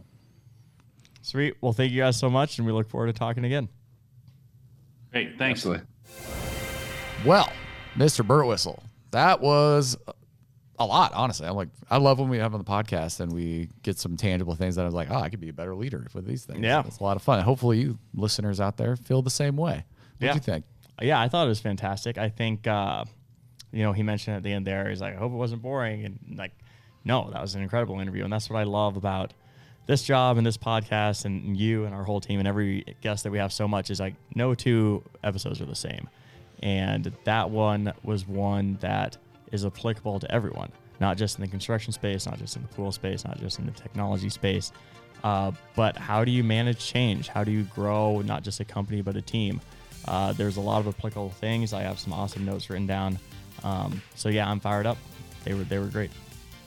Sweet. 1.21 1.55
Well, 1.59 1.73
thank 1.73 1.91
you 1.91 1.99
guys 2.01 2.15
so 2.17 2.29
much, 2.29 2.57
and 2.57 2.65
we 2.65 2.71
look 2.71 2.89
forward 2.89 3.07
to 3.07 3.13
talking 3.13 3.43
again. 3.43 3.67
Great, 5.11 5.37
thanks. 5.37 5.59
Absolutely. 5.59 5.85
Well, 7.25 7.51
Mr. 7.97 8.25
Burtwhistle, 8.25 8.81
that 9.11 9.41
was 9.41 9.97
a 10.79 10.85
lot, 10.85 11.11
honestly. 11.13 11.47
I'm 11.47 11.55
like, 11.55 11.69
I 11.89 11.97
love 11.97 12.19
when 12.19 12.29
we 12.29 12.37
have 12.37 12.53
on 12.53 12.59
the 12.59 12.65
podcast 12.65 13.19
and 13.19 13.31
we 13.33 13.69
get 13.81 13.97
some 13.97 14.15
tangible 14.15 14.55
things 14.55 14.75
that 14.75 14.85
I'm 14.85 14.91
like, 14.93 15.09
oh, 15.09 15.15
I 15.19 15.29
could 15.29 15.39
be 15.41 15.49
a 15.49 15.53
better 15.53 15.75
leader 15.75 16.07
with 16.13 16.25
these 16.25 16.45
things. 16.45 16.59
Yeah. 16.61 16.83
it's 16.85 16.99
a 16.99 17.03
lot 17.03 17.17
of 17.17 17.23
fun. 17.23 17.43
Hopefully, 17.43 17.79
you 17.79 17.97
listeners 18.13 18.59
out 18.61 18.77
there 18.77 18.95
feel 18.95 19.21
the 19.21 19.29
same 19.29 19.57
way. 19.57 19.83
What 20.19 20.25
Yeah. 20.27 20.33
you 20.33 20.39
think? 20.39 20.65
Yeah, 21.01 21.19
I 21.21 21.27
thought 21.27 21.45
it 21.45 21.49
was 21.49 21.59
fantastic. 21.59 22.17
I 22.17 22.29
think, 22.29 22.65
uh, 22.67 23.05
you 23.71 23.83
know, 23.83 23.91
he 23.93 24.01
mentioned 24.03 24.35
at 24.37 24.43
the 24.43 24.51
end 24.51 24.65
there, 24.65 24.89
he's 24.89 25.01
like, 25.01 25.13
I 25.15 25.17
hope 25.17 25.31
it 25.31 25.35
wasn't 25.35 25.61
boring. 25.61 26.05
And 26.05 26.19
like, 26.37 26.53
no, 27.05 27.29
that 27.31 27.41
was 27.41 27.53
an 27.55 27.61
incredible 27.61 27.99
interview. 27.99 28.23
And 28.23 28.33
that's 28.33 28.49
what 28.49 28.57
I 28.59 28.63
love 28.63 28.97
about 28.97 29.33
this 29.85 30.03
job 30.03 30.37
and 30.37 30.45
this 30.45 30.57
podcast 30.57 31.25
and 31.25 31.55
you 31.55 31.85
and 31.85 31.93
our 31.93 32.03
whole 32.03 32.19
team 32.19 32.39
and 32.39 32.47
every 32.47 32.83
guest 33.01 33.23
that 33.23 33.31
we 33.31 33.37
have 33.37 33.53
so 33.53 33.67
much 33.67 33.89
is 33.89 33.99
like, 33.99 34.15
no 34.35 34.55
two 34.55 35.03
episodes 35.23 35.61
are 35.61 35.65
the 35.65 35.75
same. 35.75 36.09
And 36.63 37.11
that 37.25 37.49
one 37.51 37.93
was 38.03 38.27
one 38.27 38.77
that 38.81 39.17
is 39.51 39.65
applicable 39.65 40.19
to 40.19 40.31
everyone, 40.31 40.71
not 40.99 41.15
just 41.15 41.37
in 41.37 41.41
the 41.43 41.47
construction 41.47 41.93
space, 41.93 42.25
not 42.25 42.39
just 42.39 42.55
in 42.55 42.63
the 42.63 42.67
pool 42.69 42.91
space, 42.91 43.23
not 43.23 43.37
just 43.39 43.59
in 43.59 43.65
the 43.67 43.71
technology 43.71 44.29
space. 44.29 44.71
Uh, 45.23 45.51
but 45.75 45.95
how 45.95 46.25
do 46.25 46.31
you 46.31 46.43
manage 46.43 46.79
change? 46.85 47.27
How 47.27 47.43
do 47.43 47.51
you 47.51 47.63
grow 47.63 48.21
not 48.21 48.43
just 48.43 48.59
a 48.59 48.65
company 48.65 49.01
but 49.01 49.15
a 49.15 49.21
team? 49.21 49.61
Uh, 50.07 50.33
there's 50.33 50.57
a 50.57 50.61
lot 50.61 50.79
of 50.79 50.87
applicable 50.87 51.31
things. 51.31 51.73
I 51.73 51.81
have 51.81 51.99
some 51.99 52.13
awesome 52.13 52.45
notes 52.45 52.69
written 52.69 52.87
down. 52.87 53.19
Um, 53.63 54.01
so 54.15 54.29
yeah, 54.29 54.49
I'm 54.49 54.59
fired 54.59 54.85
up. 54.85 54.97
They 55.43 55.53
were 55.53 55.63
they 55.63 55.79
were 55.79 55.87
great. 55.87 56.11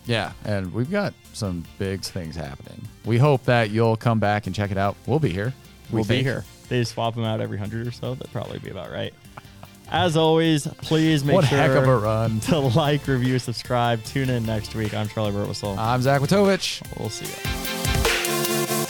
Yeah, 0.07 0.33
and 0.45 0.73
we've 0.73 0.91
got 0.91 1.15
some 1.33 1.65
big 1.79 2.03
things 2.03 2.35
happening. 2.35 2.81
We 3.05 3.19
hope 3.19 3.45
that 3.45 3.71
you'll 3.71 3.97
come 3.97 4.19
back 4.19 4.47
and 4.47 4.55
check 4.55 4.71
it 4.71 4.79
out. 4.79 4.97
We'll 5.07 5.19
be 5.19 5.31
here. 5.31 5.53
We 5.91 5.97
We'll 5.97 6.05
be 6.05 6.23
here. 6.23 6.45
They 6.69 6.85
swap 6.85 7.15
them 7.15 7.25
out 7.25 7.41
every 7.41 7.59
hundred 7.59 7.87
or 7.87 7.91
so. 7.93 8.15
That'd 8.15 8.33
probably 8.33 8.59
be 8.59 8.71
about 8.71 8.91
right. 8.91 9.13
As 9.93 10.17
always, 10.17 10.67
please 10.83 11.25
make 11.25 11.35
What 11.35 11.47
sure 11.47 11.59
heck 11.59 11.73
of 11.73 11.89
a 11.89 11.97
run. 11.99 12.39
to 12.41 12.59
like, 12.77 13.07
review, 13.09 13.41
subscribe. 13.41 14.03
Tune 14.05 14.31
in 14.31 14.47
next 14.47 14.75
week. 14.77 14.95
I'm 14.95 15.09
Charley 15.09 15.33
Burtwhistle. 15.33 15.77
I'm 15.77 16.01
Zach 16.01 16.21
Witovich. 16.21 16.81
We'll 16.99 17.11
see 17.11 17.27
you. 17.27 17.60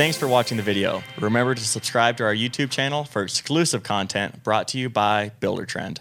Thanks 0.00 0.16
for 0.16 0.26
watching 0.26 0.56
the 0.56 0.62
video. 0.62 1.02
Remember 1.18 1.54
to 1.54 1.62
subscribe 1.62 2.16
to 2.16 2.24
our 2.24 2.34
YouTube 2.34 2.70
channel 2.70 3.04
for 3.04 3.22
exclusive 3.22 3.82
content 3.82 4.42
brought 4.42 4.66
to 4.68 4.78
you 4.78 4.88
by 4.88 5.32
Buildertrend. 5.42 5.98